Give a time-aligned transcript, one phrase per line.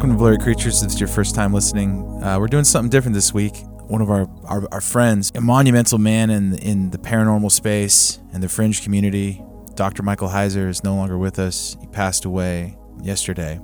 [0.00, 0.82] Welcome to Blurry Creatures.
[0.82, 3.52] If it's your first time listening, uh, we're doing something different this week.
[3.86, 8.42] One of our, our, our friends, a monumental man in, in the paranormal space and
[8.42, 9.42] the fringe community,
[9.74, 10.02] Dr.
[10.02, 11.76] Michael Heiser, is no longer with us.
[11.82, 13.60] He passed away yesterday.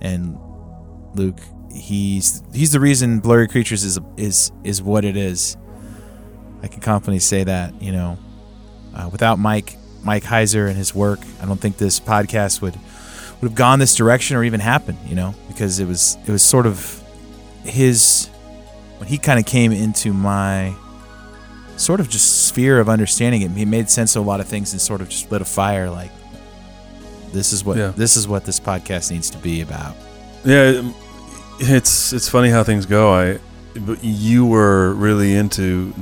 [0.00, 0.36] And
[1.14, 1.38] Luke,
[1.72, 5.56] he's he's the reason Blurry Creatures is is is what it is.
[6.64, 7.80] I can confidently say that.
[7.80, 8.18] You know,
[8.96, 12.74] uh, without Mike Mike Heiser and his work, I don't think this podcast would
[13.42, 14.98] would have gone this direction or even happened.
[15.06, 17.02] You know, because it was it was sort of
[17.64, 18.28] his
[18.98, 20.74] when he kind of came into my
[21.76, 23.50] sort of just sphere of understanding it.
[23.50, 25.90] He made sense of a lot of things and sort of just lit a fire.
[25.90, 26.10] Like
[27.32, 27.88] this is what Yeah.
[27.96, 29.96] this is what this podcast needs to be about.
[30.44, 30.94] Yeah, um,
[31.58, 33.12] it's it's funny how things go.
[33.12, 33.38] I,
[33.80, 35.92] but you were really into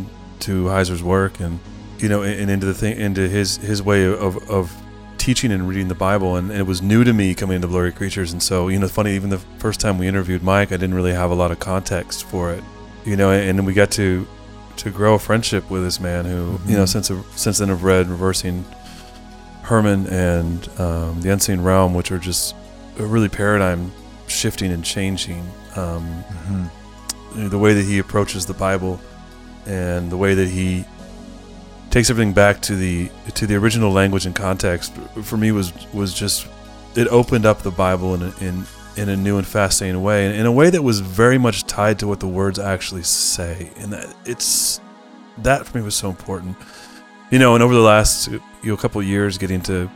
[0.41, 1.61] to Heiser's work and
[1.99, 4.73] you know and into the thing into his his way of of
[5.21, 7.93] teaching and reading the Bible and, and it was new to me coming into Blurry
[7.93, 10.95] Creatures and so you know funny even the first time we interviewed Mike I didn't
[10.95, 12.65] really have a lot of context for it
[13.05, 14.27] you know and then we got to
[14.79, 16.89] to grow a friendship with this man who you know Mhm.
[16.89, 18.65] since since then have read reversing
[19.63, 22.55] Hermon and um, the Unseen Realm which are just
[22.97, 23.93] really paradigm
[24.27, 25.43] shifting and changing.
[25.77, 27.49] Um, Mm-hmm.
[27.49, 29.01] the way that he approaches the Bible
[29.67, 30.85] and the way that he
[31.91, 36.15] takes everything back to the to the original language and context for me was was
[36.15, 36.47] just
[36.95, 38.65] it opened up the Bible in a, in
[38.97, 42.07] in a new and fascinating way in a way that was very much tied to
[42.07, 44.81] what the words actually say and that it's
[45.39, 46.57] that for me was so important
[47.31, 49.91] you know and over the last you know couple years getting to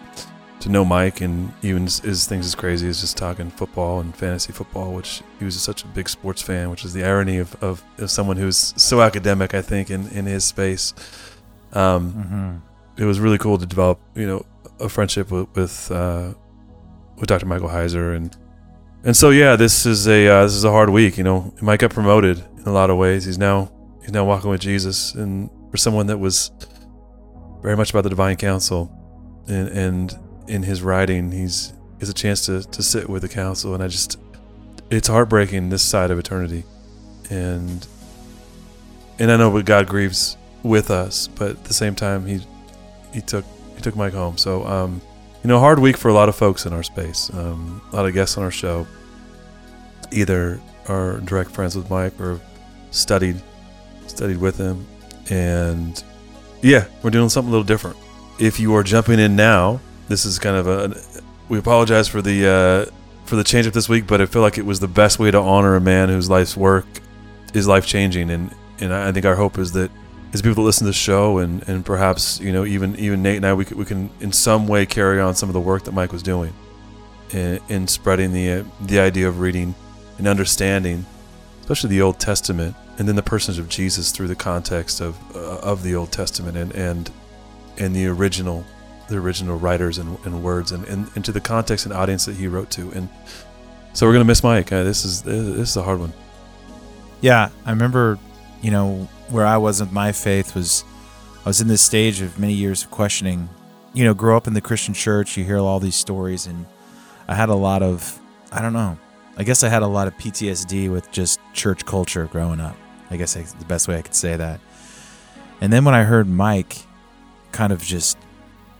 [0.64, 4.50] to know Mike and even his things as crazy as just talking football and fantasy
[4.50, 7.84] football, which he was such a big sports fan, which is the irony of, of,
[7.98, 10.94] of someone who's so academic, I think, in, in his space.
[11.74, 13.02] Um, Mm-hmm.
[13.02, 14.44] it was really cool to develop, you know,
[14.80, 16.32] a friendship with with, uh,
[17.16, 17.46] with Dr.
[17.46, 18.36] Michael Heiser, and
[19.04, 21.16] and so yeah, this is a uh, this is a hard week.
[21.18, 23.24] You know, Mike got promoted in a lot of ways.
[23.24, 23.70] He's now
[24.02, 26.50] he's now walking with Jesus, and for someone that was
[27.62, 28.90] very much about the divine council,
[29.48, 30.18] and and
[30.48, 33.88] in his writing, he's has a chance to to sit with the council, and I
[33.88, 34.18] just
[34.90, 36.64] it's heartbreaking this side of eternity,
[37.30, 37.86] and
[39.18, 42.40] and I know what God grieves with us, but at the same time, he
[43.12, 43.44] he took
[43.76, 44.36] he took Mike home.
[44.36, 45.00] So um,
[45.44, 47.32] you know, hard week for a lot of folks in our space.
[47.32, 48.86] Um, a lot of guests on our show
[50.10, 52.40] either are direct friends with Mike or
[52.90, 53.40] studied
[54.06, 54.84] studied with him,
[55.30, 56.02] and
[56.62, 57.96] yeah, we're doing something a little different.
[58.40, 61.00] If you are jumping in now, this is kind of a.
[61.48, 62.92] We apologize for the uh,
[63.26, 65.30] for the change up this week, but I feel like it was the best way
[65.30, 66.86] to honor a man whose life's work
[67.52, 68.50] is life changing, and
[68.80, 69.90] and I think our hope is that
[70.34, 73.36] as people that listen to the show, and and perhaps you know even even Nate
[73.36, 75.84] and I, we can, we can in some way carry on some of the work
[75.84, 76.52] that Mike was doing,
[77.30, 79.74] in, in spreading the uh, the idea of reading
[80.18, 81.06] and understanding,
[81.60, 85.58] especially the Old Testament, and then the personage of Jesus through the context of uh,
[85.60, 87.10] of the Old Testament and and
[87.78, 88.64] and the original
[89.08, 92.48] the original writers and, and words and, and into the context and audience that he
[92.48, 92.90] wrote to.
[92.92, 93.08] And
[93.92, 94.72] so we're gonna miss Mike.
[94.72, 96.12] Uh, this is this is a hard one.
[97.20, 98.18] Yeah, I remember,
[98.64, 100.84] you know, where I was with my faith was
[101.44, 103.50] I was in this stage of many years of questioning.
[103.92, 106.64] You know, grow up in the Christian church, you hear all these stories, and
[107.28, 108.18] I had a lot of,
[108.50, 108.98] I don't know,
[109.36, 112.74] I guess I had a lot of PTSD with just church culture growing up.
[113.10, 114.60] I guess the best way I could say that.
[115.60, 116.78] And then when I heard Mike
[117.52, 118.16] kind of just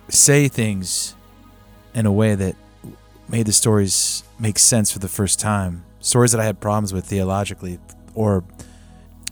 [0.08, 1.14] say things
[1.92, 2.56] in a way that
[3.28, 7.04] made the stories make sense for the first time, stories that I had problems with
[7.04, 7.78] theologically
[8.14, 8.44] or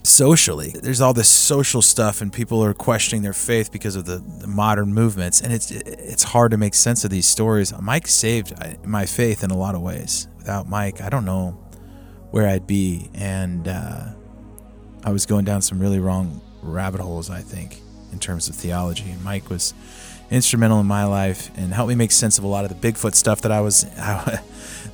[0.03, 0.71] socially.
[0.71, 4.47] There's all this social stuff, and people are questioning their faith because of the, the
[4.47, 7.73] modern movements, and it's it's hard to make sense of these stories.
[7.81, 8.53] Mike saved
[8.85, 10.29] my faith in a lot of ways.
[10.39, 11.59] Without Mike, I don't know
[12.31, 14.07] where I'd be, and uh,
[15.05, 17.31] I was going down some really wrong rabbit holes.
[17.31, 17.81] I think
[18.13, 19.75] in terms of theology, and Mike was
[20.31, 23.15] instrumental in my life and helped me make sense of a lot of the Bigfoot
[23.15, 23.83] stuff that I was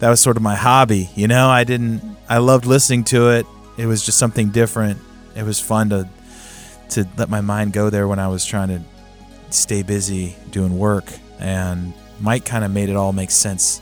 [0.01, 1.11] that was sort of my hobby.
[1.15, 3.47] You know, I didn't I loved listening to it.
[3.79, 5.01] It was just something different.
[5.35, 6.09] It was fun to
[6.91, 8.83] to let my mind go there when I was trying to
[9.51, 11.05] stay busy doing work
[11.39, 13.81] and Mike kind of made it all make sense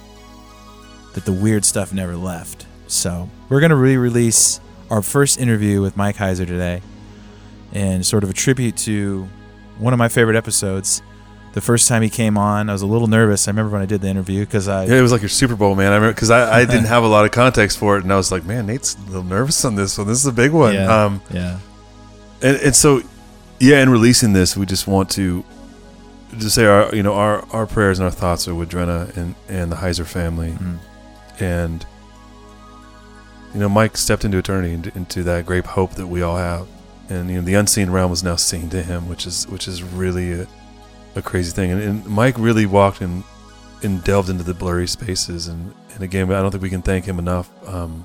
[1.15, 2.67] that the weird stuff never left.
[2.89, 4.61] So, we're to re-release
[4.91, 6.83] our first interview with Mike Heiser today
[7.73, 9.29] and sort of a tribute to
[9.79, 11.03] one of my favorite episodes.
[11.57, 13.49] The first time he came on, I was a little nervous.
[13.49, 15.57] I remember when I did the interview because I yeah it was like your Super
[15.57, 18.05] Bowl man I remember because I, I didn't have a lot of context for it
[18.05, 20.33] and I was like man Nate's a little nervous on this one this is a
[20.33, 21.05] big one Yeah.
[21.05, 21.59] um yeah.
[22.43, 23.01] and, and so
[23.59, 25.45] yeah in releasing this we just want to
[26.37, 29.35] just say our you know our our prayers and our thoughts are with Drenna and
[29.49, 30.79] and the Heiser family Mhm.
[31.41, 31.87] and
[33.55, 36.67] you know, Mike stepped into eternity, into, into that great hope that we all have,
[37.09, 39.83] and you know, the unseen realm was now seen to him, which is which is
[39.83, 40.47] really a,
[41.17, 41.71] a crazy thing.
[41.71, 43.25] And, and Mike really walked in
[43.83, 47.05] and delved into the blurry spaces, and and again, I don't think we can thank
[47.05, 47.51] him enough.
[47.67, 48.05] Um,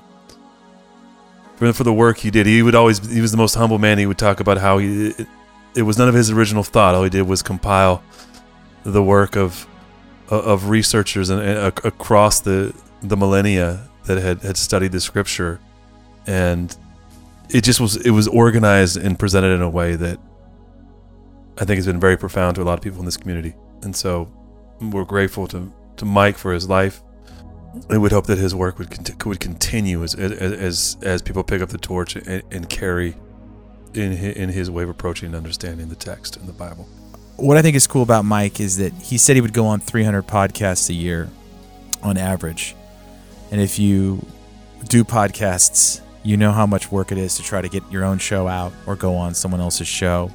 [1.56, 3.98] for, for the work he did, he would always he was the most humble man.
[3.98, 5.28] He would talk about how he it,
[5.76, 6.96] it was none of his original thought.
[6.96, 8.04] All he did was compile
[8.84, 9.68] the work of
[10.30, 15.60] of researchers and, and across the the millennia that had, had studied the scripture
[16.26, 16.76] and
[17.50, 20.20] it just was it was organized and presented in a way that
[21.62, 23.54] I think has been very profound to a lot of people in this community.
[23.84, 24.28] And so
[24.82, 27.04] we're grateful to, to Mike for his life.
[27.74, 31.44] And we would hope that his work would cont- would continue as as as people
[31.44, 33.16] pick up the torch and, and carry
[33.94, 36.90] in his, in his way of approaching and understanding the text in the Bible.
[37.38, 39.80] What I think is cool about Mike is that he said he would go on
[39.80, 41.30] 300 podcasts a year
[42.02, 42.76] on average.
[43.52, 44.26] And if you
[44.88, 48.18] do podcasts, you know how much work it is to try to get your own
[48.18, 50.32] show out or go on someone else's show.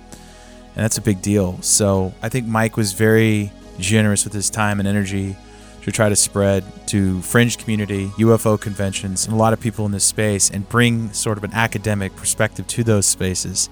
[0.76, 1.61] And that's a big deal.
[1.62, 5.37] So I think Mike was very generous with his time and energy
[5.82, 9.93] to try to spread to fringe community, UFO conventions, and a lot of people in
[9.93, 13.70] this space and bring sort of an academic perspective to those spaces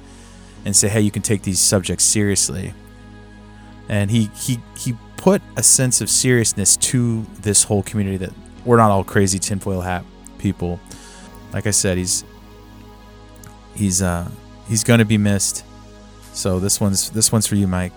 [0.64, 2.72] and say, hey, you can take these subjects seriously.
[3.88, 8.32] And he, he, he put a sense of seriousness to this whole community that
[8.64, 10.04] we're not all crazy tinfoil hat
[10.38, 10.80] people.
[11.52, 12.24] Like I said, he's
[13.74, 14.30] he's uh
[14.68, 15.64] he's gonna be missed.
[16.34, 17.92] So this one's this one's for you, Mike.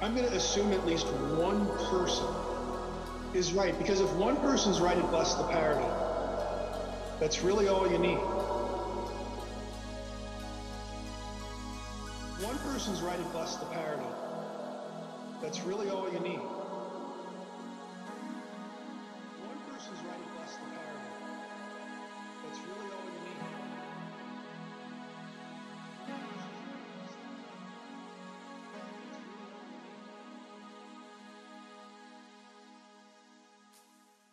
[0.00, 2.24] I'm going to assume at least one person
[3.34, 5.90] is right because if one person's right, it busts the paradigm.
[7.18, 8.18] That's really all you need.
[12.46, 14.06] One person's right, it busts the paradigm.
[15.42, 16.40] That's really all you need.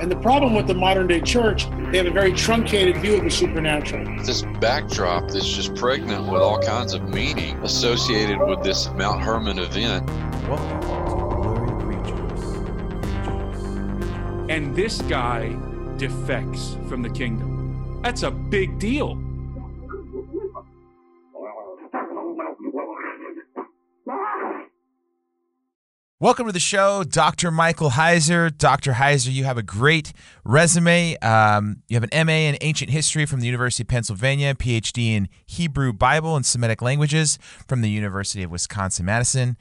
[0.00, 3.24] And the problem with the modern day church, they have a very truncated view of
[3.24, 4.04] the supernatural.
[4.24, 9.58] This backdrop that's just pregnant with all kinds of meaning associated with this Mount Hermon
[9.58, 10.08] event.
[14.48, 15.54] and this guy
[15.96, 18.00] defects from the kingdom.
[18.02, 19.20] That's a big deal.
[26.18, 27.50] Welcome to the show, Dr.
[27.50, 28.50] Michael Heiser.
[28.56, 28.92] Dr.
[28.92, 30.14] Heiser, you have a great
[30.44, 31.14] resume.
[31.18, 35.28] Um, you have an MA in Ancient History from the University of Pennsylvania, PhD in
[35.44, 39.58] Hebrew Bible and Semitic Languages from the University of Wisconsin Madison.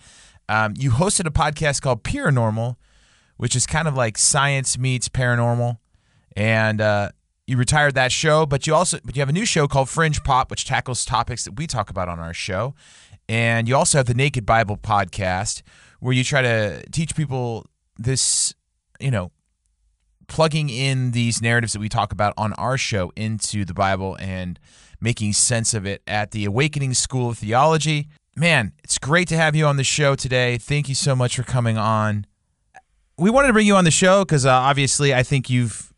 [0.47, 2.77] Um, you hosted a podcast called PEERanormal,
[3.35, 5.79] which is kind of like science meets paranormal,
[6.37, 7.09] and uh,
[7.47, 8.45] you retired that show.
[8.45, 11.43] But you also but you have a new show called Fringe Pop, which tackles topics
[11.43, 12.75] that we talk about on our show,
[13.27, 15.61] and you also have the Naked Bible podcast
[15.99, 17.65] where you try to teach people
[17.97, 18.53] this,
[18.99, 19.31] you know,
[20.27, 24.59] plugging in these narratives that we talk about on our show into the Bible and
[24.99, 28.07] making sense of it at the Awakening School of Theology.
[28.35, 30.57] Man, it's great to have you on the show today.
[30.57, 32.25] Thank you so much for coming on.
[33.17, 35.93] We wanted to bring you on the show because uh, obviously I think you've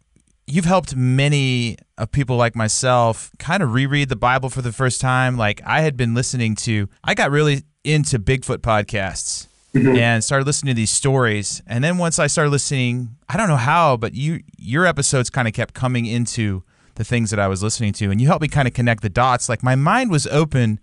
[0.45, 5.01] you've helped many of people like myself kind of reread the Bible for the first
[5.01, 5.35] time.
[5.35, 9.46] Like I had been listening to, I got really into Bigfoot podcasts
[9.77, 9.95] Mm-hmm.
[9.97, 11.61] and started listening to these stories.
[11.67, 15.47] And then once I started listening, I don't know how, but you your episodes kind
[15.47, 16.63] of kept coming into
[16.95, 19.09] the things that I was listening to, and you helped me kind of connect the
[19.09, 19.49] dots.
[19.49, 20.79] Like my mind was open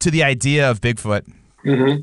[0.00, 1.30] to the idea of Bigfoot.
[1.64, 2.00] Mm-hmm.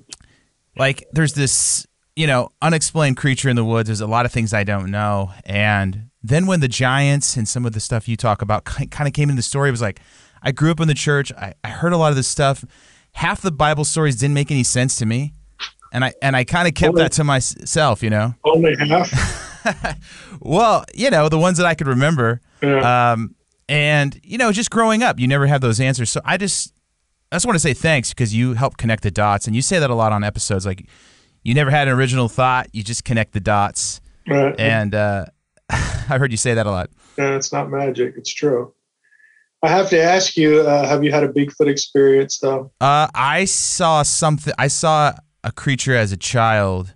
[0.77, 3.87] Like there's this, you know, unexplained creature in the woods.
[3.87, 7.65] There's a lot of things I don't know, and then when the giants and some
[7.65, 10.01] of the stuff you talk about kind of came into the story, it was like
[10.41, 11.31] I grew up in the church.
[11.33, 12.65] I, I heard a lot of this stuff.
[13.13, 15.33] Half the Bible stories didn't make any sense to me
[15.95, 18.35] and I and I kind of kept that to myself, you know.
[18.43, 19.97] Only half.
[20.41, 22.41] well, you know, the ones that I could remember.
[22.61, 23.13] Yeah.
[23.13, 23.33] Um,
[23.69, 26.11] and you know, just growing up, you never have those answers.
[26.11, 26.73] So I just,
[27.31, 29.79] I just want to say thanks because you help connect the dots, and you say
[29.79, 30.65] that a lot on episodes.
[30.65, 30.85] Like,
[31.43, 34.01] you never had an original thought, you just connect the dots.
[34.27, 34.59] Right.
[34.59, 35.27] And uh,
[35.69, 36.89] I've heard you say that a lot.
[37.17, 38.15] Yeah, it's not magic.
[38.17, 38.73] It's true.
[39.63, 42.71] I have to ask you: uh, Have you had a Bigfoot experience, though?
[42.81, 44.53] Uh, I saw something.
[44.59, 45.13] I saw
[45.45, 46.95] a creature as a child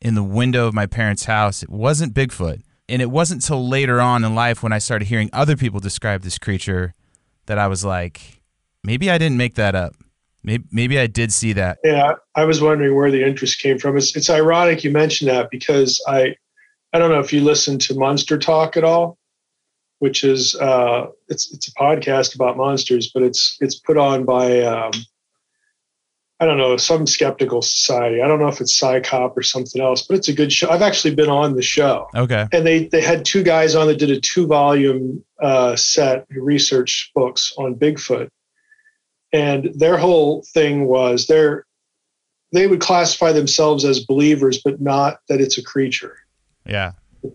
[0.00, 1.62] in the window of my parents' house.
[1.62, 5.30] It wasn't Bigfoot, and it wasn't till later on in life when I started hearing
[5.32, 6.94] other people describe this creature
[7.46, 8.42] that I was like,
[8.82, 9.94] maybe I didn't make that up.
[10.42, 11.78] Maybe, maybe I did see that.
[11.84, 13.96] Yeah, I was wondering where the interest came from.
[13.96, 16.34] It's it's ironic you mentioned that because I
[16.92, 19.16] I don't know if you listen to Monster Talk at all,
[20.00, 24.62] which is uh, it's it's a podcast about monsters, but it's it's put on by
[24.62, 24.92] um,
[26.38, 28.20] I don't know some skeptical society.
[28.20, 30.68] I don't know if it's CSICOP or something else, but it's a good show.
[30.68, 32.08] I've actually been on the show.
[32.14, 32.46] Okay.
[32.52, 37.10] And they they had two guys on that did a two volume uh, set research
[37.14, 38.28] books on Bigfoot
[39.32, 41.66] and their whole thing was they're
[42.52, 46.16] they would classify themselves as believers but not that it's a creature
[46.64, 46.92] yeah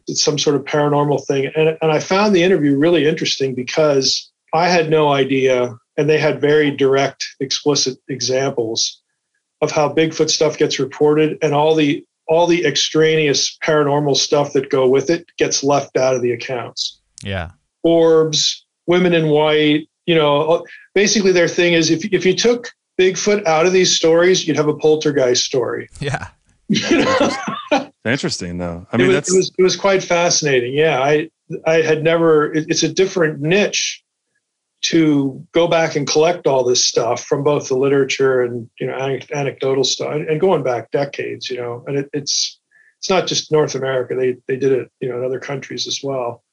[0.07, 4.31] it's some sort of paranormal thing and, and i found the interview really interesting because
[4.53, 9.01] i had no idea and they had very direct explicit examples
[9.61, 14.69] of how bigfoot stuff gets reported and all the all the extraneous paranormal stuff that
[14.69, 17.51] go with it gets left out of the accounts yeah
[17.83, 20.61] orbs women in white you know, uh,
[20.93, 24.67] basically their thing is if if you took Bigfoot out of these stories, you'd have
[24.67, 25.89] a poltergeist story.
[25.99, 26.27] Yeah.
[28.05, 28.87] Interesting though.
[28.91, 30.73] I mean, it was, that's it was, it was quite fascinating.
[30.73, 31.29] Yeah, I
[31.67, 32.53] I had never.
[32.53, 34.00] It, it's a different niche
[34.81, 39.19] to go back and collect all this stuff from both the literature and you know
[39.33, 41.49] anecdotal stuff and going back decades.
[41.49, 42.59] You know, and it, it's
[42.99, 44.15] it's not just North America.
[44.15, 46.43] They they did it you know in other countries as well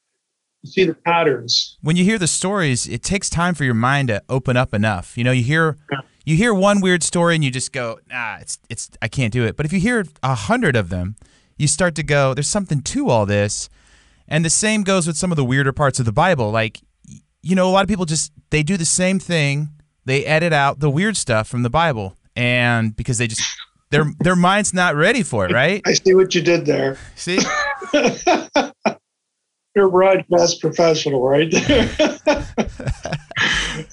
[0.62, 1.78] You see the patterns.
[1.80, 5.16] When you hear the stories, it takes time for your mind to open up enough.
[5.16, 5.76] You know, you hear
[6.24, 9.44] you hear one weird story and you just go, "Ah, it's it's I can't do
[9.44, 11.16] it." But if you hear a hundred of them,
[11.56, 13.70] you start to go, "There's something to all this."
[14.30, 16.50] And the same goes with some of the weirder parts of the Bible.
[16.50, 16.82] Like,
[17.42, 19.68] you know, a lot of people just they do the same thing.
[20.04, 23.42] They edit out the weird stuff from the Bible, and because they just
[23.90, 25.82] their their mind's not ready for it, right?
[25.86, 26.98] I see what you did there.
[27.14, 27.38] See.
[29.74, 32.18] you're a broadcast professional right there.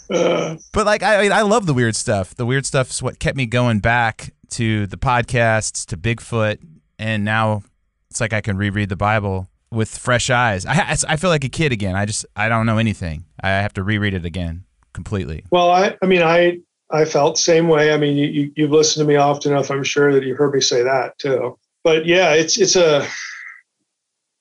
[0.09, 2.33] uh, but like I, I mean, I love the weird stuff.
[2.35, 6.59] The weird stuff is what kept me going back to the podcasts, to Bigfoot,
[6.97, 7.61] and now
[8.09, 10.65] it's like I can reread the Bible with fresh eyes.
[10.65, 11.95] I I feel like a kid again.
[11.95, 13.25] I just I don't know anything.
[13.41, 15.43] I have to reread it again completely.
[15.51, 16.59] Well, I I mean I
[16.91, 17.93] I felt same way.
[17.93, 19.71] I mean you you've listened to me often enough.
[19.71, 21.57] I'm sure that you've heard me say that too.
[21.83, 23.07] But yeah, it's it's a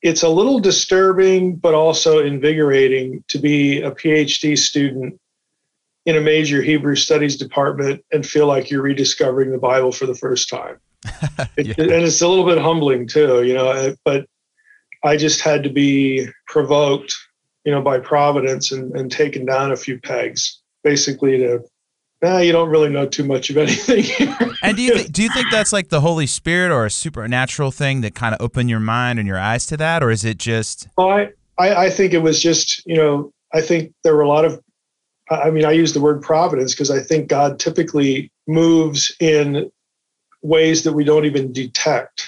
[0.03, 5.19] it's a little disturbing, but also invigorating to be a PhD student
[6.07, 10.15] in a major Hebrew studies department and feel like you're rediscovering the Bible for the
[10.15, 10.79] first time.
[11.57, 11.79] It.
[11.79, 14.27] And it's a little bit humbling too, you know, but
[15.05, 17.15] I just had to be provoked,
[17.65, 21.63] you know, by Providence and, and taken down a few pegs, basically to
[22.23, 24.05] nah, you don't really know too much of anything
[24.65, 27.71] and do you th- do you think that's like the Holy Spirit or a supernatural
[27.71, 30.39] thing that kind of opened your mind and your eyes to that, or is it
[30.39, 30.89] just?
[30.97, 34.29] Well, I, I, I think it was just you know I think there were a
[34.29, 34.61] lot of
[35.31, 39.71] I mean I use the word providence because I think God typically moves in
[40.43, 42.27] ways that we don't even detect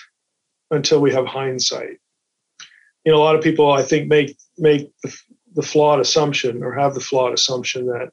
[0.70, 1.98] until we have hindsight.
[3.06, 5.16] You know, a lot of people I think make make the,
[5.54, 8.10] the flawed assumption or have the flawed assumption that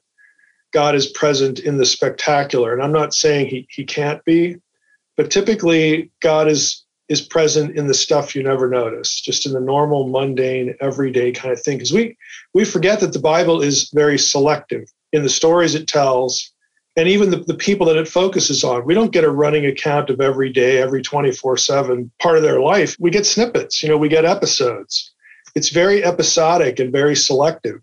[0.72, 2.72] God is present in the spectacular.
[2.72, 4.56] And I'm not saying he, he can't be,
[5.16, 9.60] but typically God is is present in the stuff you never notice, just in the
[9.60, 11.76] normal, mundane, everyday kind of thing.
[11.78, 12.16] Because we
[12.54, 16.53] we forget that the Bible is very selective in the stories it tells,
[16.96, 18.84] and even the, the people that it focuses on.
[18.84, 22.96] We don't get a running account of every day, every 24-7 part of their life.
[23.00, 25.12] We get snippets, you know, we get episodes.
[25.54, 27.80] It's very episodic and very selective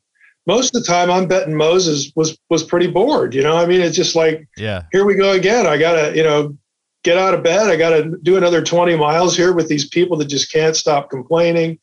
[0.48, 3.34] most of the time I'm betting Moses was was pretty bored.
[3.34, 5.68] You know, I mean, it's just like, yeah, here we go again.
[5.68, 6.58] I gotta, you know,
[7.04, 7.68] get out of bed.
[7.68, 11.80] I gotta do another 20 miles here with these people that just can't stop complaining.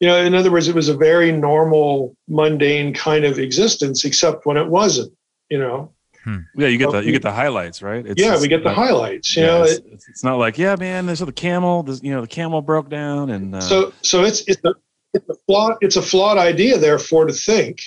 [0.00, 4.46] You know, in other words, it was a very normal, mundane kind of existence, except
[4.46, 5.12] when it wasn't.
[5.50, 5.92] You know.
[6.28, 6.40] Hmm.
[6.54, 8.04] Yeah, you get the you get the highlights, right?
[8.04, 9.34] It's, yeah, we get the highlights.
[9.34, 11.06] You yeah, know, it's, it, it's, not like yeah, man.
[11.06, 11.82] There's the camel.
[11.82, 14.74] There's, you know, the camel broke down, and uh, so so it's it's a
[15.14, 17.80] it's a flawed it's a flawed idea, therefore, to think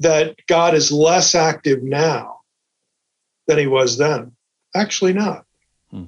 [0.00, 2.40] that God is less active now
[3.46, 4.32] than he was then.
[4.74, 5.44] Actually, not.
[5.92, 6.04] Hmm.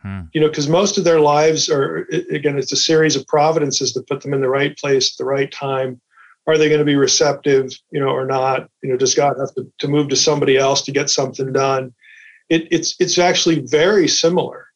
[0.00, 0.20] Hmm.
[0.32, 4.08] You know, because most of their lives are, again, it's a series of providences that
[4.08, 6.00] put them in the right place at the right time.
[6.50, 8.68] Are they going to be receptive, you know, or not?
[8.82, 11.92] You know, does God have to, to move to somebody else to get something done?
[12.48, 14.66] It, it's it's actually very similar.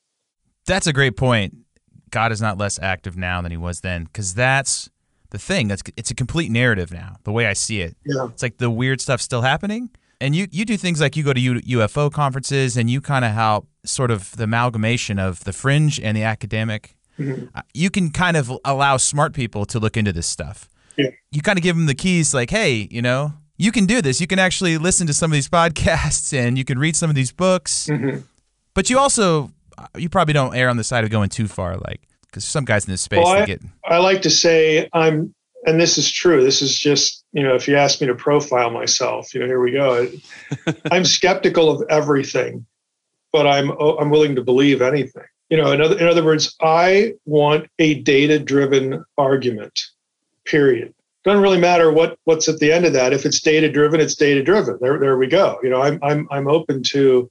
[0.66, 1.54] That's a great point.
[2.11, 4.88] God is not less active now than he was then, because that's
[5.31, 5.66] the thing.
[5.69, 7.16] That's it's a complete narrative now.
[7.25, 8.26] The way I see it, Yeah.
[8.26, 9.90] it's like the weird stuff still happening.
[10.21, 13.25] And you you do things like you go to U- UFO conferences and you kind
[13.25, 16.95] of help sort of the amalgamation of the fringe and the academic.
[17.19, 17.49] Mhm.
[17.54, 20.69] Uh, You can kind of allow smart people to look into this stuff.
[20.97, 21.11] Yeah.
[21.31, 24.21] You kind of give them the keys, like, hey, you know, you can do this.
[24.21, 27.17] You can actually listen to some of these podcasts and you can read some of
[27.17, 27.89] these books.
[27.91, 28.23] Mhm.
[28.75, 31.77] But you also, uh, you probably don't err on the side of going too far,
[31.77, 33.61] like, because some guys in this space Well, they I- get.
[33.85, 35.35] I like to say I'm,
[35.67, 36.45] and this is true.
[36.45, 39.61] This is just, you know, if you ask me to profile myself, you know, here
[39.61, 40.09] we go.
[40.91, 42.67] I'm skeptical of everything,
[43.33, 45.23] but I'm I'm willing to believe anything.
[45.49, 49.81] You know, in other in other words, I want a data-driven argument.
[50.47, 50.95] Period.
[51.25, 53.13] Doesn't really matter what what's at the end of that.
[53.13, 54.79] If it's data-driven, it's data-driven.
[54.81, 55.59] There there we go.
[55.63, 57.31] You know, I'm I'm I'm open to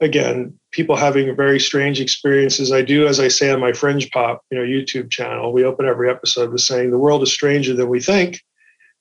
[0.00, 4.42] again people having very strange experiences i do as i say on my fringe pop
[4.50, 7.88] you know youtube channel we open every episode with saying the world is stranger than
[7.88, 8.42] we think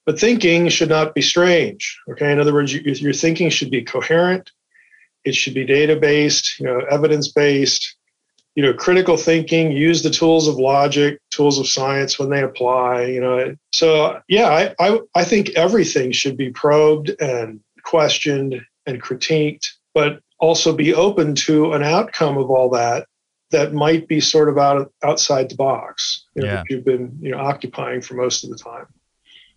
[0.06, 3.84] but thinking should not be strange okay in other words you, your thinking should be
[3.84, 4.52] coherent
[5.26, 7.98] it should be data based you know evidence based
[8.56, 13.04] you know critical thinking use the tools of logic tools of science when they apply
[13.04, 19.02] you know so yeah i i, I think everything should be probed and questioned and
[19.02, 23.08] critiqued but also be open to an outcome of all that
[23.52, 26.56] that might be sort of out of, outside the box you know, Yeah.
[26.56, 28.88] that you've been you know occupying for most of the time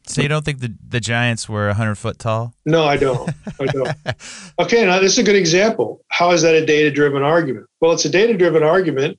[0.08, 2.54] So you don't think the, the Giants were 100 foot tall?
[2.64, 3.30] no i don't.
[3.60, 3.96] I don't.
[4.58, 6.04] Okay now this is a good example.
[6.08, 7.66] How is that a data driven argument?
[7.80, 9.18] Well it's a data driven argument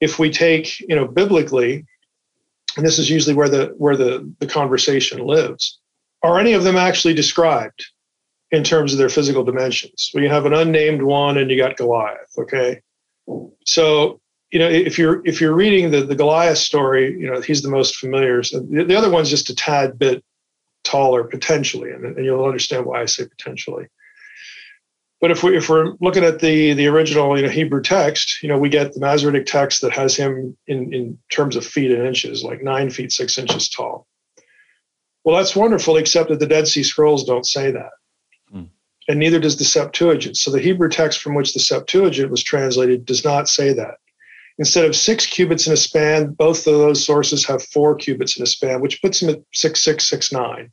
[0.00, 1.86] if we take you know biblically
[2.76, 5.78] and this is usually where the where the the conversation lives.
[6.22, 7.86] Are any of them actually described
[8.50, 10.10] in terms of their physical dimensions?
[10.12, 12.80] Well you have an unnamed one and you got goliath okay?
[13.64, 14.20] So
[14.54, 17.68] you know if you're if you're reading the the goliath story you know he's the
[17.68, 20.24] most familiar so the, the other one's just a tad bit
[20.84, 23.86] taller potentially and, and you'll understand why i say potentially
[25.20, 28.48] but if, we, if we're looking at the, the original you know, Hebrew text, you
[28.50, 32.06] know, we get the Masoretic text that has him in, in terms of feet and
[32.06, 34.06] inches, like nine feet, six inches tall.
[35.24, 37.92] Well, that's wonderful, except that the Dead Sea Scrolls don't say that.
[38.50, 38.64] Hmm.
[39.08, 40.36] And neither does the Septuagint.
[40.36, 43.94] So the Hebrew text from which the Septuagint was translated does not say that.
[44.58, 48.42] Instead of six cubits in a span, both of those sources have four cubits in
[48.42, 50.70] a span, which puts them at 6669.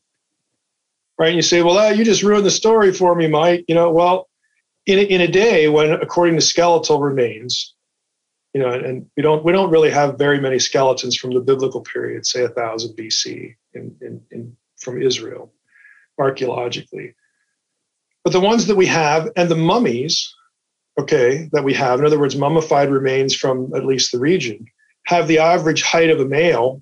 [1.18, 1.28] Right?
[1.28, 3.66] And you say, well, ah, you just ruined the story for me, Mike.
[3.68, 4.30] You know, well,
[4.86, 7.74] in a, in a day when, according to skeletal remains,
[8.54, 11.82] you know, and we don't we don't really have very many skeletons from the biblical
[11.82, 15.54] period, say a thousand BC, in, in, in from Israel,
[16.20, 17.16] archaeologically.
[18.24, 20.36] But the ones that we have and the mummies,
[21.00, 24.66] okay, that we have, in other words, mummified remains from at least the region,
[25.06, 26.82] have the average height of a male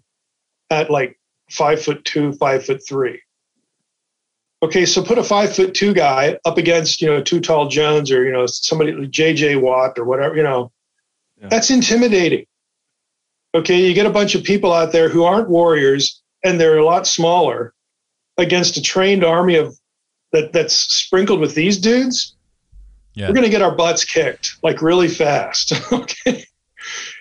[0.69, 1.19] at like
[1.51, 3.21] five foot two, five foot three.
[4.61, 8.11] Okay, so put a five foot two guy up against, you know, Too Tall Jones
[8.11, 10.71] or, you know, somebody like JJ Watt or whatever, you know,
[11.41, 11.47] Yeah.
[11.49, 12.45] that's intimidating.
[13.55, 16.85] Okay, you get a bunch of people out there who aren't warriors and they're a
[16.85, 17.73] lot smaller
[18.37, 19.77] against a trained army of
[20.33, 22.35] that that's sprinkled with these dudes.
[23.19, 23.27] Yeah.
[23.27, 25.73] We're gonna get our butts kicked like really fast.
[25.91, 26.45] okay.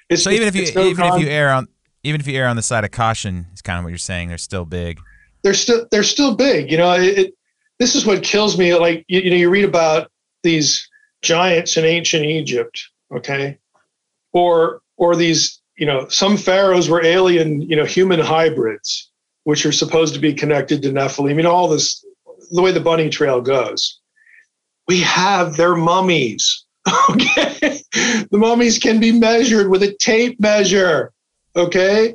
[0.09, 1.67] It's, So even if you no even if you err on
[2.05, 4.29] even if you err on the side of caution, is kind of what you're saying.
[4.29, 5.01] They're still big.
[5.43, 6.71] they're still they're still big.
[6.71, 7.35] You know, it, it,
[7.81, 8.75] this is what kills me.
[8.75, 10.09] Like you, you know, you read about
[10.45, 10.89] these
[11.21, 12.81] giants in ancient Egypt,
[13.13, 13.59] okay,
[14.31, 19.11] or or these you know some pharaohs were alien you know human hybrids,
[19.43, 21.35] which are supposed to be connected to Nephilim.
[21.35, 22.05] You know all this
[22.53, 23.98] the way the bunny trail goes.
[24.89, 26.65] We have their mummies.
[27.11, 27.83] Okay,
[28.31, 31.13] the mummies can be measured with a tape measure.
[31.55, 32.15] Okay,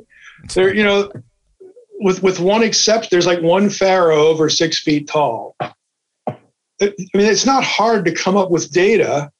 [0.52, 1.12] they're you know
[2.00, 5.54] with with one exception, there's like one pharaoh over six feet tall.
[5.60, 5.72] I
[6.80, 9.30] mean, it's not hard to come up with data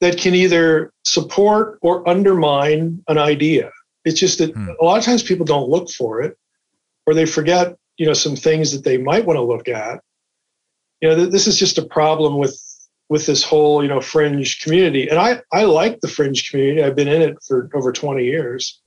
[0.00, 3.70] that can either support or undermine an idea.
[4.04, 4.68] It's just that Hmm.
[4.80, 6.36] a lot of times people don't look for it,
[7.06, 10.00] or they forget, you know, some things that they might want to look at.
[11.00, 12.60] You know, th- this is just a problem with
[13.08, 15.08] with this whole, you know, fringe community.
[15.08, 16.82] And I I like the fringe community.
[16.82, 18.80] I've been in it for over 20 years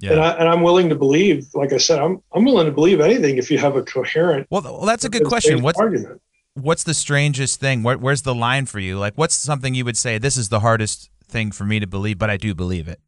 [0.00, 0.12] Yeah.
[0.12, 1.46] and I and I'm willing to believe.
[1.54, 4.46] Like I said, I'm I'm willing to believe anything if you have a coherent.
[4.50, 5.62] well, well, that's a good question.
[5.62, 6.20] What's argument?
[6.54, 7.82] what's the strangest thing?
[7.82, 8.98] Where, where's the line for you?
[8.98, 10.18] Like, what's something you would say?
[10.18, 13.00] This is the hardest thing for me to believe, but I do believe it.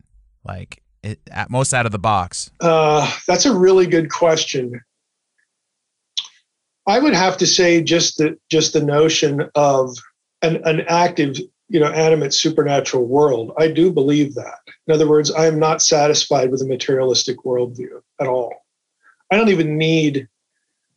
[0.45, 2.51] Like, it, at most out of the box.
[2.61, 4.81] Uh, that's a really good question.
[6.87, 9.97] I would have to say just the just the notion of
[10.43, 11.37] an, an active,
[11.69, 13.53] you know, animate supernatural world.
[13.59, 14.59] I do believe that.
[14.87, 18.55] In other words, I am not satisfied with a materialistic worldview at all.
[19.31, 20.29] I don't even need,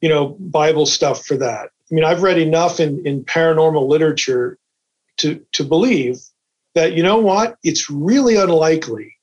[0.02, 1.70] you know, Bible stuff for that.
[1.92, 4.58] I mean, I've read enough in, in paranormal literature
[5.18, 6.20] to to believe
[6.74, 9.16] that you know what, it's really unlikely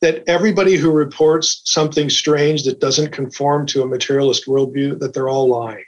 [0.00, 5.28] that everybody who reports something strange that doesn't conform to a materialist worldview that they're
[5.28, 5.84] all lying.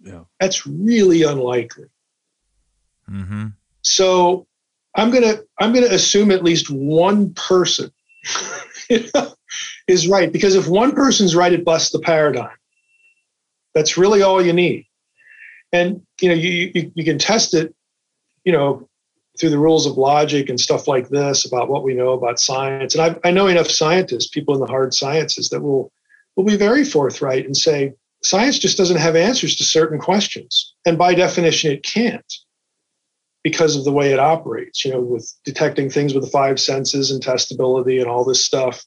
[0.00, 0.24] Yeah.
[0.40, 1.86] That's really unlikely.
[3.10, 3.46] Mm-hmm.
[3.82, 4.46] So
[4.96, 7.92] I'm gonna I'm gonna assume at least one person
[9.88, 12.56] is right because if one person's right, it busts the paradigm.
[13.74, 14.86] That's really all you need,
[15.72, 17.74] and you know you you, you can test it,
[18.44, 18.88] you know,
[19.38, 22.94] through the rules of logic and stuff like this about what we know about science.
[22.94, 25.92] And I, I know enough scientists, people in the hard sciences, that will
[26.36, 27.92] will be very forthright and say
[28.22, 32.34] science just doesn't have answers to certain questions, and by definition, it can't
[33.46, 37.12] because of the way it operates, you know, with detecting things with the five senses
[37.12, 38.84] and testability and all this stuff.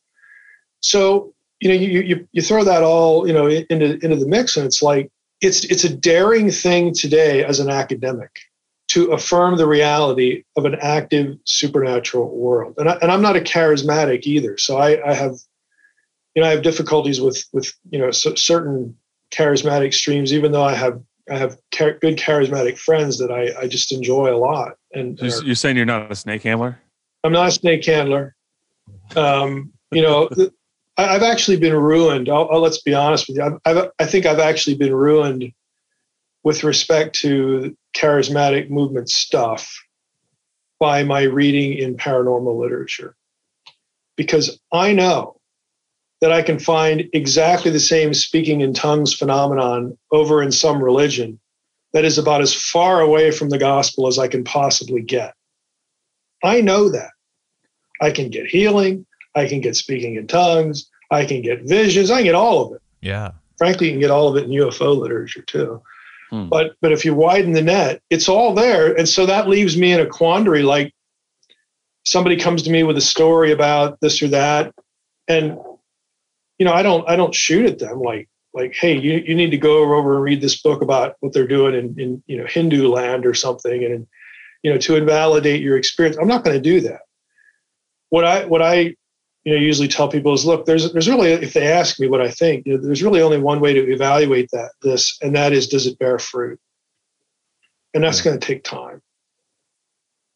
[0.82, 4.58] So, you know, you, you, you throw that all, you know, into, into the mix
[4.58, 8.38] and it's like, it's, it's a daring thing today as an academic
[8.90, 12.74] to affirm the reality of an active supernatural world.
[12.78, 14.58] And, I, and I'm not a charismatic either.
[14.58, 15.36] So I, I have,
[16.36, 18.98] you know, I have difficulties with, with, you know, certain
[19.32, 23.68] charismatic streams, even though I have I have char- good charismatic friends that I, I
[23.68, 24.74] just enjoy a lot.
[24.94, 26.80] And so you're saying you're not a snake handler?
[27.24, 28.36] I'm not a snake handler.
[29.16, 30.30] Um, you know,
[30.98, 32.30] I, have actually been ruined.
[32.30, 33.44] I'll, I'll, let's be honest with you.
[33.44, 35.52] I've, I've, I think I've actually been ruined
[36.44, 39.72] with respect to charismatic movement stuff
[40.80, 43.16] by my reading in paranormal literature,
[44.16, 45.39] because I know
[46.22, 51.40] that I can find exactly the same speaking in tongues phenomenon over in some religion
[51.94, 55.34] that is about as far away from the gospel as I can possibly get.
[56.44, 57.12] I know that.
[58.02, 59.06] I can get healing,
[59.36, 62.74] I can get speaking in tongues, I can get visions, I can get all of
[62.74, 62.82] it.
[63.02, 63.32] Yeah.
[63.58, 65.82] Frankly, you can get all of it in UFO literature too.
[66.30, 66.48] Hmm.
[66.48, 68.96] But but if you widen the net, it's all there.
[68.98, 70.94] And so that leaves me in a quandary like
[72.06, 74.74] somebody comes to me with a story about this or that
[75.28, 75.58] and
[76.60, 79.52] you know, I don't I don't shoot at them like like, hey, you, you need
[79.52, 82.46] to go over and read this book about what they're doing in, in you know
[82.46, 84.06] Hindu land or something, and
[84.62, 86.18] you know to invalidate your experience.
[86.18, 87.02] I'm not going to do that.
[88.10, 88.96] What I what I
[89.44, 92.22] you know usually tell people is, look, there's there's really if they ask me what
[92.22, 95.54] I think, you know, there's really only one way to evaluate that this, and that
[95.54, 96.60] is does it bear fruit,
[97.94, 99.02] and that's going to take time.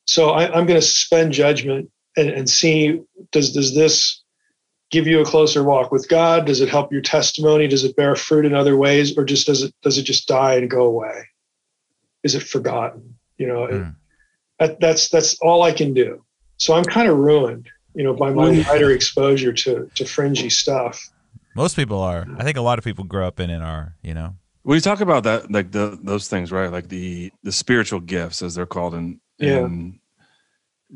[0.06, 4.23] So I, I'm going to suspend judgment and, and see does does this
[4.94, 6.46] give you a closer walk with God?
[6.46, 7.68] Does it help your testimony?
[7.68, 10.56] Does it bear fruit in other ways, or just does it does it just die
[10.56, 11.28] and go away?
[12.22, 13.16] Is it forgotten?
[13.38, 13.90] You know, mm.
[13.90, 13.96] it,
[14.60, 16.24] that, that's that's all I can do.
[16.58, 21.10] So I'm kind of ruined, you know, by my wider exposure to to fringy stuff.
[21.56, 22.26] Most people are.
[22.38, 23.96] I think a lot of people grow up in it are.
[24.04, 24.36] You know.
[24.62, 26.72] When you talk about that, like the those things, right?
[26.72, 30.00] Like the the spiritual gifts, as they're called in, in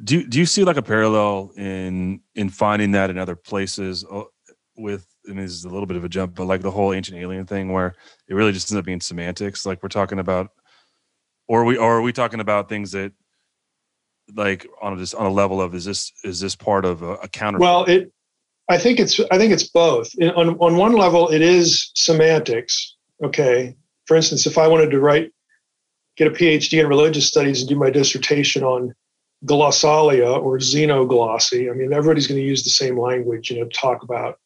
[0.03, 4.23] do do you see like a parallel in in finding that in other places uh,
[4.77, 6.93] with I mean, this is a little bit of a jump, but like the whole
[6.93, 7.95] ancient alien thing, where
[8.27, 9.65] it really just ends up being semantics.
[9.65, 10.51] Like we're talking about,
[11.47, 13.11] or we or are we talking about things that,
[14.35, 17.15] like on a, just on a level of is this is this part of a,
[17.15, 17.59] a counter?
[17.59, 18.11] Well, it,
[18.69, 20.09] I think it's I think it's both.
[20.21, 22.95] On on one level, it is semantics.
[23.23, 25.31] Okay, for instance, if I wanted to write,
[26.15, 28.93] get a PhD in religious studies and do my dissertation on
[29.45, 31.69] glossolalia or xenoglossy.
[31.71, 34.39] I mean, everybody's going to use the same language, you know, talk about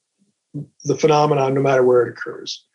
[0.83, 2.65] the phenomenon no matter where it occurs.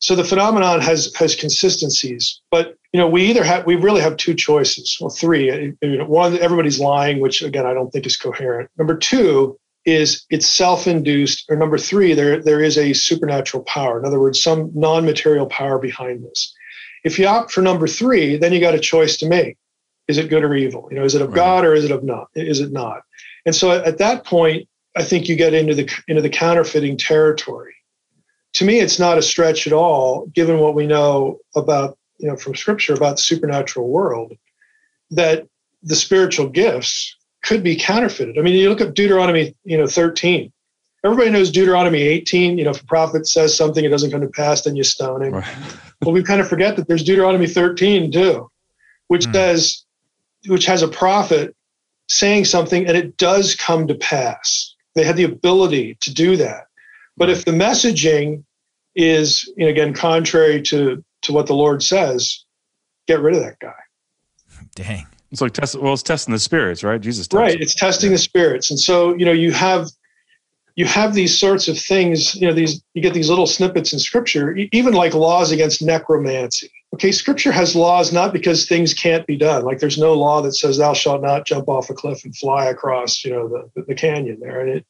[0.00, 4.16] So the phenomenon has has consistencies, but you know, we either have we really have
[4.16, 5.74] two choices, well, three.
[5.82, 8.70] Uh, one, everybody's lying, which again I don't think is coherent.
[8.78, 13.98] Number two is it's self-induced, or number three, there there is a supernatural power.
[13.98, 16.54] In other words, some non-material power behind this.
[17.04, 19.58] If you opt for number three, then you got a choice to make
[20.10, 20.88] is it good or evil?
[20.90, 21.36] You know, is it of right.
[21.36, 22.28] God or is it of not?
[22.34, 23.02] Is it not?
[23.46, 27.74] And so at that point, I think you get into the into the counterfeiting territory.
[28.54, 32.36] To me, it's not a stretch at all, given what we know about you know
[32.36, 34.36] from Scripture about the supernatural world,
[35.12, 35.46] that
[35.82, 38.36] the spiritual gifts could be counterfeited.
[38.38, 40.52] I mean, you look at Deuteronomy, you know, 13.
[41.02, 42.58] Everybody knows Deuteronomy 18.
[42.58, 45.22] You know, if a prophet says something, it doesn't come to pass, then you stone
[45.22, 45.32] him.
[45.34, 45.56] Right.
[46.02, 48.50] well, we kind of forget that there's Deuteronomy 13 too,
[49.08, 49.32] which mm.
[49.32, 49.84] says
[50.46, 51.54] which has a prophet
[52.08, 54.74] saying something and it does come to pass.
[54.94, 56.66] They had the ability to do that.
[57.16, 58.44] But if the messaging
[58.96, 62.44] is, you know, again, contrary to, to what the Lord says,
[63.06, 63.72] get rid of that guy.
[64.74, 65.06] Dang.
[65.30, 65.80] It's like test.
[65.80, 67.00] Well, it's testing the spirits, right?
[67.00, 67.28] Jesus.
[67.32, 67.60] Right.
[67.60, 68.16] It's testing yeah.
[68.16, 69.88] the spirits, and so you know you have
[70.74, 73.98] you have these sorts of things, you know, these you get these little snippets in
[73.98, 76.70] scripture, even like laws against necromancy.
[76.94, 79.64] Okay, scripture has laws not because things can't be done.
[79.64, 82.66] Like there's no law that says thou shalt not jump off a cliff and fly
[82.66, 84.60] across, you know, the, the canyon there.
[84.60, 84.86] And it,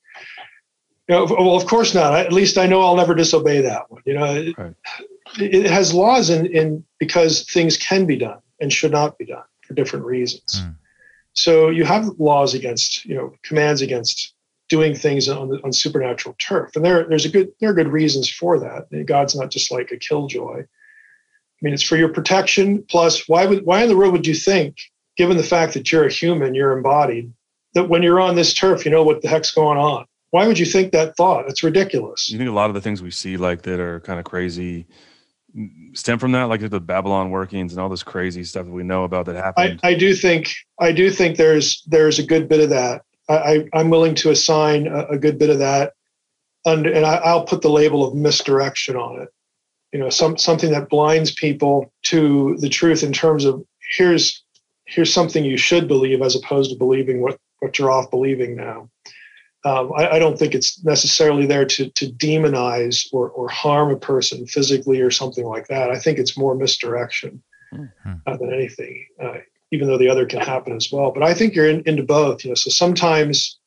[1.08, 2.14] you know, well, of course not.
[2.14, 4.02] At least I know I'll never disobey that one.
[4.06, 4.74] You know, it, right.
[5.38, 9.44] it has laws in, in because things can be done and should not be done
[9.66, 10.62] for different reasons.
[10.62, 10.76] Mm.
[11.34, 14.34] So you have laws against, you know, commands against
[14.68, 17.88] doing things on, the, on supernatural turf, and there there's a good there are good
[17.88, 18.86] reasons for that.
[19.06, 20.64] God's not just like a killjoy.
[21.60, 22.84] I mean, it's for your protection.
[22.88, 24.78] Plus, why would why in the world would you think,
[25.16, 27.32] given the fact that you're a human, you're embodied,
[27.74, 30.06] that when you're on this turf, you know what the heck's going on?
[30.30, 31.48] Why would you think that thought?
[31.48, 32.30] It's ridiculous.
[32.30, 34.86] You think a lot of the things we see like that are kind of crazy
[35.94, 39.04] stem from that, like the Babylon workings and all this crazy stuff that we know
[39.04, 39.80] about that happened?
[39.82, 43.02] I, I do think I do think there's there's a good bit of that.
[43.28, 45.92] I, I'm willing to assign a, a, good bit of that,
[46.66, 49.28] under, and I, will put the label of misdirection on it.
[49.92, 53.64] You know, some something that blinds people to the truth in terms of
[53.96, 54.42] here's
[54.86, 58.88] here's something you should believe as opposed to believing what what you're off believing now.
[59.62, 63.98] Um, I, I, don't think it's necessarily there to to demonize or or harm a
[63.98, 65.90] person physically or something like that.
[65.90, 67.42] I think it's more misdirection
[67.74, 68.12] mm-hmm.
[68.26, 69.06] uh, than anything.
[69.22, 69.38] Uh,
[69.72, 71.12] even though the other can happen as well.
[71.12, 72.44] But I think you're in, into both.
[72.44, 73.58] You know, so sometimes,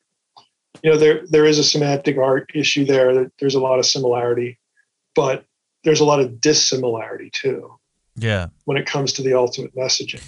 [0.81, 3.31] you know, there there is a semantic art issue there.
[3.39, 4.59] There's a lot of similarity,
[5.15, 5.45] but
[5.83, 7.73] there's a lot of dissimilarity too.
[8.15, 8.47] Yeah.
[8.65, 10.23] When it comes to the ultimate messaging.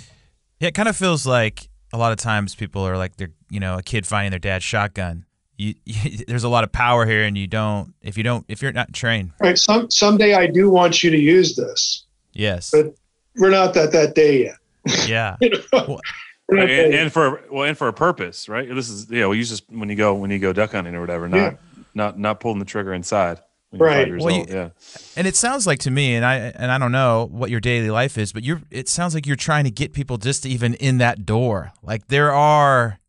[0.59, 3.59] Yeah, it kind of feels like a lot of times people are like they're you
[3.59, 5.25] know a kid finding their dad's shotgun.
[5.57, 8.61] You, you, there's a lot of power here, and you don't if you don't if
[8.61, 9.31] you're not trained.
[9.39, 9.57] Right.
[9.57, 12.05] Some someday I do want you to use this.
[12.33, 12.71] Yes.
[12.71, 12.95] But
[13.37, 14.57] we're not at that day yet.
[15.07, 15.37] Yeah.
[15.73, 15.99] well,
[16.47, 18.69] and, and, for well, and for a purpose, right?
[18.69, 19.25] This is yeah.
[19.25, 21.27] We use this when you go when you go duck hunting or whatever.
[21.27, 21.53] Not yeah.
[21.95, 23.39] not not pulling the trigger inside.
[23.73, 24.09] Right.
[24.17, 24.69] Well, you, yeah.
[25.17, 27.89] And it sounds like to me, and I and I don't know what your daily
[27.89, 28.61] life is, but you're.
[28.71, 31.73] It sounds like you're trying to get people just even in that door.
[31.83, 32.99] Like there are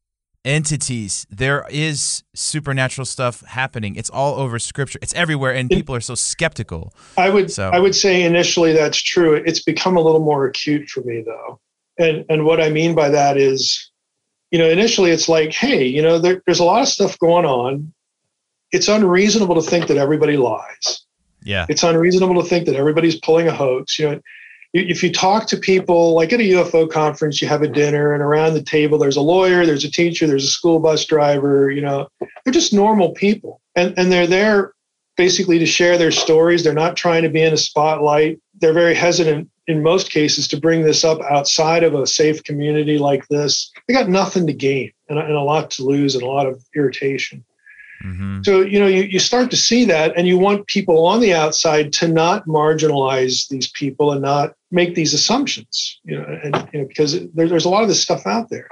[0.47, 1.27] entities.
[1.29, 3.97] There is supernatural stuff happening.
[3.97, 4.99] It's all over scripture.
[5.03, 6.95] It's everywhere and people are so skeptical.
[7.19, 7.69] I would so.
[7.71, 9.35] I would say initially that's true.
[9.35, 11.61] It's become a little more acute for me though.
[11.99, 13.91] And and what I mean by that is,
[14.51, 17.45] you know, initially it's like, hey, you know, there, there's a lot of stuff going
[17.45, 17.93] on.
[18.73, 21.05] It's unreasonable to think that everybody lies.
[21.43, 21.67] Yeah.
[21.69, 23.99] It's unreasonable to think that everybody's pulling a hoax.
[23.99, 24.21] You know,
[24.73, 28.23] if you talk to people like at a UFO conference, you have a dinner and
[28.23, 31.81] around the table there's a lawyer, there's a teacher, there's a school bus driver, you
[31.81, 32.09] know,
[32.45, 33.61] they're just normal people.
[33.77, 34.73] And and they're there
[35.17, 36.63] basically to share their stories.
[36.63, 38.39] They're not trying to be in a spotlight.
[38.61, 42.99] They're very hesitant in most cases to bring this up outside of a safe community
[42.99, 43.73] like this.
[43.89, 46.63] They got nothing to gain and, and a lot to lose and a lot of
[46.75, 47.45] irritation.
[48.07, 48.43] Mm-hmm.
[48.43, 51.35] So, you know, you, you start to see that, and you want people on the
[51.35, 56.81] outside to not marginalize these people and not make these assumptions, you know, and you
[56.81, 58.69] know, because there, there's a lot of this stuff out there.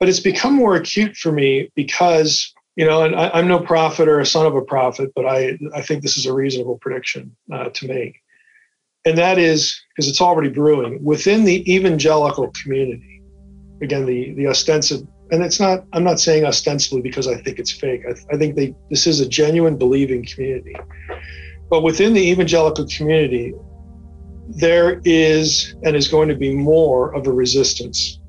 [0.00, 4.08] But it's become more acute for me because, you know, and I, am no prophet
[4.08, 7.36] or a son of a prophet, but I, I think this is a reasonable prediction
[7.52, 8.20] uh, to make.
[9.04, 13.20] And that is because it's already brewing within the evangelical community.
[13.82, 17.72] Again, the, the ostensive and it's not i'm not saying ostensibly because i think it's
[17.72, 18.02] fake.
[18.06, 20.76] I, I, think they this is a genuine believing community.
[21.68, 23.54] But within the evangelical community
[24.48, 28.20] there is and is going to be more of a resistance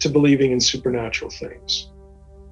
[0.00, 1.90] to believing in supernatural things.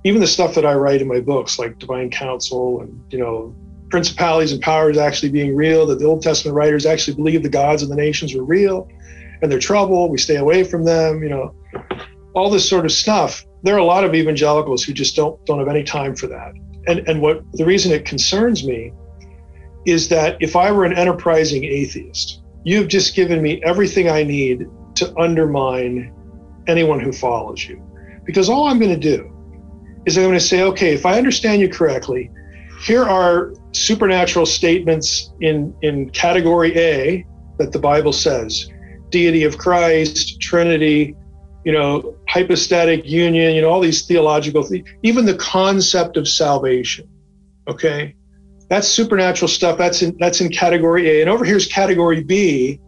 [0.04, 3.54] Even the stuff that i write in my books like divine council and you know
[3.90, 7.82] principalities and powers actually being real that the old testament writers actually believed the gods
[7.82, 8.88] of the nations were real
[9.42, 11.54] and they're trouble we stay away from them you know.
[12.34, 15.58] All this sort of stuff there are a lot of evangelicals who just don't don't
[15.58, 16.52] have any time for that.
[16.86, 18.92] And and what the reason it concerns me
[19.86, 24.68] is that if I were an enterprising atheist, you've just given me everything I need
[24.96, 26.14] to undermine
[26.66, 27.82] anyone who follows you.
[28.24, 29.28] Because all I'm going to do
[30.06, 32.30] is I'm going to say, okay, if I understand you correctly,
[32.84, 37.26] here are supernatural statements in, in category A
[37.58, 38.68] that the Bible says
[39.10, 41.16] deity of Christ, Trinity,
[41.64, 47.08] you know, hypostatic union, you know, all these theological things, even the concept of salvation.
[47.68, 48.14] Okay.
[48.68, 49.78] That's supernatural stuff.
[49.78, 51.20] That's in that's in category A.
[51.20, 52.80] And over here's category B.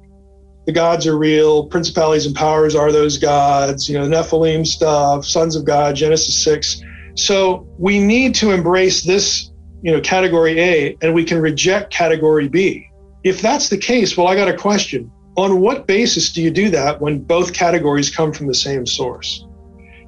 [0.67, 5.57] The gods are real, principalities and powers are those gods, you know, Nephilim stuff, sons
[5.57, 6.81] of God, Genesis 6.
[7.17, 9.51] So we need to embrace this,
[9.83, 12.89] you know, category A and we can reject category B.
[13.25, 16.71] If that's the case, well, I got a question on what basis do you do
[16.71, 19.47] that when both categories come from the same source?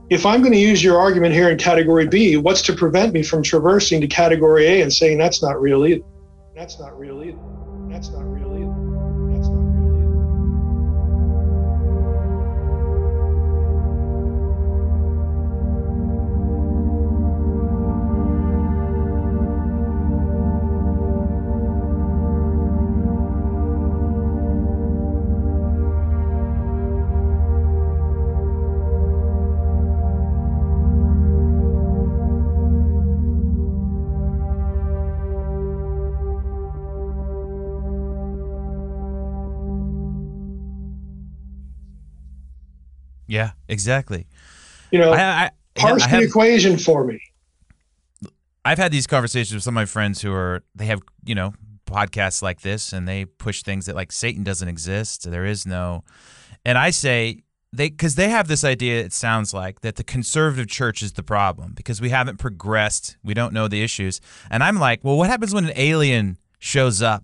[0.08, 3.22] if I'm going to use your argument here in category B, what's to prevent me
[3.22, 6.04] from traversing to category A and saying that's not real either?
[6.54, 7.38] That's not real either.
[7.88, 8.36] That's not real
[43.37, 44.27] Yeah, exactly.
[44.90, 47.20] You know, I, I, parse I the have, equation for me.
[48.64, 51.53] I've had these conversations with some of my friends who are they have you know
[51.85, 56.03] podcasts like this and they push things that like Satan doesn't exist, there is no,
[56.64, 57.42] and I say
[57.75, 59.05] they because they have this idea.
[59.05, 63.35] It sounds like that the conservative church is the problem because we haven't progressed, we
[63.35, 67.22] don't know the issues, and I'm like, well, what happens when an alien shows up?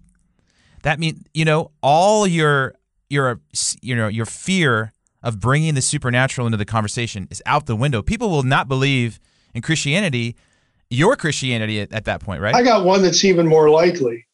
[0.82, 2.74] That means you know all your
[3.08, 3.40] your
[3.80, 8.02] you know your fear of bringing the supernatural into the conversation is out the window.
[8.02, 9.20] People will not believe
[9.54, 10.36] in Christianity,
[10.90, 12.54] your Christianity at, at that point, right?
[12.54, 14.26] I got one that's even more likely.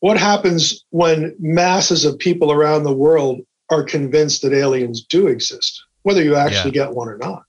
[0.00, 5.82] What happens when masses of people around the world are convinced that aliens do exist,
[6.02, 7.44] whether you actually get one or not?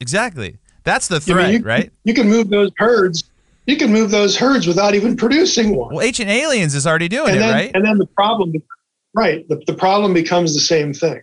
[0.00, 0.58] exactly.
[0.84, 1.92] That's the mean, threat, you- right?
[2.04, 3.24] You can move those herds.
[3.66, 5.92] You can move those herds without even producing one.
[5.94, 7.70] Well, Ancient Aliens is already doing and it, then, right?
[7.74, 8.52] and then the problem,
[9.16, 9.48] right?
[9.48, 11.22] The, the problem becomes the same thing.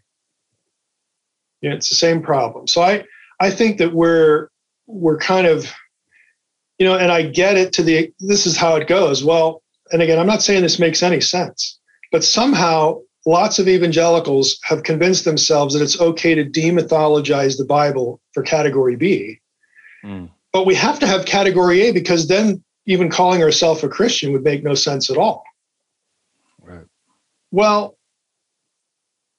[1.62, 2.68] Yeah, it's the same problem.
[2.68, 3.06] So I,
[3.40, 4.50] I think that we're
[4.86, 5.72] we're kind of,
[6.78, 9.24] you know, and I get it to the this is how it goes.
[9.24, 11.80] Well, and again, I'm not saying this makes any sense,
[12.12, 18.20] but somehow lots of evangelicals have convinced themselves that it's okay to demythologize the Bible
[18.34, 19.40] for category B.
[20.04, 20.30] Mm.
[20.52, 24.44] But we have to have category A because then even calling ourselves a Christian would
[24.44, 25.44] make no sense at all.
[27.54, 27.98] Well,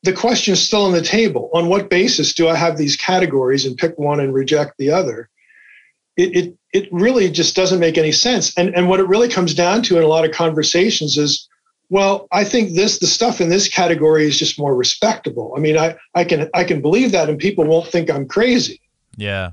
[0.05, 1.51] the question is still on the table.
[1.53, 5.29] On what basis do I have these categories and pick one and reject the other?
[6.17, 8.57] It, it, it really just doesn't make any sense.
[8.57, 11.49] And, and what it really comes down to in a lot of conversations is,
[11.91, 15.53] well, I think this, the stuff in this category is just more respectable.
[15.57, 18.81] I mean, I, I can, I can believe that and people won't think I'm crazy.
[19.17, 19.51] yeah.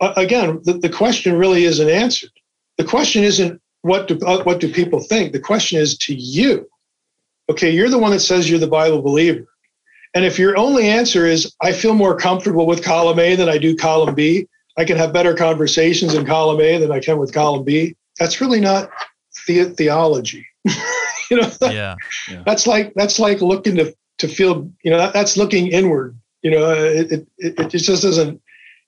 [0.00, 2.32] Uh, again, the, the question really isn't answered.
[2.78, 5.32] The question isn't what do, uh, what do people think?
[5.32, 6.68] The question is to you.
[7.50, 9.46] Okay, you're the one that says you're the Bible believer.
[10.14, 13.58] And if your only answer is, I feel more comfortable with column A than I
[13.58, 17.32] do column B, I can have better conversations in column A than I can with
[17.32, 18.90] column B, that's really not
[19.46, 20.46] the- theology.
[21.30, 21.96] you know, Yeah.
[22.44, 26.50] that's like that's like looking to to feel you know that, that's looking inward you
[26.50, 28.40] know it it it just doesn't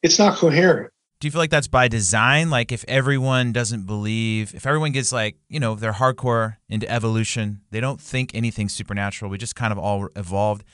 [0.03, 0.93] it's not coherent
[1.25, 2.51] Do you feel like that's by design?
[2.51, 7.63] Like if everyone doesn't believe, if everyone gets like, you know, they're hardcore into evolution,
[7.71, 10.65] they don't think anything supernatural, we just kind of all evolved,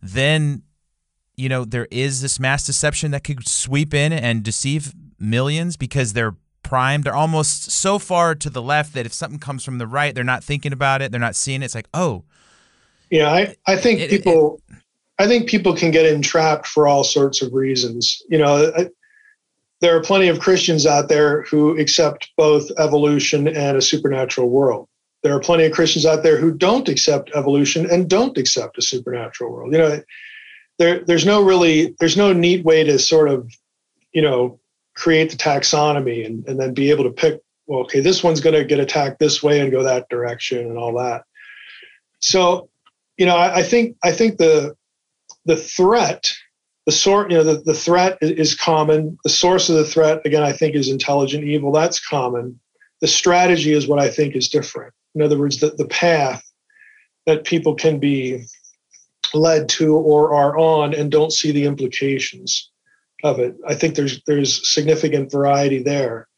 [0.00, 0.62] then,
[1.36, 6.14] you know, there is this mass deception that could sweep in and deceive millions because
[6.14, 7.04] they're primed.
[7.04, 10.24] They're almost so far to the left that if something comes from the right, they're
[10.24, 11.66] not thinking about it, they're not seeing it.
[11.66, 12.24] It's like, oh,
[13.10, 14.58] yeah i i think It- people
[15.18, 18.88] i think people can get entrapped for all sorts of reasons you know I,
[19.82, 24.88] there are plenty of christians out there who accept both evolution and a supernatural world.
[25.22, 28.82] There are plenty of christians out there who don't accept evolution and don't accept a
[28.82, 29.72] supernatural world.
[29.72, 30.02] You know
[30.78, 33.52] there there's no really there's no neat way to sort of
[34.14, 34.58] you know
[34.94, 38.54] create the taxonomy and, and then be able to pick well okay this one's going
[38.54, 41.24] to get attacked this way and go that direction and all that.
[42.20, 42.70] So
[43.18, 44.74] you know I, I think i think the
[45.44, 46.32] the threat
[46.86, 49.18] the sort you know the, the threat is common.
[49.24, 51.72] The source of the threat again i think is intelligent evil.
[51.72, 52.58] That's common.
[53.00, 54.92] The strategy is what i think is different.
[55.14, 56.42] In other words the, the path
[57.26, 58.44] that people can be
[59.34, 62.70] led to or are on and don't see the implications
[63.22, 63.54] of it.
[63.66, 66.28] I think there's there's significant variety there.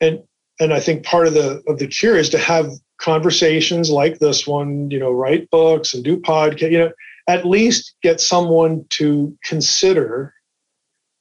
[0.00, 0.22] And
[0.60, 4.46] and i think part of the of the cure is to have conversations like this
[4.46, 6.92] one you know write books and do podcast you know
[7.30, 10.34] at least get someone to consider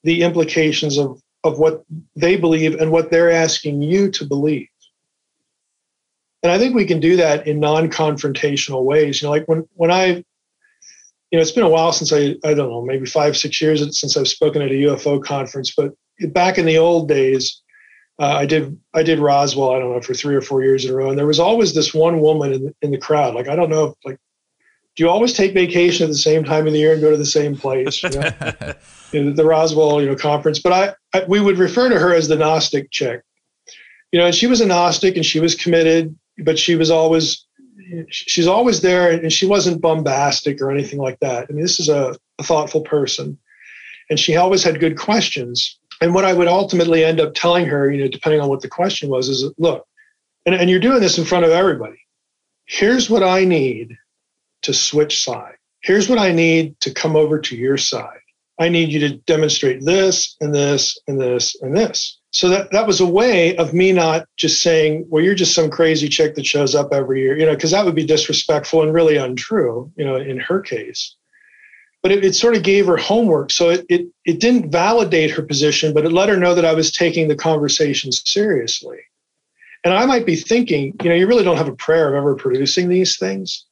[0.03, 1.84] the implications of of what
[2.16, 4.68] they believe and what they're asking you to believe
[6.41, 9.91] and i think we can do that in non-confrontational ways you know like when when
[9.91, 13.62] i you know it's been a while since i i don't know maybe five six
[13.62, 15.93] years since i've spoken at a ufo conference but
[16.34, 17.62] back in the old days
[18.22, 20.91] uh, I did I did Roswell I don't know for three or four years in
[20.91, 23.34] a row, and there was always this one woman in, in the crowd.
[23.34, 24.18] Like I don't know like
[24.96, 27.18] do you always take vacation at the same time of the year and go to
[27.18, 28.04] the same place?
[28.04, 28.32] You know?
[29.12, 30.60] you know, the Roswell, you know, conference.
[30.60, 33.24] But I, I, we would refer to her as the Gnostic chick.
[34.12, 37.46] You know, and she was a Gnostic and she was committed, but she was always,
[38.10, 41.48] she's always there, and she wasn't bombastic or anything like that.
[41.50, 43.38] I mean, this is a, a thoughtful person,
[44.10, 45.78] and she always had good questions.
[46.02, 48.70] And what I would ultimately end up telling her, you know, depending on what the
[48.70, 49.86] question was, is look,
[50.46, 52.00] and, and you're doing this in front of everybody.
[52.66, 53.98] Here's what I need
[54.64, 55.55] to switch side.
[55.82, 58.20] Here's what I need to come over to your side.
[58.60, 62.20] I need you to demonstrate this and this and this and this.
[62.32, 65.72] So that, that was a way of me not just saying, well, you're just some
[65.72, 68.93] crazy chick that shows up every year, you know, because that would be disrespectful and
[68.93, 71.16] really untrue, you know, in her case.
[72.03, 73.51] But it, it sort of gave her homework.
[73.51, 76.74] So it, it, it didn't validate her position, but it let her know that I
[76.74, 78.99] was taking the conversation seriously.
[79.86, 82.36] And I might be thinking, you know, you really don't have a prayer of ever
[82.36, 83.66] producing these things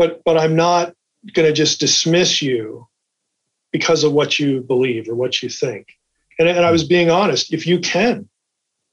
[0.00, 0.94] but but I'm not
[1.34, 2.88] going to just dismiss you
[3.70, 5.88] because of what you believe or what you think.
[6.38, 7.52] And, and I was being honest.
[7.52, 8.26] If you can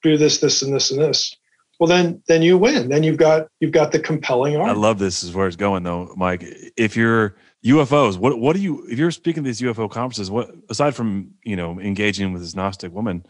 [0.04, 1.34] do this, this, and this, and this,
[1.80, 2.90] well, then then you win.
[2.90, 4.78] Then you've got you've got the compelling argument.
[4.78, 5.24] I love this.
[5.24, 6.44] Is where it's going though, Mike.
[6.76, 10.30] If you're UFOs, what what do you if you're speaking to these UFO conferences?
[10.30, 13.26] What aside from you know engaging with this Gnostic woman,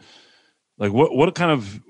[0.78, 1.80] like what what kind of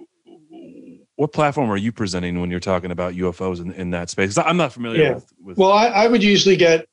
[1.18, 4.38] what platform are you presenting when you're talking about UFOs in, in that space?
[4.38, 5.14] I'm not familiar yeah.
[5.14, 5.58] with, with.
[5.58, 6.86] Well, I, I would usually get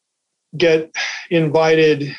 [0.57, 0.91] get
[1.29, 2.15] invited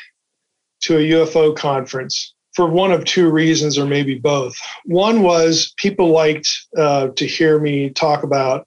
[0.81, 4.55] to a UFO conference for one of two reasons, or maybe both.
[4.85, 8.65] One was people liked uh, to hear me talk about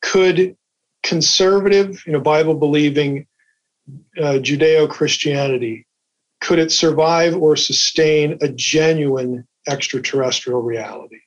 [0.00, 0.56] could
[1.02, 3.26] conservative, you know, Bible believing
[4.16, 5.86] uh, Judeo Christianity
[6.40, 11.18] could it survive or sustain a genuine extraterrestrial reality?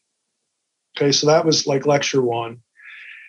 [0.95, 2.61] Okay, so that was like lecture one.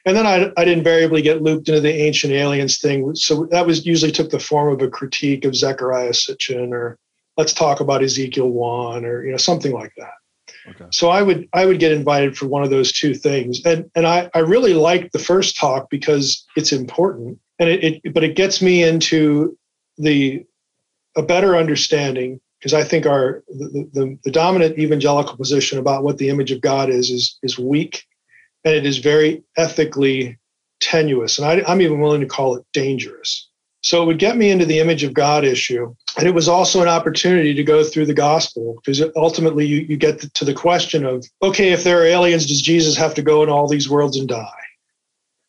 [0.07, 3.15] And then I'd, I'd, invariably get looped into the ancient aliens thing.
[3.15, 6.99] So that was usually took the form of a critique of Zecharia Sitchin or
[7.39, 10.13] let's talk about Ezekiel 1 or you know something like that.
[10.69, 10.87] Okay.
[10.91, 13.65] So I would I would get invited for one of those two things.
[13.65, 17.39] And and I, I really liked the first talk because it's important.
[17.59, 19.57] And it, it but it gets me into
[19.97, 20.45] the
[21.17, 26.17] a better understanding because I think our the, the, the, dominant evangelical position about what
[26.17, 28.07] the image of God is is is weak,
[28.65, 30.39] and it is very ethically
[30.81, 33.51] tenuous, and I, I'm even willing to call it dangerous.
[33.83, 36.81] So it would get me into the image of God issue, and it was also
[36.81, 41.05] an opportunity to go through the gospel because ultimately you, you get to the question
[41.05, 44.17] of okay, if there are aliens, does Jesus have to go in all these worlds
[44.17, 44.51] and die?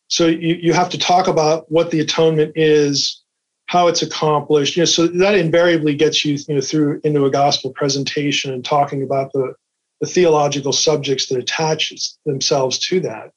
[0.09, 3.24] So you, you have to talk about what the atonement is,
[3.68, 4.76] how it's accomplished.
[4.76, 8.63] You know, so that invariably gets you, you know, through into a gospel presentation and
[8.63, 9.53] talking about the,
[10.01, 11.93] the theological subjects that attach
[12.26, 13.32] themselves to that.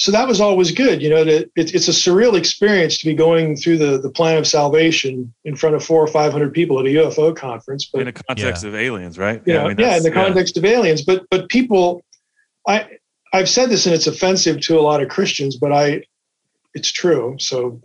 [0.00, 1.02] So that was always good.
[1.02, 4.46] You know, it, it's a surreal experience to be going through the, the plan of
[4.46, 7.84] salvation in front of four or 500 people at a UFO conference.
[7.84, 8.68] But in the context yeah.
[8.70, 9.42] of aliens, right?
[9.44, 10.60] You know, yeah, I mean, yeah in the context yeah.
[10.60, 11.02] of aliens.
[11.02, 12.02] But, but people,
[12.66, 12.88] I,
[13.34, 16.04] I've said this and it's offensive to a lot of Christians, but I,
[16.72, 17.36] it's true.
[17.38, 17.82] So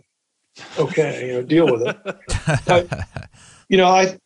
[0.78, 2.64] okay, you know, deal with it.
[2.66, 3.08] but,
[3.68, 4.18] you know, I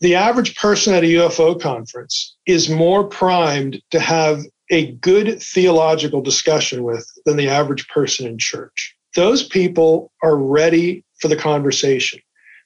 [0.00, 6.20] the average person at a UFO conference is more primed to have a good theological
[6.20, 8.94] discussion with than the average person in church.
[9.14, 12.20] Those people are ready for the conversation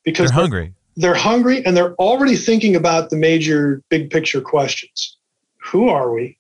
[0.05, 0.75] because they're hungry.
[0.97, 5.17] They're hungry and they're already thinking about the major big picture questions.
[5.63, 6.39] Who are we?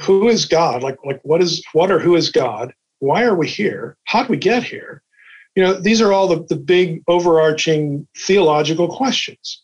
[0.00, 0.82] Who is God?
[0.82, 2.72] Like like what is what or who is God?
[3.00, 3.96] Why are we here?
[4.04, 5.02] How did we get here?
[5.56, 9.62] You know, these are all the, the big overarching theological questions.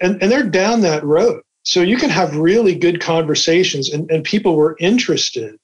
[0.00, 1.42] And, and they're down that road.
[1.62, 5.58] So you can have really good conversations, and, and people were interested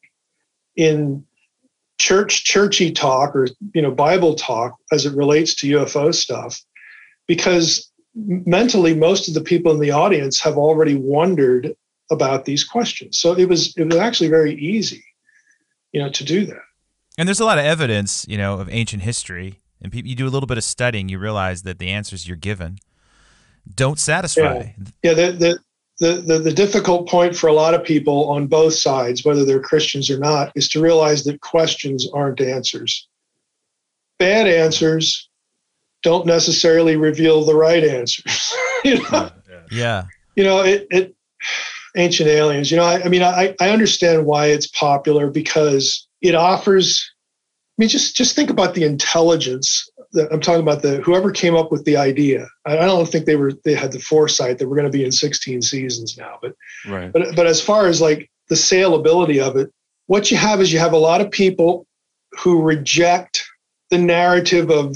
[0.75, 1.25] in
[1.99, 6.61] church churchy talk or you know bible talk as it relates to ufo stuff
[7.29, 11.77] because mentally most of the people in the audience have already wondered
[12.11, 15.05] about these questions so it was it was actually very easy
[15.93, 16.65] you know to do that
[17.19, 19.61] and there's a lot of evidence, you know, of ancient history.
[19.81, 22.37] And people, you do a little bit of studying, you realize that the answers you're
[22.37, 22.79] given
[23.75, 24.73] don't satisfy.
[25.03, 25.59] Yeah, yeah the, the,
[25.99, 29.61] the, the, the difficult point for a lot of people on both sides, whether they're
[29.61, 33.09] Christians or not, is to realize that questions aren't answers.
[34.19, 35.29] Bad answers
[36.03, 38.55] don't necessarily reveal the right answers.
[38.85, 39.31] you know?
[39.71, 40.05] Yeah.
[40.35, 41.15] You know, it, it
[41.97, 46.35] ancient aliens, you know, I, I mean, I, I understand why it's popular because it
[46.35, 47.13] offers
[47.73, 49.89] I mean, just just think about the intelligence.
[50.13, 52.47] That I'm talking about the whoever came up with the idea.
[52.67, 55.13] I don't think they were they had the foresight that we're going to be in
[55.13, 56.39] 16 seasons now.
[56.43, 56.55] But
[56.87, 57.11] right.
[57.11, 59.73] but but as far as like the saleability of it,
[60.07, 61.87] what you have is you have a lot of people
[62.33, 63.43] who reject
[63.89, 64.95] the narrative of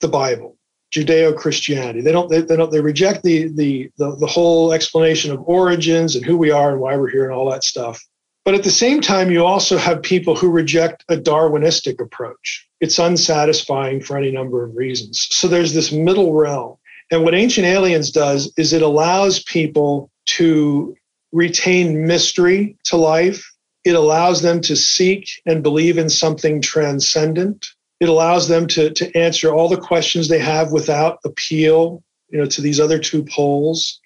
[0.00, 0.56] the Bible,
[0.92, 2.00] Judeo-Christianity.
[2.00, 6.16] They don't they, they don't they reject the, the the the whole explanation of origins
[6.16, 8.04] and who we are and why we're here and all that stuff.
[8.44, 12.66] But at the same time, you also have people who reject a Darwinistic approach.
[12.80, 15.28] It's unsatisfying for any number of reasons.
[15.30, 16.76] So there's this middle realm.
[17.12, 20.96] And what Ancient Aliens does is it allows people to
[21.30, 23.48] retain mystery to life.
[23.84, 27.66] It allows them to seek and believe in something transcendent.
[28.00, 32.46] It allows them to, to answer all the questions they have without appeal, you know,
[32.46, 34.00] to these other two poles.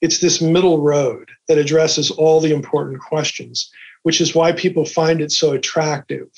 [0.00, 3.70] It's this middle road that addresses all the important questions,
[4.02, 6.28] which is why people find it so attractive.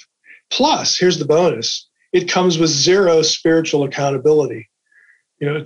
[0.51, 4.69] Plus, here's the bonus it comes with zero spiritual accountability.
[5.41, 5.65] You know, to,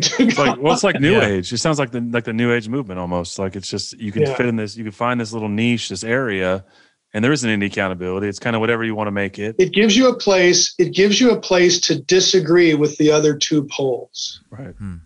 [0.00, 1.26] to It's like well, it's like New Yeah.
[1.26, 1.52] Age.
[1.52, 3.38] It sounds like the like the New Age movement almost.
[3.38, 4.34] Like it's just you can Yeah.
[4.34, 4.76] fit in this.
[4.76, 6.64] You can find this little niche, this area,
[7.14, 8.26] and there isn't any accountability.
[8.28, 9.54] It's kind of whatever you want to make it.
[9.58, 13.36] it gives you a place it gives you a place to disagree with the other
[13.36, 14.74] two poles Right.
[14.74, 14.96] Hmm.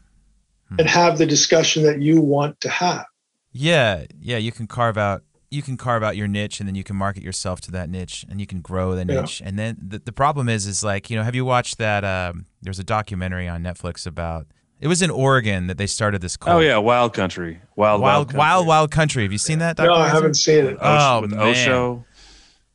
[0.78, 3.04] And have the discussion that you want to have
[3.52, 6.84] Yeah, yeah, you can carve out you can carve out your niche and then you
[6.84, 9.22] can market yourself to that niche and you can grow the Yeah.
[9.22, 9.40] niche.
[9.42, 12.44] And then the, the problem is is like, you know, have you watched that um
[12.60, 14.46] there's a documentary on Netflix about
[14.80, 16.56] it was in Oregon that they started this cult.
[16.56, 17.60] Oh yeah, Wild Country.
[17.76, 18.68] Wild Wild Wild Wild Country.
[18.68, 19.22] Wild, Country.
[19.22, 21.40] Have you seen that no i haven't seen it Oh, with man.
[21.40, 22.04] Osho.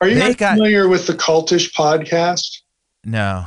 [0.02, 2.62] are you They guys got- familiar with the cultish podcast
[3.06, 3.46] No.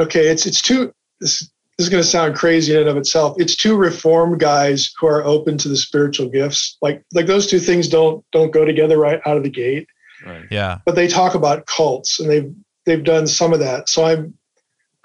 [0.00, 1.48] okay it's it's two this,
[1.80, 5.06] this is going to sound crazy in and of itself it's two reformed guys who
[5.06, 8.98] are open to the spiritual gifts like like those two things don't don't go together
[8.98, 9.88] right out of the gate
[10.26, 10.44] Right.
[10.50, 10.78] Yeah.
[10.84, 12.54] but they talk about cults and they've
[12.84, 14.34] they've done some of that so i'm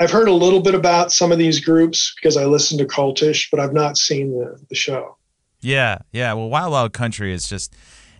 [0.02, 3.48] i've heard a little bit about some of these groups because i listen to cultish
[3.50, 5.16] but i've not seen the, the show
[5.62, 6.34] Yeah, yeah.
[6.34, 7.74] Well, Wild Wild Country is just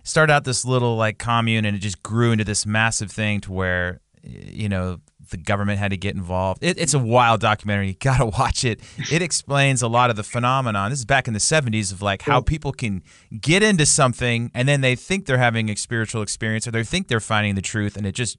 [0.04, 3.52] started out this little like commune, and it just grew into this massive thing to
[3.52, 4.98] where you know
[5.30, 6.62] the government had to get involved.
[6.62, 7.88] It, it's a wild documentary.
[7.88, 8.80] You gotta watch it.
[9.10, 10.90] It explains a lot of the phenomenon.
[10.90, 13.02] This is back in the '70s of like how people can
[13.40, 17.08] get into something and then they think they're having a spiritual experience or they think
[17.08, 18.38] they're finding the truth, and it just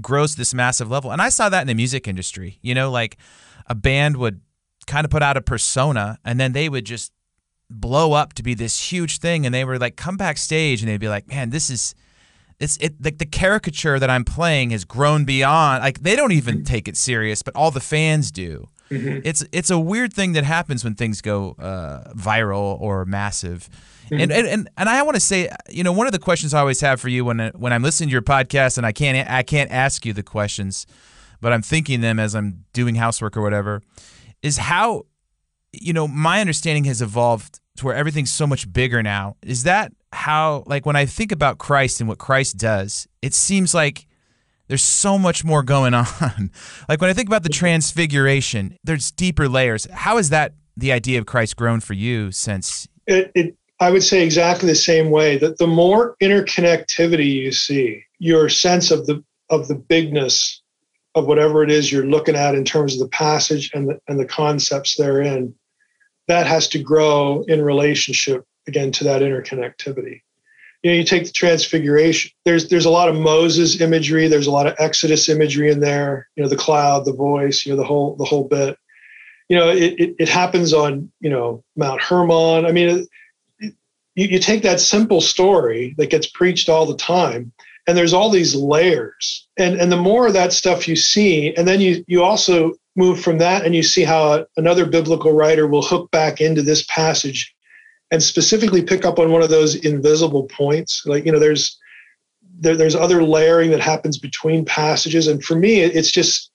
[0.00, 1.10] grows to this massive level.
[1.10, 2.58] And I saw that in the music industry.
[2.62, 3.16] You know, like
[3.66, 4.40] a band would
[4.86, 7.12] kind of put out a persona, and then they would just
[7.72, 11.00] blow up to be this huge thing and they were like come backstage and they'd
[11.00, 11.94] be like man this is
[12.62, 16.56] it's it like the caricature that i'm playing has grown beyond like they don't even
[16.56, 16.64] mm-hmm.
[16.64, 18.68] take it serious but all the fans do.
[18.90, 19.20] Mm-hmm.
[19.24, 23.70] It's it's a weird thing that happens when things go uh, viral or massive.
[24.04, 24.20] Mm-hmm.
[24.20, 26.60] And, and and and i want to say you know one of the questions i
[26.60, 29.42] always have for you when when i'm listening to your podcast and i can't i
[29.42, 30.86] can't ask you the questions
[31.40, 33.80] but i'm thinking them as i'm doing housework or whatever
[34.42, 35.04] is how
[35.72, 39.36] you know, my understanding has evolved to where everything's so much bigger now.
[39.42, 43.74] Is that how, like, when I think about Christ and what Christ does, it seems
[43.74, 44.06] like
[44.68, 46.50] there's so much more going on.
[46.88, 49.86] like, when I think about the transfiguration, there's deeper layers.
[49.92, 52.88] How has that, the idea of Christ, grown for you since?
[53.06, 58.02] it, it i would say exactly the same way that the more interconnectivity you see
[58.18, 60.62] your sense of the of the bigness
[61.14, 64.18] of whatever it is you're looking at in terms of the passage and the, and
[64.18, 65.54] the concepts therein
[66.28, 70.22] that has to grow in relationship again to that interconnectivity.
[70.82, 74.50] You know you take the transfiguration there's there's a lot of moses imagery there's a
[74.50, 77.86] lot of exodus imagery in there you know the cloud the voice you know the
[77.86, 78.76] whole the whole bit.
[79.48, 82.66] You know it, it, it happens on you know mount hermon.
[82.66, 83.08] I mean it,
[83.60, 83.74] it,
[84.16, 87.52] you, you take that simple story that gets preached all the time
[87.86, 89.46] and there's all these layers.
[89.56, 93.20] And and the more of that stuff you see and then you you also move
[93.20, 97.54] from that and you see how another biblical writer will hook back into this passage
[98.12, 101.04] and specifically pick up on one of those invisible points.
[101.06, 101.80] Like you know there's
[102.60, 105.26] there, there's other layering that happens between passages.
[105.26, 106.52] And for me it's just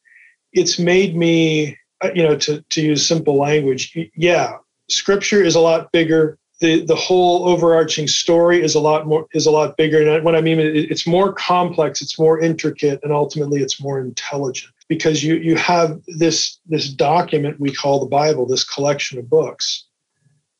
[0.53, 5.59] it's made me uh, you know to to use simple language yeah scripture is a
[5.59, 6.37] lot bigger.
[6.61, 10.07] The the whole overarching story is a lot more is a lot bigger.
[10.07, 13.99] And what i mean it, it's more complex it's more intricate and ultimately it's more
[13.99, 19.29] intelligent because you you have this this document we call the bible this collection of
[19.29, 19.86] books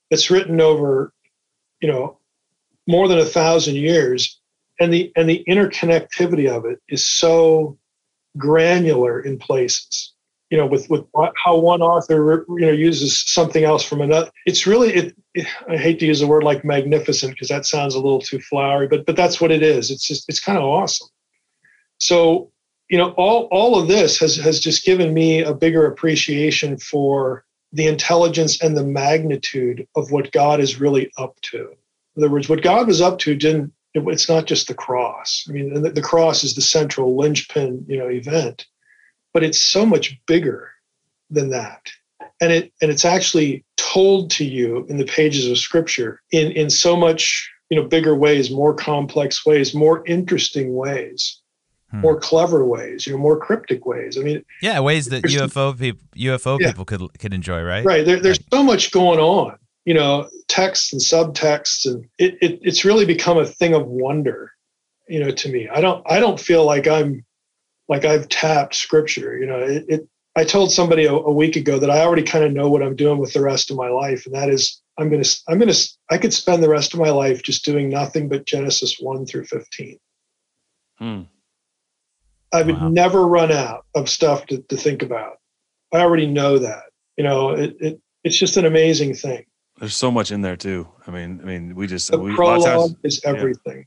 [0.10, 1.14] that's written over
[1.82, 2.20] you know
[2.88, 4.40] more than a thousand years
[4.80, 7.78] and the and the interconnectivity of it is so
[8.38, 10.14] granular in places
[10.50, 11.04] you know with with
[11.36, 14.30] how one author you know uses something else from another.
[14.46, 17.96] It's really it, it i hate to use a word like magnificent because that sounds
[17.96, 19.92] a little too flowery but but that's what it is.
[19.92, 21.08] It's just it's kind of awesome.
[22.00, 22.52] So
[22.90, 27.44] you know all all of this has has just given me a bigger appreciation for
[27.74, 31.70] the intelligence and the magnitude of what god is really up to
[32.16, 35.46] in other words what god was up to didn't it- it's not just the cross
[35.50, 38.66] i mean the, the cross is the central linchpin you know event
[39.34, 40.72] but it's so much bigger
[41.30, 41.92] than that.
[42.42, 46.70] And it and it's actually told to you in the pages of scripture in, in
[46.70, 51.42] so much, you know, bigger ways, more complex ways, more interesting ways.
[51.92, 52.02] Hmm.
[52.02, 54.18] More clever ways, you know, more cryptic ways.
[54.18, 56.68] I mean, yeah, ways that UFO people UFO yeah.
[56.68, 57.86] people could could enjoy, right?
[57.86, 58.06] Right.
[58.06, 62.84] There, there's so much going on, you know, texts and subtexts, and it, it it's
[62.84, 64.52] really become a thing of wonder,
[65.08, 65.70] you know, to me.
[65.70, 67.24] I don't I don't feel like I'm
[67.88, 69.38] like I've tapped scripture.
[69.38, 72.44] You know, it, it I told somebody a, a, week ago that I already kind
[72.44, 75.10] of know what I'm doing with the rest of my life, and that is I'm
[75.10, 75.74] gonna I'm gonna
[76.10, 79.46] I could spend the rest of my life just doing nothing but Genesis one through
[79.46, 80.00] fifteen.
[80.98, 81.22] Hmm.
[82.54, 82.90] I would wow.
[82.90, 85.38] never run out of stuff to, to think about.
[85.94, 86.84] I already know that.
[87.18, 89.46] You know, it, it it's just an amazing thing.
[89.80, 90.88] There's so much in there too.
[91.06, 93.78] I mean, I mean, we just the we, prologue times, is everything.
[93.78, 93.84] Yeah.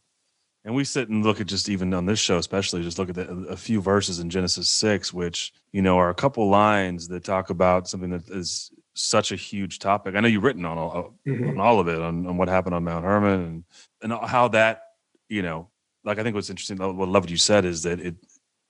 [0.62, 3.14] And we sit and look at just even on this show, especially just look at
[3.14, 7.24] the, a few verses in Genesis six, which you know are a couple lines that
[7.24, 10.14] talk about something that is such a huge topic.
[10.14, 11.48] I know you've written on all mm-hmm.
[11.48, 13.64] on all of it, on, on what happened on Mount Hermon, and
[14.02, 14.82] and how that
[15.28, 15.68] you know,
[16.04, 18.16] like I think what's interesting, what I love what you said is that it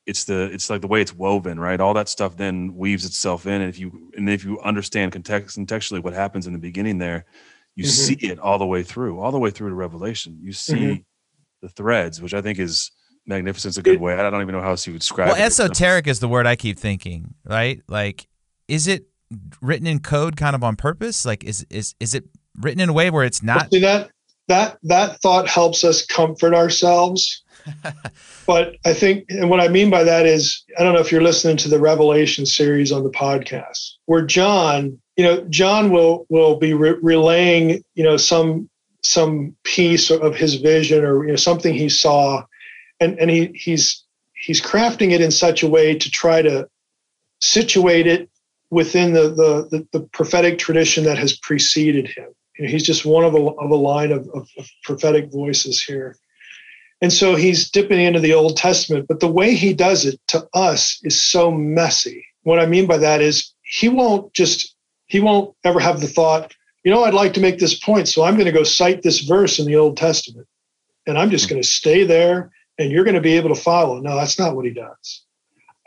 [0.07, 1.81] it's the it's like the way it's woven, right?
[1.81, 5.59] All that stuff then weaves itself in, and if you and if you understand context
[5.59, 7.25] contextually what happens in the beginning there,
[7.77, 7.91] you mm-hmm.
[7.91, 10.39] see it all the way through, all the way through to Revelation.
[10.41, 10.75] You see.
[10.75, 11.03] Mm-hmm
[11.61, 12.91] the threads, which I think is
[13.27, 13.77] magnificent.
[13.77, 14.15] a good way.
[14.15, 15.43] I don't even know how else you would describe well, it.
[15.43, 17.81] esoteric is the word I keep thinking, right?
[17.89, 18.27] Like,
[18.69, 19.07] is it
[19.61, 21.25] written in code kind of on purpose?
[21.25, 22.25] Like, is is is it
[22.59, 23.71] written in a way where it's not?
[23.71, 24.11] See that
[24.49, 27.43] that that thought helps us comfort ourselves.
[28.47, 31.23] but I think, and what I mean by that is, I don't know if you're
[31.23, 36.57] listening to the Revelation series on the podcast, where John, you know, John will will
[36.57, 38.69] be re- relaying, you know, some
[39.03, 42.45] some piece of his vision or you know, something he saw,
[43.01, 44.05] and and he he's
[44.35, 46.69] he's crafting it in such a way to try to
[47.41, 48.31] situate it
[48.71, 52.29] within the the, the, the prophetic tradition that has preceded him.
[52.59, 55.83] You know, he's just one of a, of a line of, of, of prophetic voices
[55.83, 56.17] here.
[57.03, 60.47] And so he's dipping into the Old Testament, but the way he does it to
[60.53, 62.25] us is so messy.
[62.43, 64.75] What I mean by that is he won't just,
[65.07, 68.23] he won't ever have the thought, you know, I'd like to make this point, so
[68.23, 70.47] I'm going to go cite this verse in the Old Testament.
[71.07, 71.51] And I'm just hmm.
[71.51, 74.01] going to stay there and you're going to be able to follow.
[74.01, 75.25] No, that's not what he does.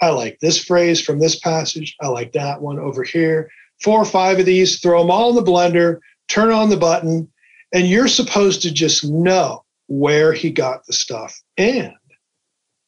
[0.02, 1.96] I like this phrase from this passage.
[2.02, 3.50] I like that one over here.
[3.82, 7.32] Four or five of these, throw them all in the blender, turn on the button,
[7.74, 11.94] and you're supposed to just know where he got the stuff and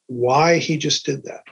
[0.08, 1.44] why he just did that.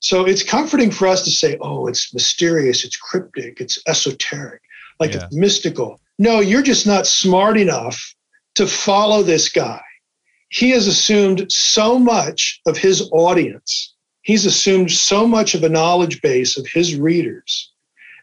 [0.00, 4.60] So it's comforting for us to say, oh, it's mysterious, it's cryptic, it's esoteric
[5.00, 5.24] like yeah.
[5.24, 6.00] it's mystical.
[6.18, 8.14] No, you're just not smart enough
[8.54, 9.80] to follow this guy.
[10.48, 13.94] He has assumed so much of his audience.
[14.22, 17.72] He's assumed so much of a knowledge base of his readers.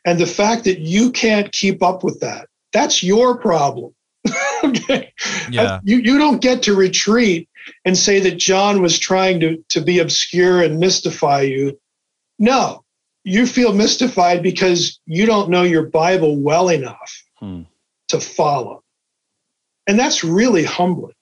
[0.06, 3.94] And the fact that you can't keep up with that, that's your problem.
[4.64, 5.14] okay.
[5.50, 5.80] Yeah.
[5.84, 7.50] You, you don't get to retreat
[7.86, 11.80] and say that John was trying to, to be obscure and mystify you.
[12.40, 12.84] No,
[13.24, 17.62] you feel mystified because you don't know your Bible well enough hmm.
[18.10, 18.84] to follow.
[19.88, 21.14] And that's really humbling.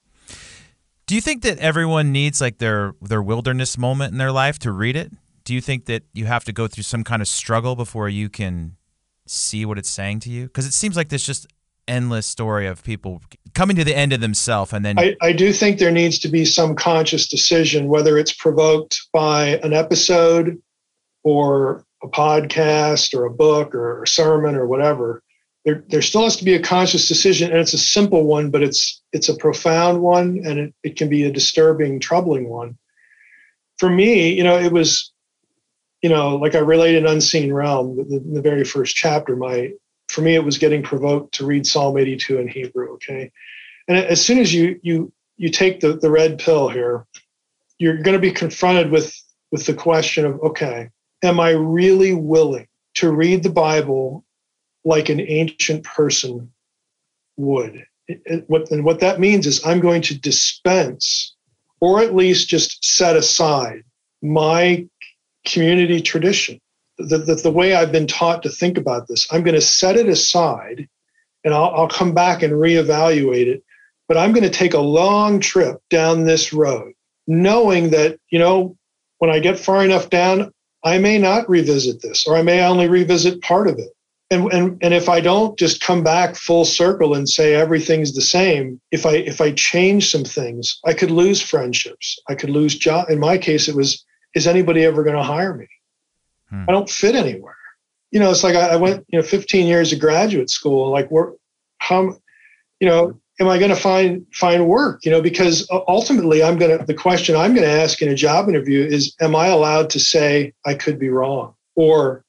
[1.06, 4.70] Do you think that everyone needs like their their wilderness moment in their life to
[4.70, 5.10] read it?
[5.44, 8.28] Do you think that you have to go through some kind of struggle before you
[8.28, 8.76] can
[9.26, 10.44] see what it's saying to you?
[10.44, 11.48] Because it seems like there's just
[11.90, 13.20] endless story of people
[13.54, 16.28] coming to the end of themselves and then I, I do think there needs to
[16.28, 20.60] be some conscious decision whether it's provoked by an episode
[21.22, 25.22] or a podcast or a book or a sermon or whatever,
[25.64, 28.62] there, there still has to be a conscious decision and it's a simple one, but
[28.62, 32.78] it's it's a profound one and it, it can be a disturbing, troubling one.
[33.78, 35.12] For me, you know, it was,
[36.02, 39.72] you know, like I related Unseen Realm, the, the very first chapter, my
[40.10, 42.94] for me it was getting provoked to read Psalm 82 in Hebrew.
[42.94, 43.30] Okay.
[43.88, 47.06] And as soon as you you you take the, the red pill here,
[47.78, 49.14] you're going to be confronted with
[49.50, 50.90] with the question of okay,
[51.22, 54.24] am I really willing to read the Bible
[54.84, 56.52] like an ancient person
[57.36, 57.84] would?
[58.48, 61.36] What, and what that means is I'm going to dispense
[61.80, 63.84] or at least just set aside
[64.20, 64.86] my
[65.46, 66.60] community tradition.
[67.08, 69.96] The, the, the way I've been taught to think about this, I'm going to set
[69.96, 70.88] it aside
[71.44, 73.64] and I'll, I'll come back and reevaluate it.
[74.08, 76.92] But I'm going to take a long trip down this road,
[77.26, 78.76] knowing that, you know,
[79.18, 82.88] when I get far enough down, I may not revisit this, or I may only
[82.88, 83.90] revisit part of it.
[84.32, 88.20] And, and, and if I don't just come back full circle and say everything's the
[88.22, 92.18] same, if I if I change some things, I could lose friendships.
[92.28, 93.10] I could lose job.
[93.10, 95.68] In my case, it was, is anybody ever going to hire me?
[96.50, 96.64] Hmm.
[96.68, 97.56] I don't fit anywhere.
[98.10, 100.90] You know, it's like I, I, went, you know, 15 years of graduate school.
[100.90, 101.32] Like, where,
[101.78, 102.16] how,
[102.80, 105.04] you know, am I going to find find work?
[105.04, 106.84] You know, because ultimately, I'm going to.
[106.84, 110.00] The question I'm going to ask in a job interview is, am I allowed to
[110.00, 112.24] say I could be wrong, or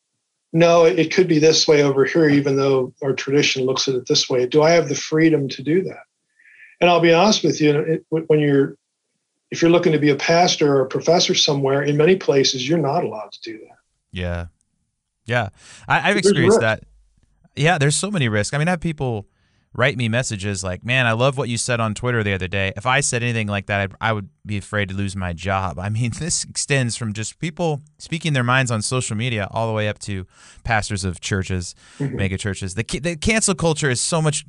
[0.53, 4.07] no, it could be this way over here, even though our tradition looks at it
[4.07, 4.45] this way.
[4.45, 6.03] Do I have the freedom to do that?
[6.79, 8.75] And I'll be honest with you, it, when you're
[9.51, 12.77] if you're looking to be a pastor or a professor somewhere, in many places, you're
[12.77, 13.70] not allowed to do that.
[14.11, 14.47] Yeah.
[15.25, 15.49] Yeah.
[15.87, 16.83] I, have experienced that.
[17.55, 18.53] Yeah, there's so many risks.
[18.53, 19.27] I mean, I have people
[19.73, 22.73] write me messages like, man, I love what you said on Twitter the other day.
[22.75, 25.79] If I said anything like that, I'd, I would be afraid to lose my job.
[25.79, 29.73] I mean, this extends from just people speaking their minds on social media all the
[29.73, 30.25] way up to
[30.63, 32.15] pastors of churches, mm-hmm.
[32.15, 32.75] mega churches.
[32.75, 34.45] The, the cancel culture is so much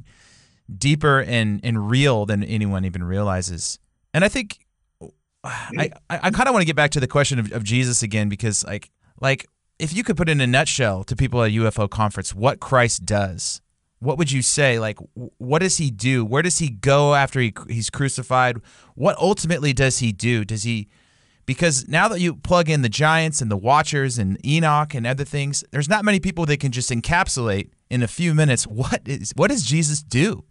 [0.77, 3.79] deeper and, and real than anyone even realizes.
[4.13, 4.59] And I think
[5.45, 8.03] I, I, I kind of want to get back to the question of, of Jesus
[8.03, 8.91] again because like
[9.21, 9.47] like
[9.83, 13.05] if you could put in a nutshell to people at a UFO conference what Christ
[13.05, 13.61] does,
[13.99, 14.79] what would you say?
[14.79, 14.99] Like
[15.39, 16.25] what does he do?
[16.25, 18.59] Where does he go after he, he's crucified?
[18.95, 20.45] What ultimately does he do?
[20.45, 20.89] Does he
[21.47, 25.25] because now that you plug in the giants and the watchers and Enoch and other
[25.25, 29.33] things, there's not many people that can just encapsulate in a few minutes what is
[29.35, 30.45] what does Jesus do?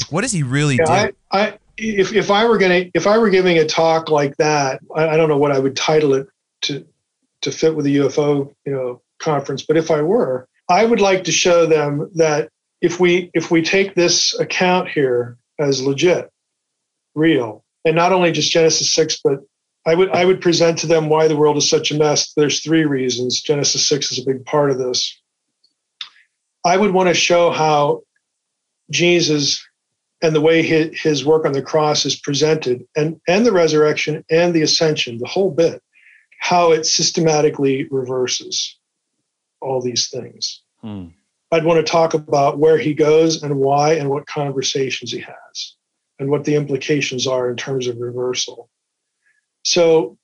[0.00, 1.12] Like what does he really yeah, do?
[1.30, 4.36] I, I if, if I were going to, if I were giving a talk like
[4.38, 6.26] that, I, I, don't know what I would title it
[6.62, 6.84] to,
[7.42, 9.62] to fit with the UFO, you know, conference.
[9.62, 13.62] But if I were, I would like to show them that if we, if we
[13.62, 16.30] take this account here as legit,
[17.14, 19.40] real, and not only just Genesis 6, but
[19.86, 22.32] I would, I would present to them why the world is such a mess.
[22.34, 23.40] There's three reasons.
[23.40, 25.18] Genesis 6 is a big part of this.
[26.64, 28.02] I would want to show how
[28.90, 29.64] Jesus
[30.20, 34.24] and the way his, his work on the cross is presented and, and the resurrection
[34.30, 35.82] and the ascension, the whole bit,
[36.38, 38.78] how it systematically reverses
[39.60, 40.62] all these things.
[40.80, 41.08] Hmm.
[41.50, 45.74] I'd want to talk about where he goes and why and what conversations he has
[46.18, 48.68] and what the implications are in terms of reversal.
[49.64, 50.18] So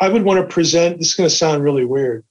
[0.00, 2.24] I would want to present, this is going to sound really weird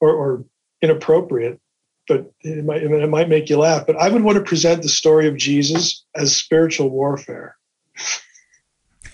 [0.00, 0.44] or, or
[0.82, 1.60] inappropriate,
[2.08, 3.86] but it might, it might make you laugh.
[3.86, 7.56] But I would want to present the story of Jesus as spiritual warfare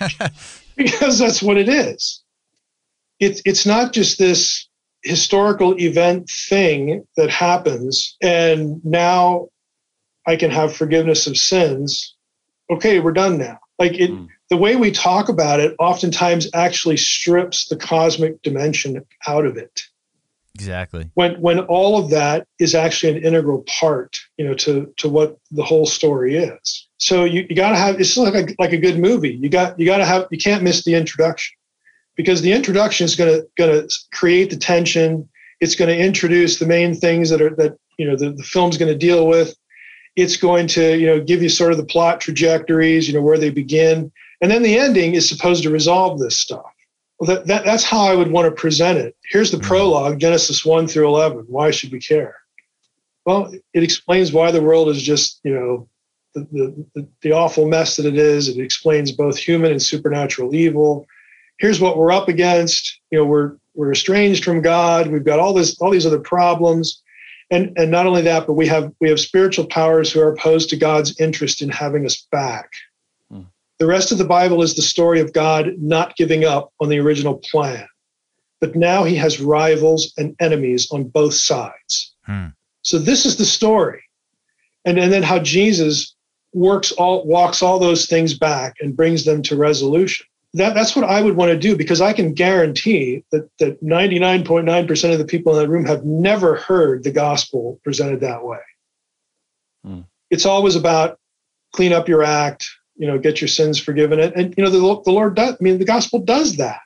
[0.77, 2.20] because that's what it is.
[3.21, 4.67] It's it's not just this
[5.03, 9.49] historical event thing that happens and now
[10.27, 12.15] I can have forgiveness of sins.
[12.71, 13.59] Okay, we're done now.
[13.79, 14.29] Like it, mm.
[14.51, 19.83] the way we talk about it oftentimes actually strips the cosmic dimension out of it.
[20.55, 21.11] Exactly.
[21.15, 25.39] When when all of that is actually an integral part, you know, to to what
[25.51, 26.87] the whole story is.
[26.99, 29.35] So you, you got to have it's like a, like a good movie.
[29.35, 31.57] You got you got to have you can't miss the introduction
[32.21, 35.27] because the introduction is going to going to create the tension.
[35.61, 38.77] It's going to introduce the main things that are that you know the, the film's
[38.77, 39.55] going to deal with.
[40.17, 43.39] It's going to you know give you sort of the plot trajectories, you know where
[43.39, 44.13] they begin,
[44.43, 46.71] and then the ending is supposed to resolve this stuff.
[47.19, 49.17] Well, that, that, that's how I would want to present it.
[49.31, 49.67] Here's the mm-hmm.
[49.67, 51.45] prologue, Genesis 1 through 11.
[51.49, 52.37] Why should we care?
[53.27, 55.89] Well, it explains why the world is just, you know,
[56.35, 58.49] the, the, the awful mess that it is.
[58.49, 61.07] It explains both human and supernatural evil.
[61.61, 63.01] Here's what we're up against.
[63.11, 65.09] You know, we're, we're estranged from God.
[65.09, 67.03] We've got all this, all these other problems.
[67.51, 70.71] And, and not only that, but we have, we have spiritual powers who are opposed
[70.71, 72.71] to God's interest in having us back.
[73.81, 77.01] The rest of the Bible is the story of God not giving up on the
[77.01, 77.89] original plan.
[78.61, 82.15] But now he has rivals and enemies on both sides.
[82.25, 82.49] Hmm.
[82.83, 84.03] So this is the story.
[84.85, 86.15] And, and then how Jesus
[86.53, 90.27] works all walks all those things back and brings them to resolution.
[90.55, 95.13] That, that's what I would want to do because I can guarantee that, that 99.9%
[95.13, 98.59] of the people in that room have never heard the gospel presented that way.
[99.85, 100.01] Hmm.
[100.31, 101.19] It's always about
[101.73, 104.19] clean up your act, you know, get your sins forgiven.
[104.19, 106.81] And, and you know, the, the Lord does, I mean, the gospel does that.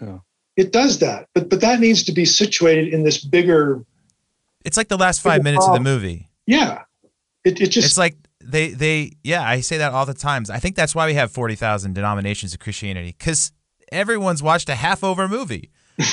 [0.00, 0.18] Yeah.
[0.56, 1.28] It does that.
[1.34, 3.84] But, but that needs to be situated in this bigger.
[4.64, 5.86] It's like the last five minutes problem.
[5.86, 6.28] of the movie.
[6.46, 6.82] Yeah.
[7.44, 7.86] It, it just.
[7.86, 8.16] It's like
[8.50, 10.50] they, they, yeah, I say that all the times.
[10.50, 13.52] I think that's why we have 40,000 denominations of Christianity because
[13.92, 15.70] everyone's watched a half over movie.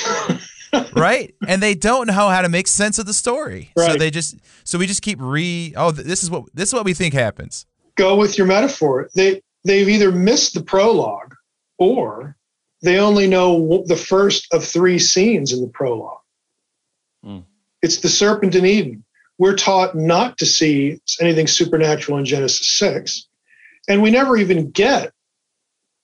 [0.94, 3.92] right and they don't know how to make sense of the story right.
[3.92, 4.34] so they just
[4.64, 7.66] so we just keep re oh this is what this is what we think happens
[7.96, 9.08] go with your metaphor.
[9.14, 11.34] They they've either missed the prologue
[11.78, 12.36] or
[12.82, 16.18] they only know the first of three scenes in the prologue.
[17.24, 17.44] Mm.
[17.82, 19.04] It's the serpent in Eden.
[19.38, 23.26] We're taught not to see anything supernatural in Genesis 6.
[23.88, 25.12] And we never even get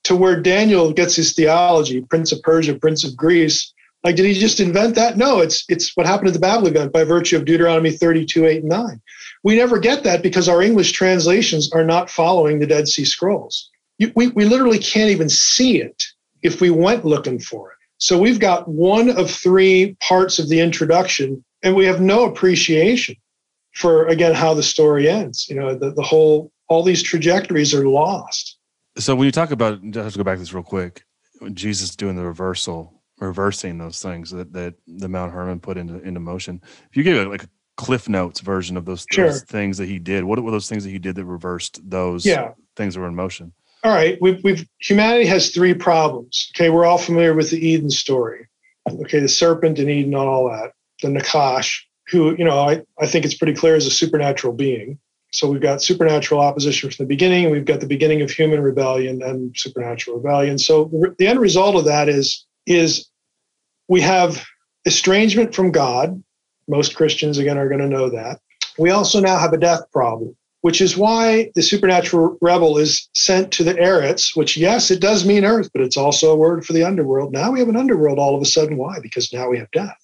[0.04, 3.72] to where Daniel gets his theology, Prince of Persia, Prince of Greece,
[4.04, 5.16] Like, did he just invent that?
[5.16, 8.60] No, it's it's what happened at the Babel event by virtue of Deuteronomy 32, 8,
[8.62, 9.00] and 9.
[9.44, 13.70] We never get that because our English translations are not following the Dead Sea Scrolls.
[13.98, 16.04] You, we, we literally can't even see it
[16.42, 17.78] if we went looking for it.
[17.98, 23.14] So we've got one of three parts of the introduction, and we have no appreciation
[23.74, 25.48] for, again, how the story ends.
[25.48, 28.58] You know, the, the whole, all these trajectories are lost.
[28.98, 31.04] So when you talk about, just have to go back to this real quick,
[31.54, 36.20] Jesus doing the reversal, reversing those things that, that the Mount Hermon put into, into
[36.20, 36.60] motion,
[36.90, 39.28] if you give it like a Cliff Notes version of those, Sure.
[39.28, 42.26] those things that he did, what were those things that he did that reversed those
[42.26, 42.52] Yeah.
[42.76, 43.52] things that were in motion?
[43.84, 46.52] all right, we've, we've humanity has three problems.
[46.54, 48.46] Okay, we're all familiar with the Eden story.
[48.88, 50.72] Okay, the serpent in Eden and all that.
[51.02, 54.98] The Nakash, who you know, I, I think it's pretty clear is a supernatural being.
[55.32, 57.50] So we've got supernatural opposition from the beginning.
[57.50, 60.58] We've got the beginning of human rebellion and supernatural rebellion.
[60.58, 63.08] So the, end result of that is is
[63.88, 64.44] we have
[64.84, 66.22] estrangement from God.
[66.68, 68.40] Most Christians again are going to know that.
[68.78, 73.52] We also now have a death problem which is why the supernatural rebel is sent
[73.52, 76.72] to the Eretz, which, yes, it does mean earth, but it's also a word for
[76.72, 77.32] the underworld.
[77.32, 78.76] Now we have an underworld all of a sudden.
[78.76, 78.98] Why?
[79.00, 80.01] Because now we have death.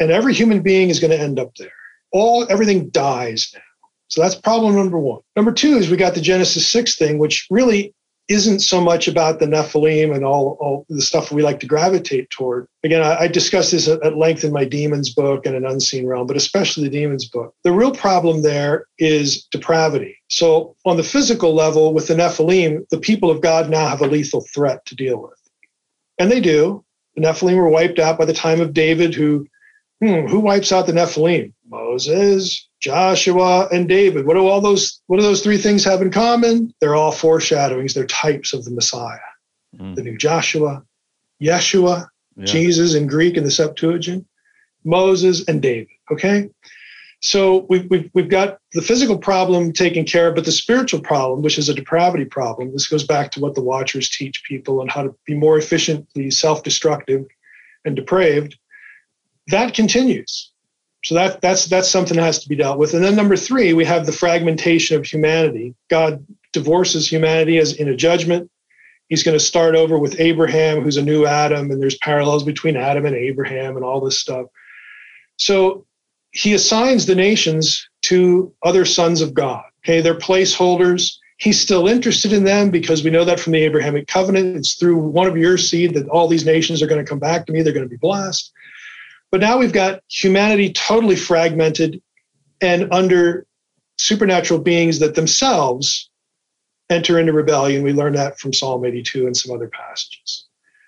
[0.00, 1.72] And every human being is going to end up there.
[2.12, 3.60] All everything dies now.
[4.08, 5.20] So that's problem number one.
[5.36, 7.94] Number two is we got the Genesis 6 thing, which really
[8.28, 12.30] isn't so much about the Nephilim and all, all the stuff we like to gravitate
[12.30, 12.68] toward.
[12.84, 16.06] Again, I, I discussed this at, at length in my Demons book and an Unseen
[16.06, 17.54] Realm, but especially the Demons book.
[17.64, 20.18] The real problem there is depravity.
[20.28, 24.06] So, on the physical level, with the Nephilim, the people of God now have a
[24.06, 25.38] lethal threat to deal with.
[26.18, 26.84] And they do.
[27.16, 29.46] The Nephilim were wiped out by the time of David, who,
[30.02, 31.52] hmm, who wipes out the Nephilim?
[31.68, 34.26] Moses, Joshua, and David.
[34.26, 36.74] What do all those what do those three things have in common?
[36.80, 39.18] They're all foreshadowings, they're types of the Messiah.
[39.78, 39.94] Mm.
[39.94, 40.84] The new Joshua,
[41.40, 42.44] Yeshua, Yeah.
[42.44, 44.26] Jesus in Greek in the Septuagint,
[44.84, 45.88] Moses, and David.
[46.10, 46.50] Okay.
[47.20, 51.40] So we've, we've, we've got the physical problem taken care of, but the spiritual problem,
[51.40, 54.88] which is a depravity problem, this goes back to what the Watchers teach people on
[54.88, 57.24] how to be more efficiently self destructive
[57.84, 58.58] and depraved,
[59.52, 60.50] that continues.
[61.04, 62.94] So that, that's, that's something that has to be dealt with.
[62.94, 65.74] And then number three, we have the fragmentation of humanity.
[65.90, 68.50] God divorces humanity as in a judgment.
[69.08, 72.76] He's going to start over with Abraham, who's a new Adam, and there's parallels between
[72.76, 74.46] Adam and Abraham and all this stuff.
[75.38, 75.86] So
[76.30, 79.64] he assigns the nations to other sons of God.
[79.84, 81.16] Okay, they're placeholders.
[81.38, 84.56] He's still interested in them because we know that from the Abrahamic covenant.
[84.56, 87.46] It's through one of your seed that all these nations are going to come back
[87.46, 87.62] to me.
[87.62, 88.51] They're going to be blessed.
[89.32, 92.00] But now we've got humanity totally fragmented
[92.60, 93.46] and under
[93.98, 96.10] supernatural beings that themselves
[96.90, 97.82] enter into rebellion.
[97.82, 100.44] We learn that from Psalm 82 and some other passages.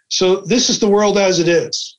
[0.09, 1.99] So this is the world as it is.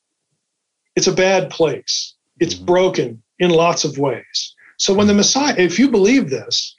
[0.96, 2.14] It's a bad place.
[2.40, 2.66] It's mm-hmm.
[2.66, 4.56] broken in lots of ways.
[4.78, 5.18] So when the mm-hmm.
[5.18, 6.76] Messiah, if you believe this,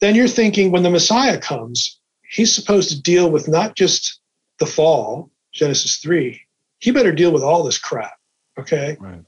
[0.00, 4.20] then you're thinking when the Messiah comes, he's supposed to deal with not just
[4.58, 6.40] the fall, Genesis 3,
[6.78, 8.14] he better deal with all this crap.
[8.58, 8.96] Okay.
[9.00, 9.22] Right.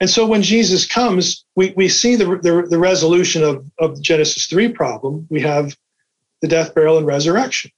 [0.00, 4.02] And so when Jesus comes, we, we see the, the, the resolution of, of the
[4.02, 5.26] Genesis 3 problem.
[5.30, 5.76] We have
[6.40, 7.70] the death, burial, and resurrection.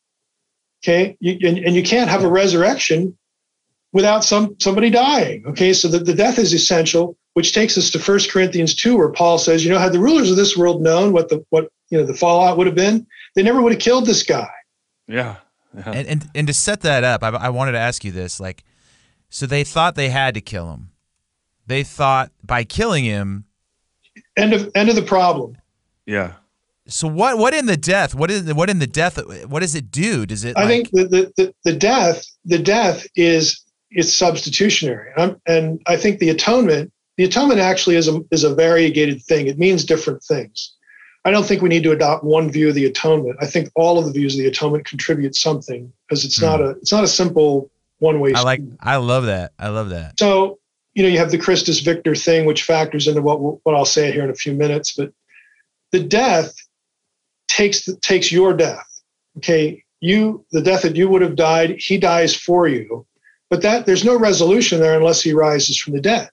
[0.82, 1.16] Okay.
[1.20, 3.16] You, and, and you can't have a resurrection
[3.92, 5.44] without some somebody dying.
[5.46, 5.72] Okay.
[5.72, 9.38] So the, the death is essential, which takes us to 1 Corinthians 2, where Paul
[9.38, 12.06] says, you know, had the rulers of this world known what the what you know
[12.06, 14.48] the fallout would have been, they never would have killed this guy.
[15.06, 15.36] Yeah.
[15.76, 15.92] yeah.
[15.92, 18.64] And, and and to set that up, I, I wanted to ask you this: like,
[19.34, 20.90] so they thought they had to kill him.
[21.66, 23.46] They thought by killing him.
[24.36, 25.56] End of end of the problem.
[26.06, 26.34] yeah.
[26.86, 27.36] So what?
[27.36, 28.14] What in the death?
[28.14, 29.18] What is what in the death?
[29.48, 30.24] What does it do?
[30.24, 30.56] Does it?
[30.56, 33.60] I like, think the, the, the, the death the death is
[33.90, 38.54] it's substitutionary, and, and I think the atonement the atonement actually is a is a
[38.54, 39.48] variegated thing.
[39.48, 40.76] It means different things.
[41.24, 43.36] I don't think we need to adopt one view of the atonement.
[43.40, 46.44] I think all of the views of the atonement contribute something because it's hmm.
[46.44, 47.72] not a it's not a simple
[48.04, 48.34] one way.
[48.34, 48.60] I like.
[48.78, 49.52] I love that.
[49.58, 50.18] I love that.
[50.18, 50.58] So,
[50.92, 54.12] you know, you have the Christus Victor thing, which factors into what what I'll say
[54.12, 54.92] here in a few minutes.
[54.92, 55.12] But
[55.90, 56.54] the death
[57.48, 58.86] takes the, takes your death.
[59.38, 63.06] Okay, you the death that you would have died, he dies for you.
[63.50, 66.30] But that there's no resolution there unless he rises from the dead.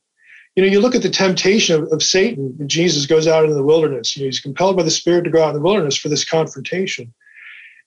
[0.55, 2.55] You know, you look at the temptation of, of Satan.
[2.59, 4.15] And Jesus goes out into the wilderness.
[4.15, 6.25] You know, he's compelled by the Spirit to go out in the wilderness for this
[6.25, 7.13] confrontation.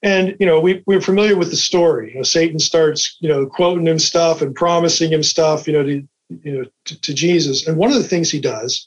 [0.05, 2.11] And you know, we we're familiar with the story.
[2.11, 5.83] You know, Satan starts, you know, quoting him stuff and promising him stuff, you know,
[5.83, 7.67] to you know to, to Jesus.
[7.67, 8.87] And one of the things he does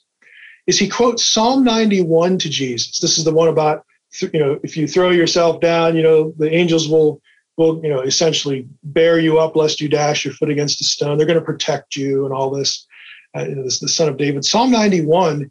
[0.68, 2.99] is he quotes Psalm 91 to Jesus.
[2.99, 3.84] This is the one about
[4.22, 7.20] you know, if you throw yourself down, you know, the angels will
[7.57, 11.18] will, you know, essentially bear you up lest you dash your foot against a stone.
[11.18, 12.86] They're going to protect you and all this.
[13.34, 14.45] Uh, this the son of David.
[14.45, 15.49] Psalm 91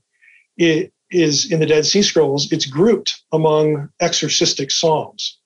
[0.59, 2.51] it is in the Dead Sea Scrolls.
[2.53, 5.39] It's grouped among exorcistic psalms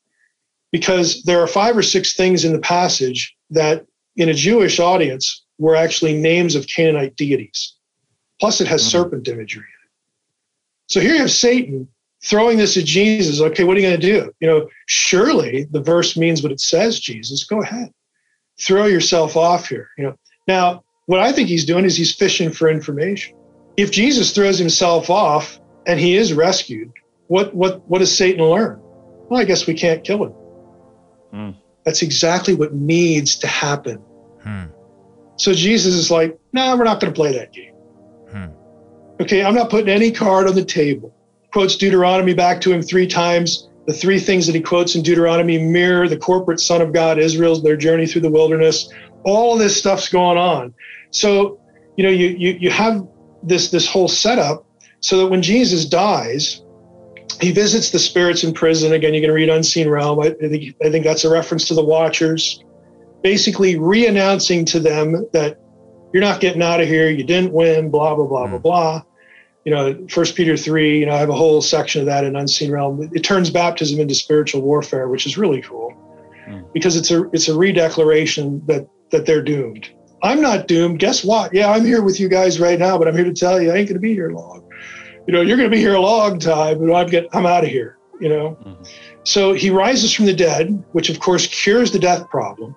[0.72, 5.44] because there are five or six things in the passage that, in a Jewish audience,
[5.58, 7.74] were actually names of Canaanite deities.
[8.40, 8.90] Plus, it has mm-hmm.
[8.90, 9.90] serpent imagery in it.
[10.86, 11.88] So here you have Satan
[12.24, 13.40] throwing this at Jesus.
[13.40, 14.32] Okay, what are you going to do?
[14.40, 17.44] You know, surely the verse means what it says, Jesus.
[17.44, 17.92] Go ahead.
[18.58, 19.88] Throw yourself off here.
[19.96, 23.36] You know, now what I think he's doing is he's fishing for information.
[23.76, 26.92] If Jesus throws himself off and he is rescued,
[27.28, 28.80] what what what does Satan learn?
[28.82, 30.34] Well, I guess we can't kill him.
[31.30, 31.50] Hmm.
[31.84, 33.96] That's exactly what needs to happen.
[34.42, 34.64] Hmm.
[35.36, 37.72] So Jesus is like, no, nah, we're not going to play that game.
[38.30, 38.46] Hmm.
[39.22, 41.14] Okay, I'm not putting any card on the table
[41.52, 43.68] quotes Deuteronomy back to him three times.
[43.86, 47.62] The three things that he quotes in Deuteronomy mirror the corporate Son of God, Israel's
[47.62, 48.92] their journey through the wilderness.
[49.24, 50.74] All this stuff's going on.
[51.10, 51.58] So,
[51.96, 53.06] you know, you you you have
[53.42, 54.64] this this whole setup
[55.00, 56.62] so that when Jesus dies,
[57.40, 58.92] he visits the spirits in prison.
[58.92, 60.20] Again, you can read Unseen Realm.
[60.20, 62.62] I, think I think that's a reference to the Watchers,
[63.22, 65.58] basically re-announcing to them that
[66.12, 67.08] you're not getting out of here.
[67.08, 67.90] You didn't win.
[67.90, 68.62] Blah blah blah blah hmm.
[68.62, 69.02] blah
[69.64, 72.34] you know, First Peter three, you know, I have a whole section of that in
[72.34, 73.10] Unseen Realm.
[73.12, 75.92] It turns baptism into spiritual warfare, which is really cool,
[76.48, 76.72] mm.
[76.72, 79.90] because it's a it's a redeclaration that that they're doomed.
[80.22, 80.98] I'm not doomed.
[80.98, 81.52] Guess what?
[81.54, 83.76] Yeah, I'm here with you guys right now, but I'm here to tell you I
[83.76, 84.69] ain't going to be here long.
[85.26, 87.64] You know, you're going to be here a long time, but I'm get I'm out
[87.64, 87.98] of here.
[88.20, 88.84] You know, mm-hmm.
[89.24, 92.76] so he rises from the dead, which of course cures the death problem.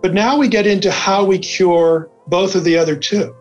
[0.00, 3.34] But now we get into how we cure both of the other two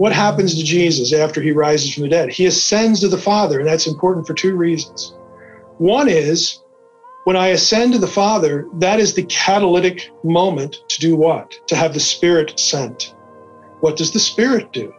[0.00, 2.30] what happens to Jesus after he rises from the dead?
[2.30, 5.12] He ascends to the Father, and that's important for two reasons.
[5.76, 6.62] One is
[7.24, 11.54] when I ascend to the Father, that is the catalytic moment to do what?
[11.66, 13.14] To have the Spirit sent.
[13.80, 14.90] What does the Spirit do?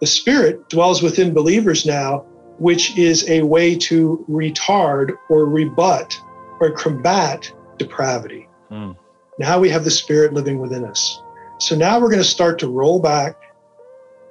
[0.00, 2.24] The Spirit dwells within believers now,
[2.58, 6.18] which is a way to retard or rebut
[6.60, 8.48] or combat depravity.
[8.70, 8.96] Mm.
[9.38, 11.20] Now we have the Spirit living within us.
[11.58, 13.36] So now we're going to start to roll back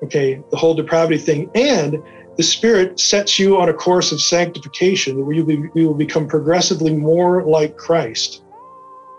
[0.04, 1.50] okay, the whole depravity thing.
[1.56, 2.02] And
[2.38, 6.28] the Spirit sets you on a course of sanctification where you, be, you will become
[6.28, 8.44] progressively more like Christ.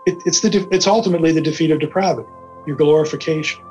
[0.05, 2.29] It, it's, the, it's ultimately the defeat of depravity,
[2.65, 3.61] your glorification.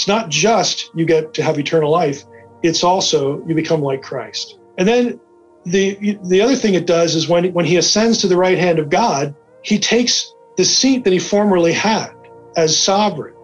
[0.00, 2.24] It's not just you get to have eternal life,
[2.62, 4.58] it's also you become like Christ.
[4.78, 5.20] And then
[5.66, 8.78] the, the other thing it does is when, when he ascends to the right hand
[8.78, 12.14] of God, he takes the seat that he formerly had
[12.56, 13.34] as sovereign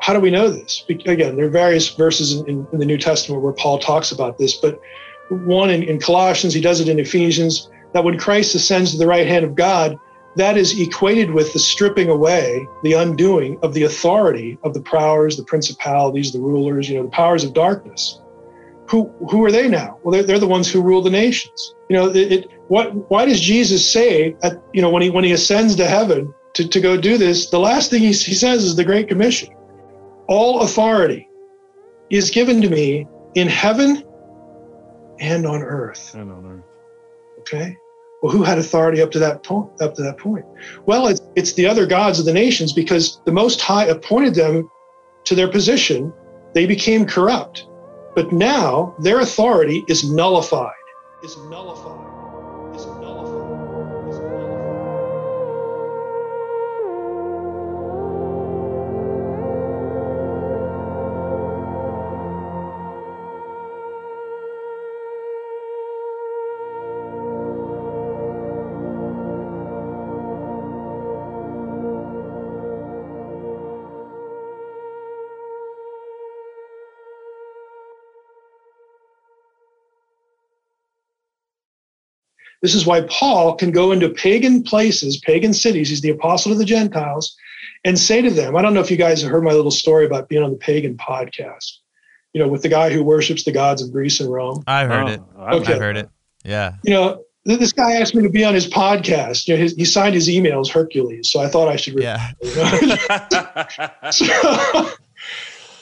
[0.00, 0.82] how do we know this?
[0.88, 4.54] Again, there are various verses in, in, the New Testament where Paul talks about this,
[4.54, 4.80] but
[5.28, 9.06] one in, in Colossians, he does it in Ephesians, that when Christ ascends to the
[9.06, 9.98] right hand of God,
[10.36, 15.36] that is equated with the stripping away, the undoing of the authority of the powers,
[15.36, 18.20] the principalities, the rulers, you know, the powers of darkness.
[18.88, 19.98] Who, who are they now?
[20.02, 21.74] Well, they're, they're the ones who rule the nations.
[21.88, 25.24] You know, it, it, what, why does Jesus say, at, you know, when he, when
[25.24, 28.64] he ascends to heaven to, to go do this, the last thing he, he says
[28.64, 29.54] is the Great Commission
[30.30, 31.28] all authority
[32.08, 34.04] is given to me in heaven
[35.18, 36.14] and on earth.
[36.14, 36.64] And on earth.
[37.40, 37.76] Okay.
[38.22, 39.70] Well, who had authority up to that point?
[39.80, 40.44] Up to that point.
[40.84, 44.70] Well, it's it's the other gods of the nations because the Most High appointed them
[45.24, 46.12] to their position.
[46.52, 47.66] They became corrupt,
[48.14, 50.72] but now their authority is nullified.
[51.22, 52.09] Is nullified.
[82.62, 85.88] This is why Paul can go into pagan places, pagan cities.
[85.88, 87.36] He's the apostle of the Gentiles,
[87.84, 90.04] and say to them, I don't know if you guys have heard my little story
[90.04, 91.78] about being on the pagan podcast,
[92.32, 94.62] you know, with the guy who worships the gods of Greece and Rome.
[94.66, 95.20] I heard oh, it.
[95.54, 95.74] Okay.
[95.74, 96.10] I heard it.
[96.44, 96.74] Yeah.
[96.84, 99.48] You know, this guy asked me to be on his podcast.
[99.48, 101.98] You know, his, he signed his emails Hercules, so I thought I should.
[101.98, 102.30] Yeah.
[104.10, 104.90] so,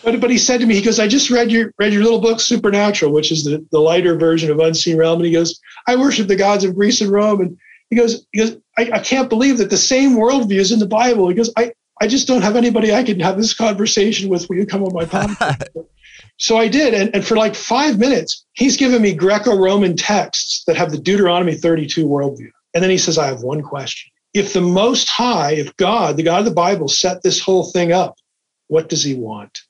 [0.03, 2.20] but but he said to me, he goes, I just read your read your little
[2.20, 5.18] book, Supernatural, which is the, the lighter version of Unseen Realm.
[5.18, 7.40] And he goes, I worship the gods of Greece and Rome.
[7.40, 7.59] And
[7.90, 10.86] he goes, he goes, I, I can't believe that the same worldview is in the
[10.86, 11.28] Bible.
[11.28, 14.59] He goes, I, I just don't have anybody I can have this conversation with when
[14.59, 15.86] you come on my podcast.
[16.36, 16.94] so I did.
[16.94, 20.99] And, and for like five minutes, he's given me Greco Roman texts that have the
[20.99, 22.51] Deuteronomy 32 worldview.
[22.74, 24.12] And then he says, I have one question.
[24.34, 27.92] if the Most High, if God, the God of the Bible, set this whole thing
[27.92, 28.16] up,
[28.68, 29.62] what does He want?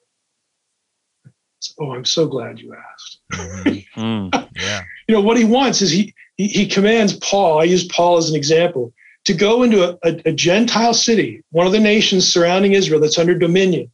[1.78, 3.18] Oh, I'm so glad you asked.
[3.96, 4.48] Mm.
[4.54, 4.82] Yeah.
[5.08, 7.60] You know what He wants is He He, he commands Paul.
[7.60, 8.92] I use Paul as an example
[9.24, 13.18] to go into a, a, a Gentile city, one of the nations surrounding Israel that's
[13.18, 13.90] under dominion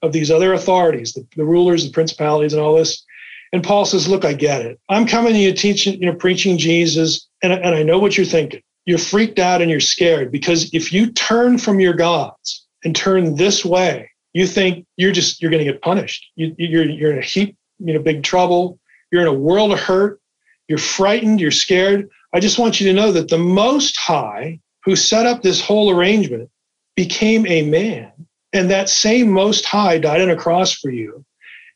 [0.00, 3.04] of these other authorities, the, the rulers, the principalities, and all this.
[3.52, 4.80] And Paul says, "Look, I get it.
[4.88, 8.26] I'm coming to you teaching, you know, preaching Jesus, and, and I know what you're
[8.26, 8.62] thinking.
[8.86, 13.36] You're freaked out and you're scared because if you turn from your gods and turn
[13.36, 16.30] this way, you think you're just you're going to get punished.
[16.36, 18.78] You, you're you're in a heap, you know, big trouble.
[19.10, 20.20] You're in a world of hurt.
[20.68, 21.40] You're frightened.
[21.40, 22.08] You're scared.
[22.32, 25.90] I just want you to know that the Most High, who set up this whole
[25.90, 26.50] arrangement,
[26.96, 28.12] became a man,
[28.52, 31.24] and that same Most High died on a cross for you."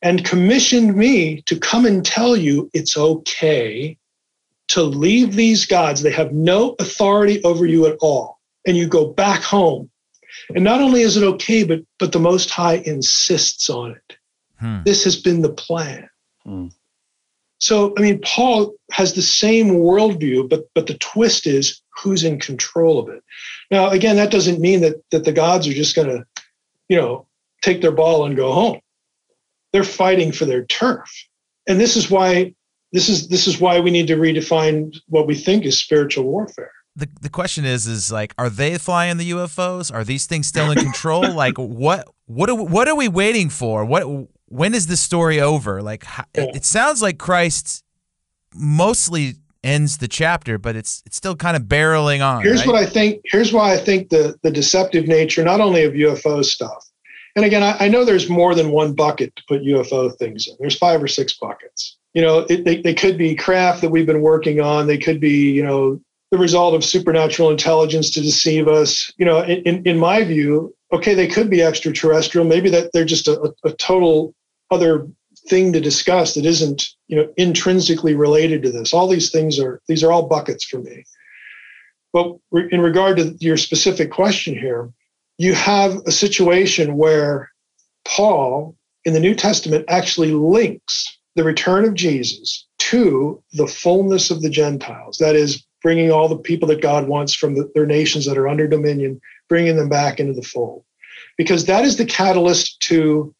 [0.02, 3.96] and commissioned me to come and tell you it's okay
[4.68, 6.02] to leave these gods.
[6.02, 8.38] They have no authority over you at all.
[8.66, 9.90] And you go back home.
[10.54, 14.16] And not only is it okay, but but the Most High insists on it.
[14.60, 14.82] Hmm.
[14.84, 16.08] This has been the plan.
[16.44, 16.68] Hmm.
[17.58, 22.38] So I mean, Paul has the same worldview, but but the twist is who's in
[22.38, 23.22] control of it.
[23.70, 26.26] Now, again, that doesn't mean that that the gods are just going to,
[26.88, 27.26] you know,
[27.62, 28.80] take their ball and go home
[29.72, 31.10] they're fighting for their turf
[31.68, 32.54] and this is why
[32.92, 36.72] this is this is why we need to redefine what we think is spiritual warfare
[36.96, 39.92] The the question is is like are they flying the UFOs?
[39.94, 41.30] Are these things still in control?
[41.44, 43.84] like what what are, we- what are we waiting for?
[43.84, 44.04] What
[44.46, 45.82] when is this story over?
[45.82, 47.84] Like how, it, it sounds like Christ
[48.54, 52.42] mostly ends the chapter, but it's it's still kind of barreling on.
[52.42, 52.68] here's right?
[52.68, 56.44] what i think here's why i think the the deceptive nature not only of ufo
[56.44, 56.84] stuff
[57.34, 60.54] and again I, I know there's more than one bucket to put ufo things in
[60.60, 64.06] there's five or six buckets you know it, they, they could be craft that we've
[64.06, 66.00] been working on they could be you know
[66.30, 69.12] the result of supernatural intelligence to deceive us.
[69.16, 72.46] You know in, in, my view okay they could be extraterrestrial.
[72.46, 74.34] Maybe that they're just a, a total
[74.70, 75.06] other
[75.48, 78.92] thing to discuss that isn't you know intrinsically related to this.
[78.92, 81.04] All these things are these are all buckets for me.
[82.12, 82.36] But
[82.70, 84.90] in regard to your specific question here
[85.38, 87.50] you have a situation where
[88.06, 88.74] paul
[89.04, 94.50] in the new testament actually links the return of jesus to the fullness of the
[94.50, 95.18] gentiles.
[95.18, 98.48] That is bringing all the people that god wants from the, their nations that are
[98.48, 100.82] under dominion bringing them back into the fold
[101.36, 103.34] because that is the catalyst to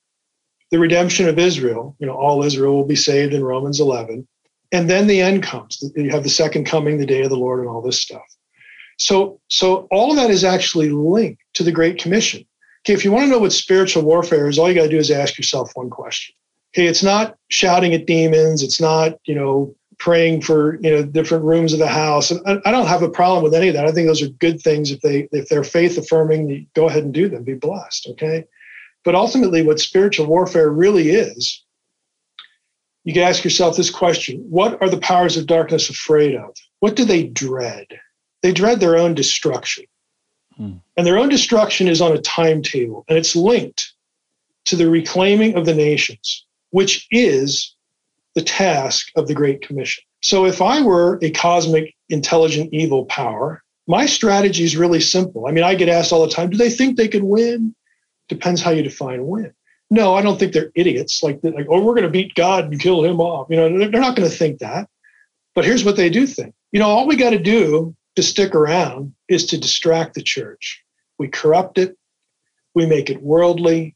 [0.70, 4.26] the redemption of Israel, you know, all Israel will be saved in Romans 11.
[4.72, 5.82] And then the end comes.
[5.94, 8.26] You have the second coming, the day of the Lord, and all this stuff.
[8.99, 12.44] So, so all of that is actually linked to the Great Commission.
[12.84, 14.99] Okay, if you want to know what spiritual warfare is, all you got to do
[14.99, 16.34] is ask yourself one question.
[16.74, 18.62] Okay, it's not shouting at demons.
[18.62, 22.30] It's not, you know, praying for you know different rooms of the house.
[22.30, 23.86] And I, I don't have a problem with any of that.
[23.86, 26.66] I think those are good things if they if they're faith affirming.
[26.74, 27.44] Go ahead and do them.
[27.44, 28.09] Be blessed.
[28.11, 28.44] Okay.
[29.05, 31.62] But ultimately, what spiritual warfare really is,
[33.05, 36.57] you can ask yourself this question What are the powers of darkness afraid of?
[36.80, 37.86] What do they dread?
[38.42, 39.84] They dread their own destruction.
[40.57, 40.74] Hmm.
[40.97, 43.92] And their own destruction is on a timetable, and it's linked
[44.64, 47.75] to the reclaiming of the nations, which is
[48.37, 50.04] the task of the Great Commission.
[50.22, 55.46] So if I were a cosmic intelligent evil power, my strategy is really simple.
[55.46, 57.75] I mean, I get asked all the time, do they think they could win?
[58.29, 59.53] Depends how you define win.
[59.91, 61.22] No, I don't think they're idiots.
[61.22, 63.46] Like, like oh, we're going to beat God and kill him off.
[63.50, 64.88] You know, they're they're not going to think that.
[65.54, 66.54] But here's what they do think.
[66.72, 70.83] You know, all we got to do to stick around is to distract the church.
[71.18, 71.96] We corrupt it.
[72.75, 73.95] We make it worldly.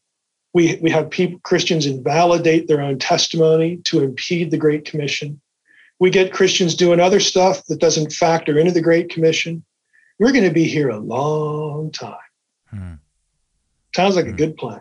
[0.53, 5.41] We, we have people, Christians invalidate their own testimony to impede the Great Commission.
[6.01, 9.65] We get Christians doing other stuff that doesn't factor into the Great Commission.
[10.19, 12.17] We're going to be here a long time.
[12.71, 12.95] Hmm.
[13.95, 14.81] Sounds like a good plan.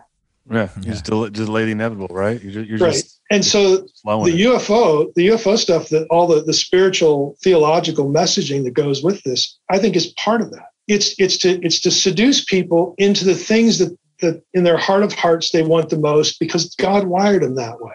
[0.51, 2.41] Yeah, you just del- just delay the inevitable, right?
[2.41, 2.93] You're, you're Right.
[2.93, 4.47] just And so slowing the it.
[4.47, 9.59] UFO, the UFO stuff, that all the, the spiritual theological messaging that goes with this,
[9.69, 10.69] I think is part of that.
[10.87, 15.03] It's it's to it's to seduce people into the things that that in their heart
[15.03, 17.93] of hearts they want the most because God wired them that way.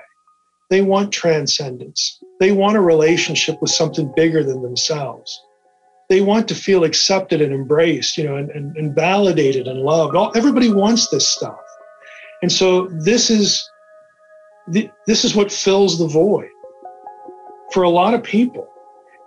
[0.70, 2.18] They want transcendence.
[2.40, 5.40] They want a relationship with something bigger than themselves.
[6.09, 10.16] They want to feel accepted and embraced, you know, and, and, and validated and loved.
[10.16, 11.59] All, everybody wants this stuff.
[12.42, 13.66] And so this is
[14.68, 16.48] the, this is what fills the void
[17.72, 18.68] for a lot of people.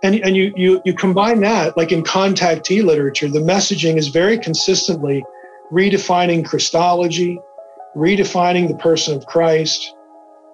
[0.02, 4.38] And, and you, you, you combine that, like in contactee literature, the messaging is very
[4.38, 5.24] consistently
[5.72, 7.38] redefining Christology,
[7.96, 9.94] redefining the person of Christ.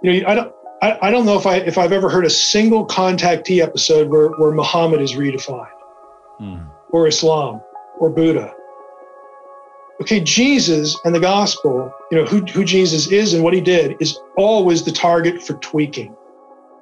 [0.02, 2.30] You know, I don't, I, I don't know if I if I've ever heard a
[2.30, 5.68] single contactee episode where, where Muhammad is redefined
[6.38, 6.56] Hmm.
[6.90, 7.60] or Islam.
[8.00, 8.52] or Buddha.
[10.00, 13.96] Okay, Jesus and the gospel, you know, who, who Jesus is and what he did
[14.00, 16.12] is always the target for tweaking.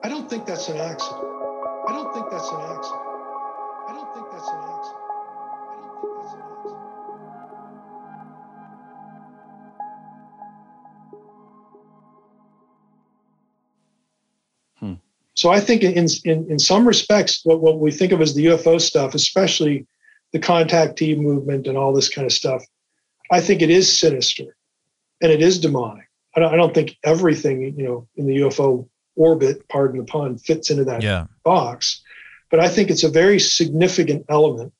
[0.02, 1.21] I don't think that's an accident.
[15.34, 18.46] So I think in, in, in some respects, what, what we think of as the
[18.46, 19.86] UFO stuff, especially
[20.32, 22.62] the contactee movement and all this kind of stuff,
[23.30, 24.56] I think it is sinister
[25.22, 26.04] and it is demonic.
[26.36, 30.38] I don't, I don't think everything, you know, in the UFO orbit, pardon the pun,
[30.38, 31.26] fits into that Yeah.
[31.44, 32.02] box.
[32.50, 34.72] But I think it's a very significant element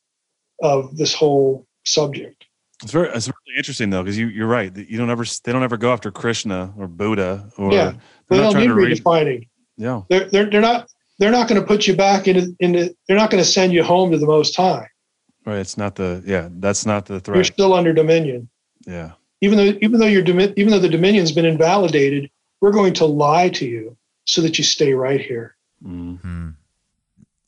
[0.61, 2.45] of this whole subject.
[2.83, 5.51] It's very it's really interesting though because you you're right that you don't ever they
[5.51, 7.91] don't ever go after Krishna or Buddha or Yeah.
[7.91, 7.93] they're
[8.29, 9.47] They not don't trying need to read redefining.
[9.77, 10.87] Yeah They're, they're, they're not
[11.19, 13.83] they're not going to put you back into, into they're not going to send you
[13.83, 14.87] home to the most high.
[15.45, 17.35] right it's not the yeah that's not the threat.
[17.37, 18.49] You're still under dominion.
[18.85, 22.29] yeah Even though even though your domi- even though the dominion's been invalidated,
[22.61, 23.95] we're going to lie to you
[24.25, 25.55] so that you stay right here.
[25.85, 26.19] mm.
[26.21, 26.49] Hmm.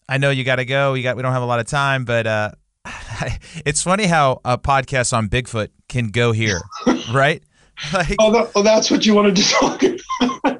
[0.07, 0.93] I know you got to go.
[0.93, 1.15] You got.
[1.15, 2.51] We don't have a lot of time, but uh,
[3.65, 6.59] it's funny how a podcast on Bigfoot can go here,
[7.11, 7.41] right?
[7.91, 10.54] Like, Oh, that, oh that's what you wanted to talk about.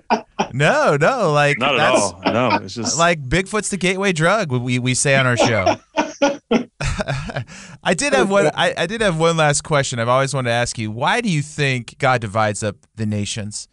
[0.55, 4.51] No, no, like not at that's- all no it's just Like Bigfoot's the gateway drug.
[4.51, 5.75] We we say on our show.
[7.83, 8.47] I did have one.
[8.53, 9.99] I, I did have one last question.
[9.99, 10.91] I've always wanted to ask you.
[10.91, 13.67] Why do you think God divides up the nations?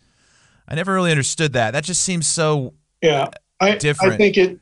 [0.68, 1.72] I never really understood that.
[1.72, 2.74] That just seems so.
[3.00, 3.28] Yeah,
[3.60, 4.14] I, Different.
[4.14, 4.59] I think it.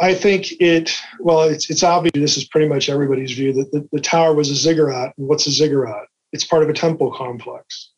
[0.00, 0.98] I think it.
[1.18, 2.12] Well, it's it's obvious.
[2.14, 5.14] This is pretty much everybody's view that the, the tower was a ziggurat.
[5.18, 6.06] And what's a ziggurat?
[6.32, 7.90] It's part of a temple complex.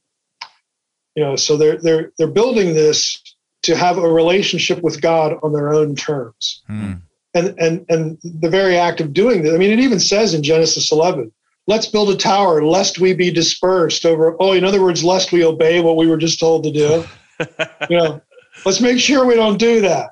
[1.14, 3.22] You know, so they're they're they're building this
[3.62, 6.62] to have a relationship with God on their own terms.
[6.66, 6.94] Hmm.
[7.34, 9.54] And and and the very act of doing that.
[9.54, 11.32] I mean, it even says in Genesis 11,
[11.66, 15.42] "Let's build a tower, lest we be dispersed over." Oh, in other words, lest we
[15.42, 17.04] obey what we were just told to do
[17.90, 18.20] you know,
[18.64, 20.10] let's make sure we don't do that.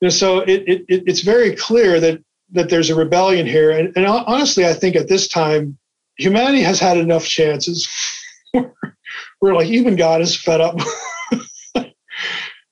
[0.00, 2.22] You know, so it, it, it it's very clear that
[2.52, 5.76] that there's a rebellion here, and, and honestly, I think at this time,
[6.16, 7.88] humanity has had enough chances.
[8.54, 10.78] we're like even God is fed up.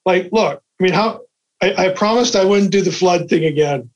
[0.06, 1.22] like, look, I mean, how
[1.60, 3.90] I, I promised I wouldn't do the flood thing again.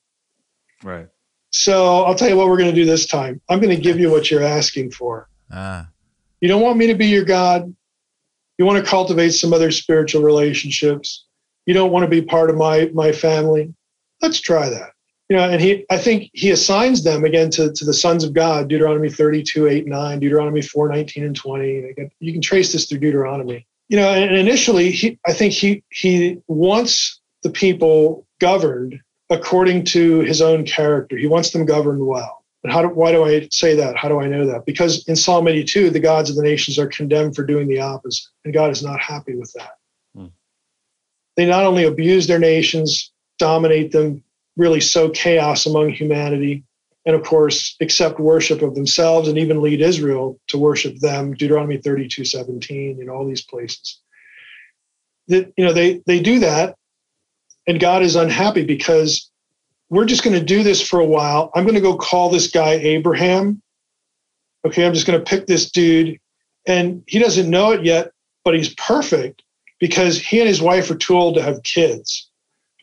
[0.82, 1.09] right
[1.53, 3.41] So I'll tell you what we're going to do this time.
[3.49, 5.28] I'm going to give you what you're asking for.
[5.53, 5.89] Ah,
[6.41, 7.74] You don't want me to be your God.
[8.59, 11.24] You want to cultivate some other spiritual relationships.
[11.66, 13.73] You don't want to be part of my my family.
[14.20, 14.93] Let's try that.
[15.28, 18.32] You know, and he I think he assigns them again to, to the sons of
[18.32, 21.78] God, Deuteronomy 32, 8, 9, Deuteronomy 4, 19, and 20.
[21.91, 23.66] Again, You can trace this through Deuteronomy.
[23.90, 29.00] You know, and initially he I think he he wants the people governed
[29.30, 31.16] according to his own character.
[31.16, 32.44] He wants them governed well.
[32.62, 33.96] And how do, why do I say that?
[33.96, 34.64] How do I know that?
[34.64, 38.28] Because in Psalm 82, the gods of the nations are condemned for doing the opposite,
[38.44, 39.72] and God is not happy with that.
[40.14, 40.26] Hmm.
[41.36, 44.22] They not only abuse their nations, dominate them,
[44.56, 46.64] really sow chaos among humanity,
[47.06, 51.78] and of course, accept worship of themselves and even lead Israel to worship them, Deuteronomy
[51.78, 54.01] 32, 17, in all these places.
[55.28, 56.77] That, you know, they, they do that,
[57.66, 59.31] and God is unhappy because
[59.89, 61.51] we're just going to do this for a while.
[61.55, 63.60] I'm going to go call this guy Abraham.
[64.64, 66.18] Okay, I'm just going to pick this dude.
[66.66, 68.12] And he doesn't know it yet,
[68.44, 69.43] but he's perfect
[69.78, 72.28] because he and his wife are too old to have kids.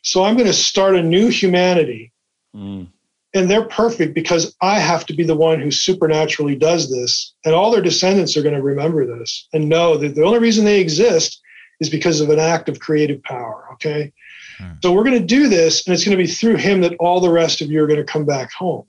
[0.03, 2.11] So I'm going to start a new humanity.
[2.55, 2.87] Mm.
[3.33, 7.33] And they're perfect because I have to be the one who supernaturally does this.
[7.45, 10.65] And all their descendants are going to remember this and know that the only reason
[10.65, 11.41] they exist
[11.79, 13.67] is because of an act of creative power.
[13.73, 14.13] Okay.
[14.57, 14.73] Hmm.
[14.81, 17.19] So we're going to do this, and it's going to be through him that all
[17.19, 18.85] the rest of you are going to come back home.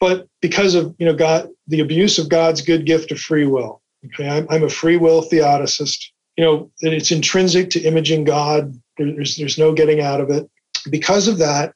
[0.00, 3.80] But because of you know God, the abuse of God's good gift of free will.
[4.06, 6.12] Okay, I'm, I'm a free will theodicist.
[6.36, 8.78] You know that it's intrinsic to imaging God.
[8.98, 10.50] There's there's no getting out of it.
[10.90, 11.74] Because of that,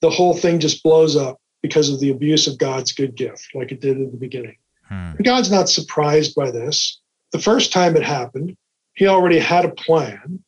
[0.00, 3.72] the whole thing just blows up because of the abuse of God's good gift, like
[3.72, 4.56] it did in the beginning.
[4.88, 5.12] hmm.
[5.22, 7.00] God's not surprised by this.
[7.32, 8.56] The first time it happened,
[8.94, 10.42] he already had a plan.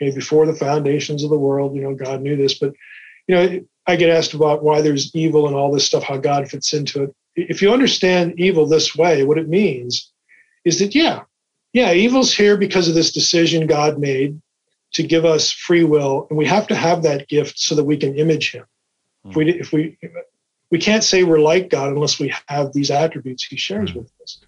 [0.00, 2.58] Okay, before the foundations of the world, you know, God knew this.
[2.58, 2.72] But,
[3.28, 6.48] you know, I get asked about why there's evil and all this stuff, how God
[6.48, 7.14] fits into it.
[7.34, 10.10] If you understand evil this way, what it means
[10.64, 11.22] is that, yeah,
[11.72, 14.40] yeah, evil's here because of this decision God made
[14.92, 17.96] to give us free will, and we have to have that gift so that we
[17.96, 18.64] can image Him.
[19.24, 19.98] If we if we
[20.70, 24.40] we can't say we're like God unless we have these attributes He shares with us.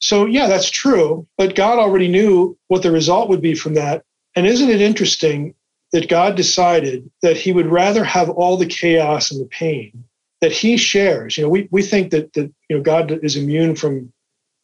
[0.00, 1.26] So yeah, that's true.
[1.36, 4.04] But God already knew what the result would be from that.
[4.36, 5.54] And isn't it interesting
[5.92, 10.04] that God decided that He would rather have all the chaos and the pain
[10.40, 11.36] that he shares.
[11.36, 14.12] You know, we, we think that, that, you know, God is immune from,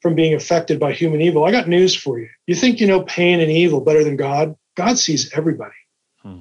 [0.00, 1.44] from being affected by human evil.
[1.44, 2.28] I got news for you.
[2.46, 4.54] You think you know pain and evil better than God?
[4.76, 5.74] God sees everybody
[6.22, 6.38] hmm.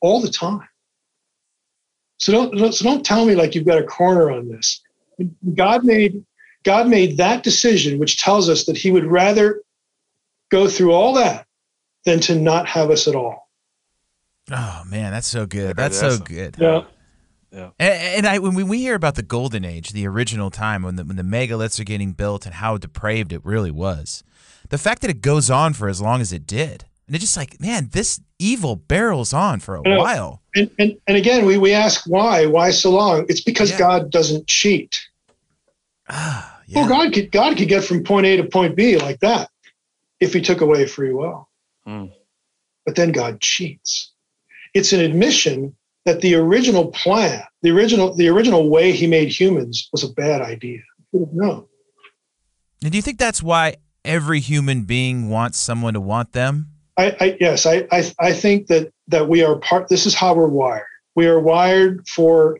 [0.00, 0.68] all the time.
[2.18, 4.80] So don't, so don't tell me like you've got a corner on this.
[5.54, 6.24] God made,
[6.62, 9.62] God made that decision, which tells us that he would rather
[10.50, 11.46] go through all that
[12.04, 13.48] than to not have us at all.
[14.50, 15.76] Oh man, that's so good.
[15.76, 16.56] That's so good.
[16.58, 16.84] Yeah.
[17.50, 17.70] Yeah.
[17.78, 21.04] And, and, I when we hear about the golden age, the original time when the
[21.04, 24.24] when the megaliths are getting built and how depraved it really was,
[24.70, 27.36] the fact that it goes on for as long as it did, and it's just
[27.36, 30.42] like, man, this evil barrels on for a while.
[30.54, 32.46] And, and and again, we we ask why?
[32.46, 33.26] Why so long?
[33.28, 33.78] It's because yeah.
[33.78, 35.00] God doesn't cheat.
[36.08, 36.80] Ah, yeah.
[36.80, 39.50] Well, God could God could get from point A to point B like that
[40.20, 41.48] if He took away free will.
[41.88, 42.12] Mm.
[42.84, 44.12] But then God cheats.
[44.74, 49.88] It's an admission that the original plan, the original, the original way he made humans
[49.90, 50.80] was a bad idea.
[51.12, 51.68] No.
[52.82, 56.73] And do you think that's why every human being wants someone to want them?
[56.96, 59.88] I, I yes, I, I I think that that we are part.
[59.88, 60.86] This is how we're wired.
[61.14, 62.58] We are wired for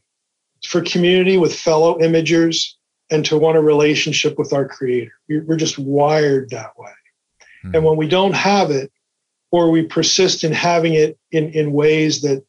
[0.66, 2.72] for community with fellow imagers
[3.10, 5.12] and to want a relationship with our creator.
[5.28, 6.92] We're just wired that way.
[7.62, 7.74] Hmm.
[7.74, 8.90] And when we don't have it,
[9.54, 12.44] or we persist in having it in, in ways that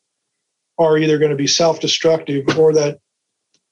[0.79, 2.99] are either going to be self-destructive or that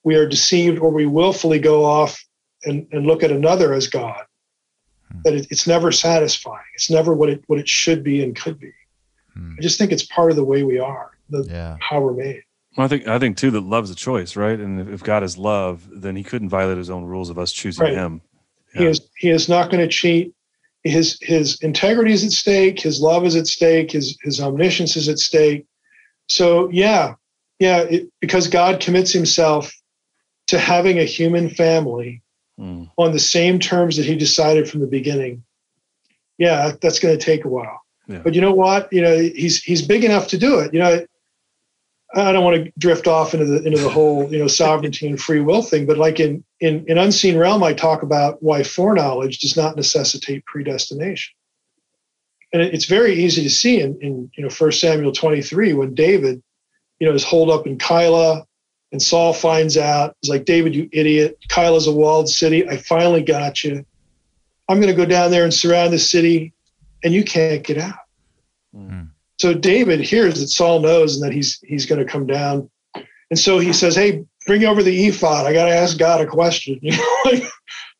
[0.03, 2.23] we are deceived or we willfully go off
[2.63, 4.23] and, and look at another as God.
[5.23, 6.63] That it, it's never satisfying.
[6.75, 8.71] It's never what it what it should be and could be.
[9.33, 9.55] Hmm.
[9.57, 11.77] I just think it's part of the way we are, the, yeah.
[11.79, 12.43] how we're made.
[12.75, 14.59] Well, I think I think too that love's a choice, right?
[14.59, 17.83] And if God is love, then He couldn't violate His own rules of us choosing
[17.83, 17.93] right.
[17.93, 18.21] Him.
[18.73, 18.81] Yeah.
[18.81, 20.33] He is He is not going to cheat.
[20.83, 22.79] His His integrity is at stake.
[22.79, 23.91] His love is at stake.
[23.91, 25.67] His His omniscience is at stake.
[26.27, 27.15] So yeah,
[27.59, 29.71] yeah, it, because God commits himself
[30.47, 32.22] to having a human family
[32.59, 32.89] mm.
[32.97, 35.43] on the same terms that he decided from the beginning.
[36.37, 37.81] Yeah, that's going to take a while.
[38.07, 38.19] Yeah.
[38.19, 38.91] But you know what?
[38.91, 40.73] You know, he's he's big enough to do it.
[40.73, 41.05] You know,
[42.15, 45.21] I don't want to drift off into the into the whole you know sovereignty and
[45.21, 49.39] free will thing, but like in in in unseen realm, I talk about why foreknowledge
[49.39, 51.33] does not necessitate predestination
[52.53, 56.41] and it's very easy to see in, in you know First Samuel 23 when David,
[56.99, 58.45] you know, is holed up in Keilah,
[58.93, 60.15] and Saul finds out.
[60.21, 61.39] He's like, David, you idiot!
[61.49, 62.69] Keilah is a walled city.
[62.69, 63.83] I finally got you.
[64.69, 66.53] I'm going to go down there and surround the city,
[67.03, 67.95] and you can't get out.
[68.73, 69.05] Mm-hmm.
[69.39, 72.69] So David hears that Saul knows and that he's he's going to come down,
[73.29, 75.47] and so he says, "Hey, bring over the ephod.
[75.47, 76.79] I got to ask God a question.
[76.83, 77.43] You know, like,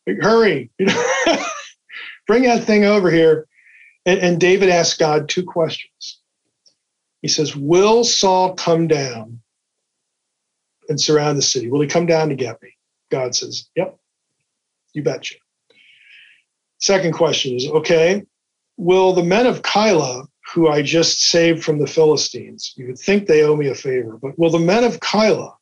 [0.06, 1.04] like hurry, you know,
[2.26, 3.46] bring that thing over here."
[4.06, 6.18] And, and David asks God two questions.
[7.22, 9.40] He says, Will Saul come down
[10.88, 11.70] and surround the city?
[11.70, 12.70] Will he come down to get me?
[13.10, 13.98] God says, Yep,
[14.92, 15.36] you betcha.
[16.78, 18.24] Second question is, okay,
[18.76, 23.26] will the men of Keilah, who I just saved from the Philistines, you would think
[23.26, 25.54] they owe me a favor, but will the men of Keilah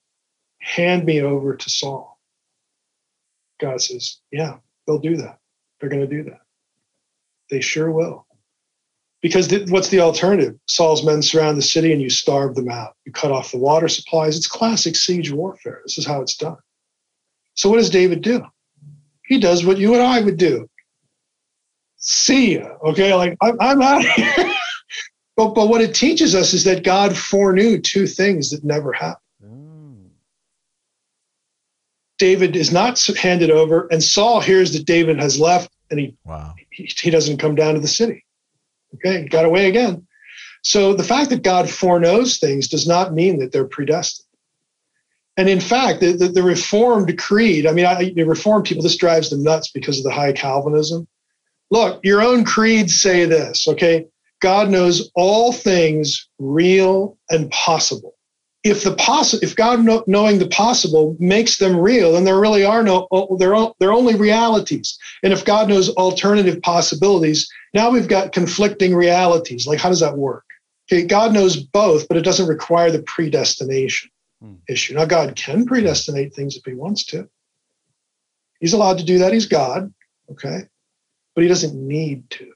[0.60, 2.18] hand me over to Saul?
[3.60, 5.38] God says, Yeah, they'll do that.
[5.78, 6.40] They're going to do that.
[7.50, 8.26] They sure will.
[9.22, 10.58] Because th- what's the alternative?
[10.66, 12.96] Saul's men surround the city and you starve them out.
[13.04, 14.36] You cut off the water supplies.
[14.36, 15.80] It's classic siege warfare.
[15.84, 16.56] This is how it's done.
[17.54, 18.44] So what does David do?
[19.24, 20.68] He does what you and I would do.
[21.96, 22.70] See ya.
[22.84, 24.34] Okay, like I'm, I'm out here.
[25.36, 29.18] but but what it teaches us is that God foreknew two things that never happened.
[29.44, 30.08] Mm.
[32.18, 36.54] David is not handed over, and Saul hears that David has left, and he, wow.
[36.70, 38.24] he he doesn't come down to the city.
[38.94, 40.06] Okay, got away again.
[40.62, 44.26] So the fact that God foreknows things does not mean that they're predestined.
[45.36, 48.96] And in fact, the, the, the Reformed creed, I mean, I, the Reformed people, this
[48.96, 51.08] drives them nuts because of the high Calvinism.
[51.70, 54.06] Look, your own creeds say this, okay?
[54.40, 58.14] God knows all things real and possible
[58.64, 62.64] if the possible if god know, knowing the possible makes them real then there really
[62.64, 63.08] are no
[63.38, 69.66] they're, they're only realities and if god knows alternative possibilities now we've got conflicting realities
[69.66, 70.44] like how does that work
[70.90, 74.54] okay god knows both but it doesn't require the predestination hmm.
[74.68, 77.28] issue now god can predestinate things if he wants to
[78.60, 79.92] he's allowed to do that he's god
[80.30, 80.62] okay
[81.34, 82.52] but he doesn't need to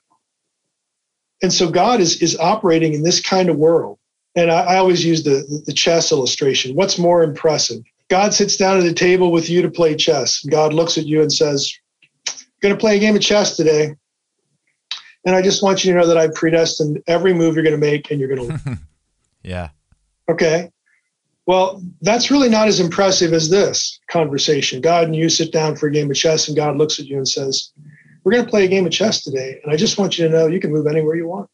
[1.42, 3.98] and so god is is operating in this kind of world
[4.36, 6.76] and I, I always use the, the chess illustration.
[6.76, 7.82] What's more impressive?
[8.08, 10.44] God sits down at the table with you to play chess.
[10.44, 11.72] God looks at you and says,
[12.60, 13.96] going to play a game of chess today.
[15.26, 17.86] And I just want you to know that I've predestined every move you're going to
[17.86, 18.78] make and you're going to
[19.42, 19.70] yeah.
[20.28, 20.70] Okay.
[21.46, 24.80] Well, that's really not as impressive as this conversation.
[24.80, 27.16] God and you sit down for a game of chess, and God looks at you
[27.16, 27.70] and says,
[28.24, 29.60] We're going to play a game of chess today.
[29.62, 31.48] And I just want you to know you can move anywhere you want.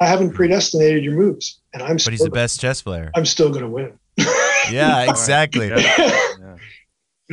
[0.00, 1.60] I haven't predestinated your moves.
[1.72, 3.10] And I'm But he's the best chess player.
[3.14, 3.98] I'm still going to win.
[4.70, 5.72] Yeah, exactly.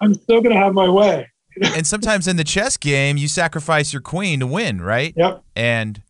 [0.00, 1.30] I'm still going to have my way.
[1.62, 5.14] and sometimes in the chess game, you sacrifice your queen to win, right?
[5.16, 5.44] Yep.
[5.56, 6.02] And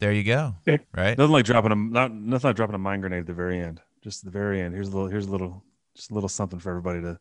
[0.00, 0.54] there you go.
[0.66, 1.16] Right.
[1.18, 3.80] Nothing like dropping a not nothing like dropping a mind grenade at the very end.
[4.02, 4.74] Just at the very end.
[4.74, 5.08] Here's a little.
[5.08, 5.62] Here's a little.
[5.96, 7.18] Just a little something for everybody to.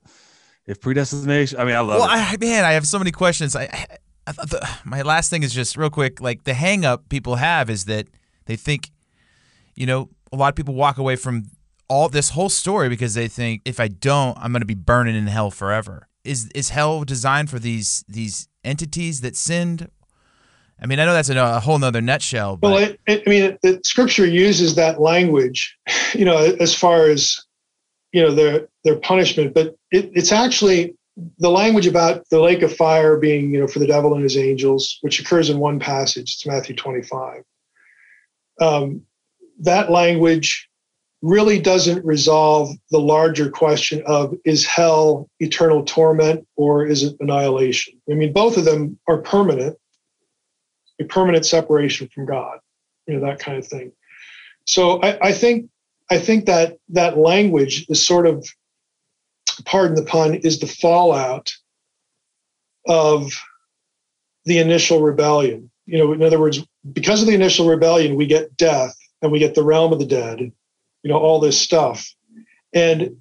[0.66, 2.34] If predestination, I mean, I love Well, it.
[2.34, 3.56] I, man, I have so many questions.
[3.56, 3.86] I, I,
[4.28, 6.22] I thought the, my last thing is just real quick.
[6.22, 8.08] Like the hang up people have is that
[8.46, 8.90] they think,
[9.76, 11.44] you know, a lot of people walk away from
[11.90, 15.16] all this whole story because they think if I don't, I'm going to be burning
[15.16, 16.08] in hell forever.
[16.24, 19.90] Is is hell designed for these these entities that sinned?
[20.82, 22.58] I mean, I know that's a, a whole nother nutshell.
[22.58, 25.78] But Well, it, it, I mean, it, it, Scripture uses that language,
[26.14, 27.40] you know, as far as
[28.12, 30.96] you know their their punishment, but it, it's actually
[31.38, 34.38] the language about the lake of fire being, you know, for the devil and his
[34.38, 36.34] angels, which occurs in one passage.
[36.34, 37.44] It's Matthew 25.
[38.60, 39.04] Um,
[39.60, 40.70] that language
[41.24, 48.00] really doesn't resolve the larger question of is hell eternal torment or is it annihilation?
[48.12, 49.78] I mean, both of them are permanent
[51.00, 52.60] a permanent separation from God,
[53.08, 53.92] you know, that kind of thing.
[54.66, 55.70] So I, I think
[56.12, 58.46] I think that that language is sort of,
[59.66, 61.52] pardon the pun, is the fallout
[62.88, 63.32] of
[64.46, 65.72] the initial rebellion.
[65.86, 69.40] You know, in other words, because of the initial rebellion, we get death and we
[69.40, 70.52] get the realm of the dead,
[71.04, 72.12] you know, all this stuff.
[72.74, 73.18] And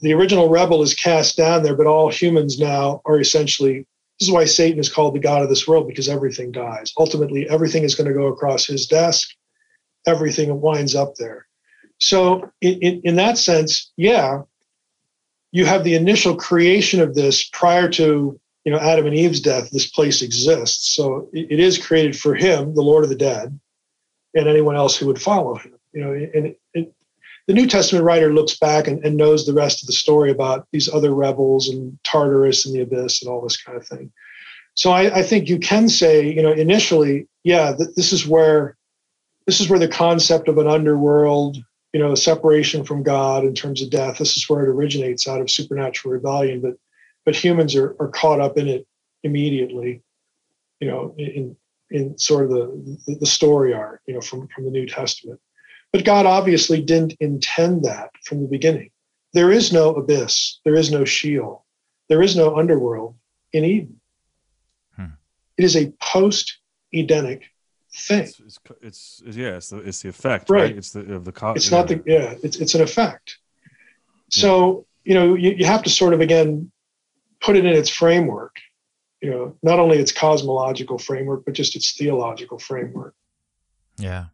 [0.00, 3.86] the original rebel is cast down there, but all humans now are essentially
[4.18, 6.92] this is why Satan is called the God of this world because everything dies.
[6.98, 9.30] Ultimately, everything is going to go across his desk.
[10.06, 11.46] Everything winds up there.
[12.00, 14.42] So, in, in, in, that sense, yeah,
[15.52, 19.70] you have the initial creation of this prior to you know Adam and Eve's death.
[19.70, 23.58] This place exists, so it, it is created for him, the Lord of the dead,
[24.34, 25.74] and anyone else who would follow him.
[25.92, 26.54] You know, and
[27.48, 30.68] the New Testament writer looks back and, and, knows the rest of the story about
[30.70, 34.12] these other rebels and Tartarus and the abyss and all this kind of thing.
[34.74, 38.76] So I, I think you can say, you know, initially, yeah, th- this is where
[39.46, 41.56] this is where the concept of an underworld,
[41.94, 45.40] you know, separation from God in terms of death, this is where it originates out
[45.40, 46.60] of supernatural rebellion.
[46.60, 46.74] But
[47.24, 48.86] but humans are, are caught up in it
[49.22, 50.02] immediately,
[50.80, 51.56] you know, in
[51.90, 55.40] in sort of the the story arc, you know, from from the New Testament.
[55.92, 58.90] But God obviously didn't intend that from the beginning.
[59.32, 61.64] There is no abyss, there is no Sheol,
[62.08, 63.16] there is no underworld
[63.52, 64.00] in Eden.
[64.96, 65.06] Hmm.
[65.56, 66.58] It is a post
[66.92, 67.44] Edenic
[67.94, 68.22] thing.
[68.22, 68.40] It's,
[68.80, 70.62] it's, it's, yeah, it's the, it's the effect, right?
[70.62, 70.76] right?
[70.76, 71.56] It's the of the cause.
[71.56, 73.38] It's not the yeah, it's it's an effect.
[74.30, 76.70] So you know you, you have to sort of again
[77.40, 78.56] put it in its framework.
[79.20, 83.14] You know, not only its cosmological framework, but just its theological framework.
[83.98, 84.26] Yeah.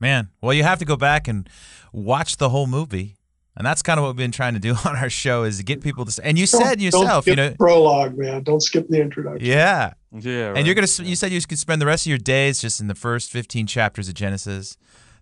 [0.00, 1.48] Man, well, you have to go back and
[1.92, 3.16] watch the whole movie,
[3.54, 5.62] and that's kind of what we've been trying to do on our show is to
[5.64, 6.24] get people to.
[6.24, 8.42] And you don't, said yourself, you know, prologue, man.
[8.42, 9.46] Don't skip the introduction.
[9.46, 10.48] Yeah, yeah.
[10.48, 10.56] Right.
[10.56, 10.88] And you're gonna.
[11.02, 13.66] You said you could spend the rest of your days just in the first 15
[13.66, 14.76] chapters of Genesis.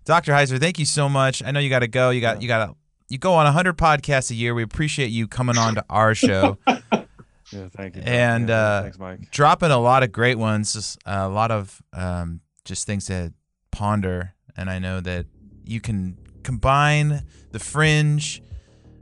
[0.05, 0.31] Dr.
[0.31, 1.43] Heiser, thank you so much.
[1.43, 2.09] I know you got to go.
[2.09, 2.37] You got.
[2.37, 2.41] Yeah.
[2.41, 2.75] You got to.
[3.09, 4.53] You go on 100 podcasts a year.
[4.53, 6.59] We appreciate you coming on to our show.
[6.67, 8.03] yeah, thank you.
[8.05, 9.31] And yeah, uh, thanks, Mike.
[9.31, 10.73] Dropping a lot of great ones.
[10.73, 13.33] Just, uh, a lot of um, just things to
[13.71, 14.35] ponder.
[14.59, 15.25] And I know that
[15.65, 18.43] you can combine the fringe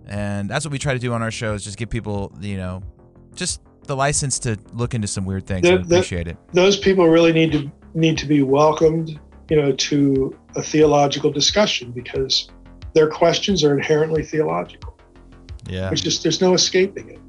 [0.07, 2.57] and that's what we try to do on our show is just give people you
[2.57, 2.81] know
[3.35, 6.77] just the license to look into some weird things The- and the- appreciate it Those
[6.77, 9.19] people really need to need to be welcomed,
[9.49, 12.49] you know, to a theological discussion because
[12.93, 14.95] their questions are inherently theological.
[15.67, 17.19] yeah It's just there's no escaping it,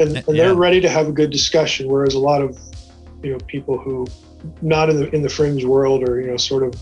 [0.00, 0.44] and, and yeah.
[0.44, 1.88] they're ready to have a good discussion.
[1.88, 2.58] Whereas a lot of
[3.22, 4.06] you know people who
[4.62, 6.74] not in the in the fringe world or you know sort of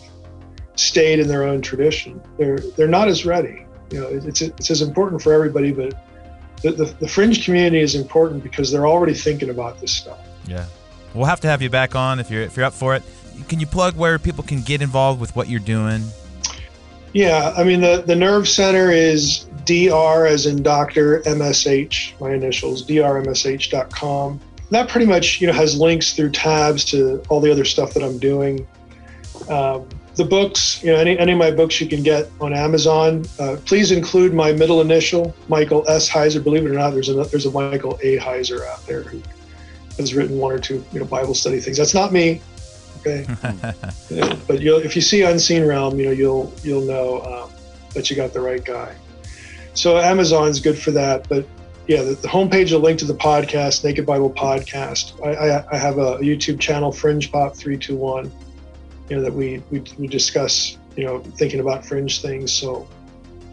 [0.77, 3.67] stayed in their own tradition, they're they're not as ready.
[3.91, 5.95] You know, it's it's as important for everybody, but
[6.63, 10.19] the, the, the fringe community is important because they're already thinking about this stuff.
[10.47, 10.65] yeah
[11.15, 13.03] we'll have to have you back on if you're if you're up for it
[13.49, 16.03] can you plug where people can get involved with what you're doing
[17.13, 22.85] Yeah, I mean the the nerve center is dr as in doctor msh my initials
[22.87, 24.41] drmsh.com.
[24.71, 28.03] That pretty much you know has links through tabs to all the other stuff that
[28.03, 28.67] I'm doing.
[29.49, 33.25] Um, the books, you know, any any of my books you can get on Amazon.
[33.39, 36.09] Uh, please include my middle initial, Michael S.
[36.09, 36.43] Heiser.
[36.43, 38.17] Believe it or not, there's a there's a Michael A.
[38.19, 39.23] Heiser out there who
[39.99, 41.77] has written one or two you know Bible study things.
[41.77, 42.41] That's not me.
[43.01, 43.27] Okay.
[44.09, 47.51] Yeah, but you'll, if you see Unseen Realm, you know you'll you'll know um,
[47.93, 48.95] that you got the right guy.
[49.75, 51.47] So Amazon's good for that, but
[51.87, 55.21] yeah, the, the homepage will link to the podcast, Naked Bible Podcast.
[55.25, 58.33] I, I, I have a YouTube channel, Fringe Pop three two one,
[59.09, 62.53] you know that we, we we discuss you know thinking about fringe things.
[62.53, 62.89] So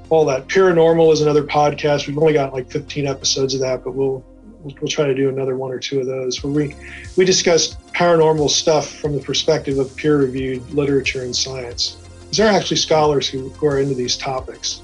[0.10, 2.08] all that PEERanormal is another podcast.
[2.08, 4.24] We've only got like 15 episodes of that, but we'll
[4.62, 6.76] we'll, we'll try to do another one or two of those where we
[7.18, 11.98] we discuss paranormal stuff from the perspective of peer reviewed literature and science.
[12.22, 14.82] Because there are actually scholars who, who are into these topics,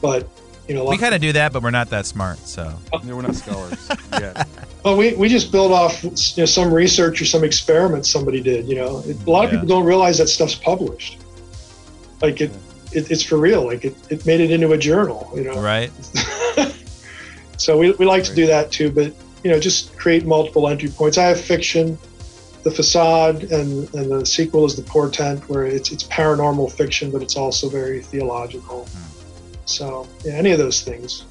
[0.00, 0.28] but
[0.68, 2.38] you know, we kind of do that, but we're not that smart.
[2.38, 2.72] So
[3.04, 4.48] yeah, we're not scholars yet.
[4.84, 8.66] Well, we, we just build off you know, some research or some experiment somebody did.
[8.66, 9.60] You know, a lot of Yeah.
[9.60, 11.18] people don't realize that stuff's published.
[12.20, 12.50] Like it,
[12.92, 13.64] it it's for real.
[13.64, 15.30] Like it, it made it into a journal.
[15.34, 15.90] You know, right?
[17.58, 19.14] so we, we like to do that too, but
[19.44, 21.18] you know, just create multiple entry points.
[21.18, 21.98] I have fiction,
[22.64, 27.22] the facade, and and the sequel is the portent, where it's it's paranormal fiction, but
[27.22, 28.84] it's also very theological.
[28.86, 29.64] Hmm.
[29.64, 31.24] So yeah, any of those things.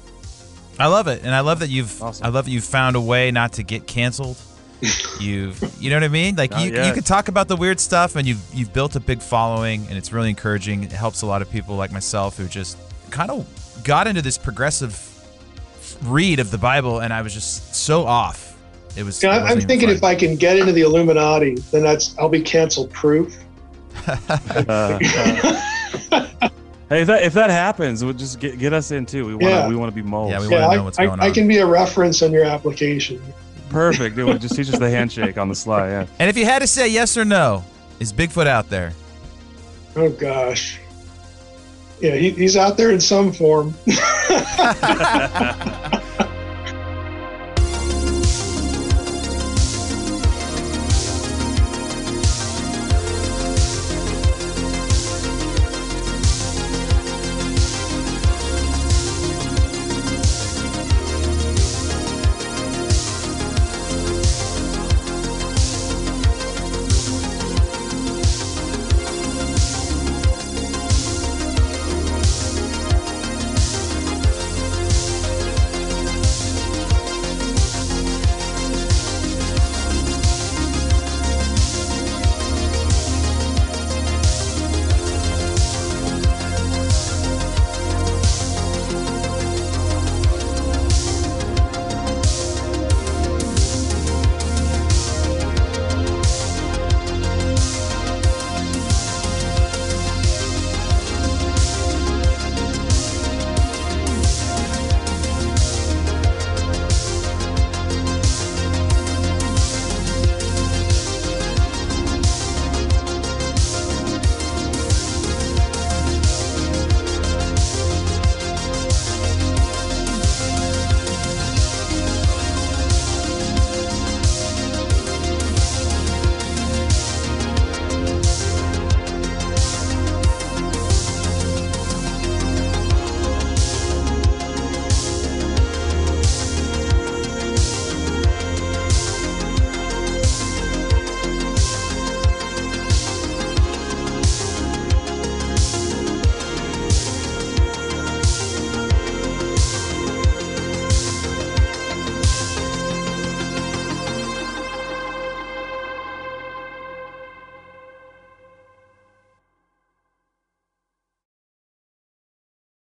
[0.78, 2.26] I love it, and I love that you've Awesome.
[2.26, 4.36] I love that you've found a way not to get canceled.
[5.20, 6.34] You've you know what I mean?
[6.34, 6.86] Like Not you yet.
[6.86, 9.96] you can talk about the weird stuff, and you've you've built a big following, and
[9.96, 10.82] it's really encouraging.
[10.82, 12.76] It helps a lot of people like myself who just
[13.10, 13.46] kind of
[13.84, 14.98] got into this progressive
[16.02, 18.58] read of the Bible, and I was just so off.
[18.96, 19.22] It was.
[19.22, 19.96] Yeah, I'm wasn't thinking fun.
[19.96, 23.38] if I can get into the Illuminati, then that's I'll be cancel proof.
[24.08, 24.98] Uh,
[26.10, 26.48] uh,
[26.92, 29.26] hey, if that if that happens, we'll just get get us in too.
[29.26, 29.68] We want to Yeah.
[29.68, 30.30] we want to be moles.
[30.30, 31.34] Yeah, we yeah, wanna I, know what's I, going I on.
[31.34, 33.22] can be a reference on your application.
[33.70, 34.18] Perfect.
[34.18, 35.88] It would just teach us the handshake on the sly.
[35.88, 36.06] Yeah.
[36.18, 37.64] And if you had to say yes or no,
[38.00, 38.92] is Bigfoot out there?
[39.96, 40.78] Oh gosh.
[42.00, 43.74] Yeah, he, he's out there in some form.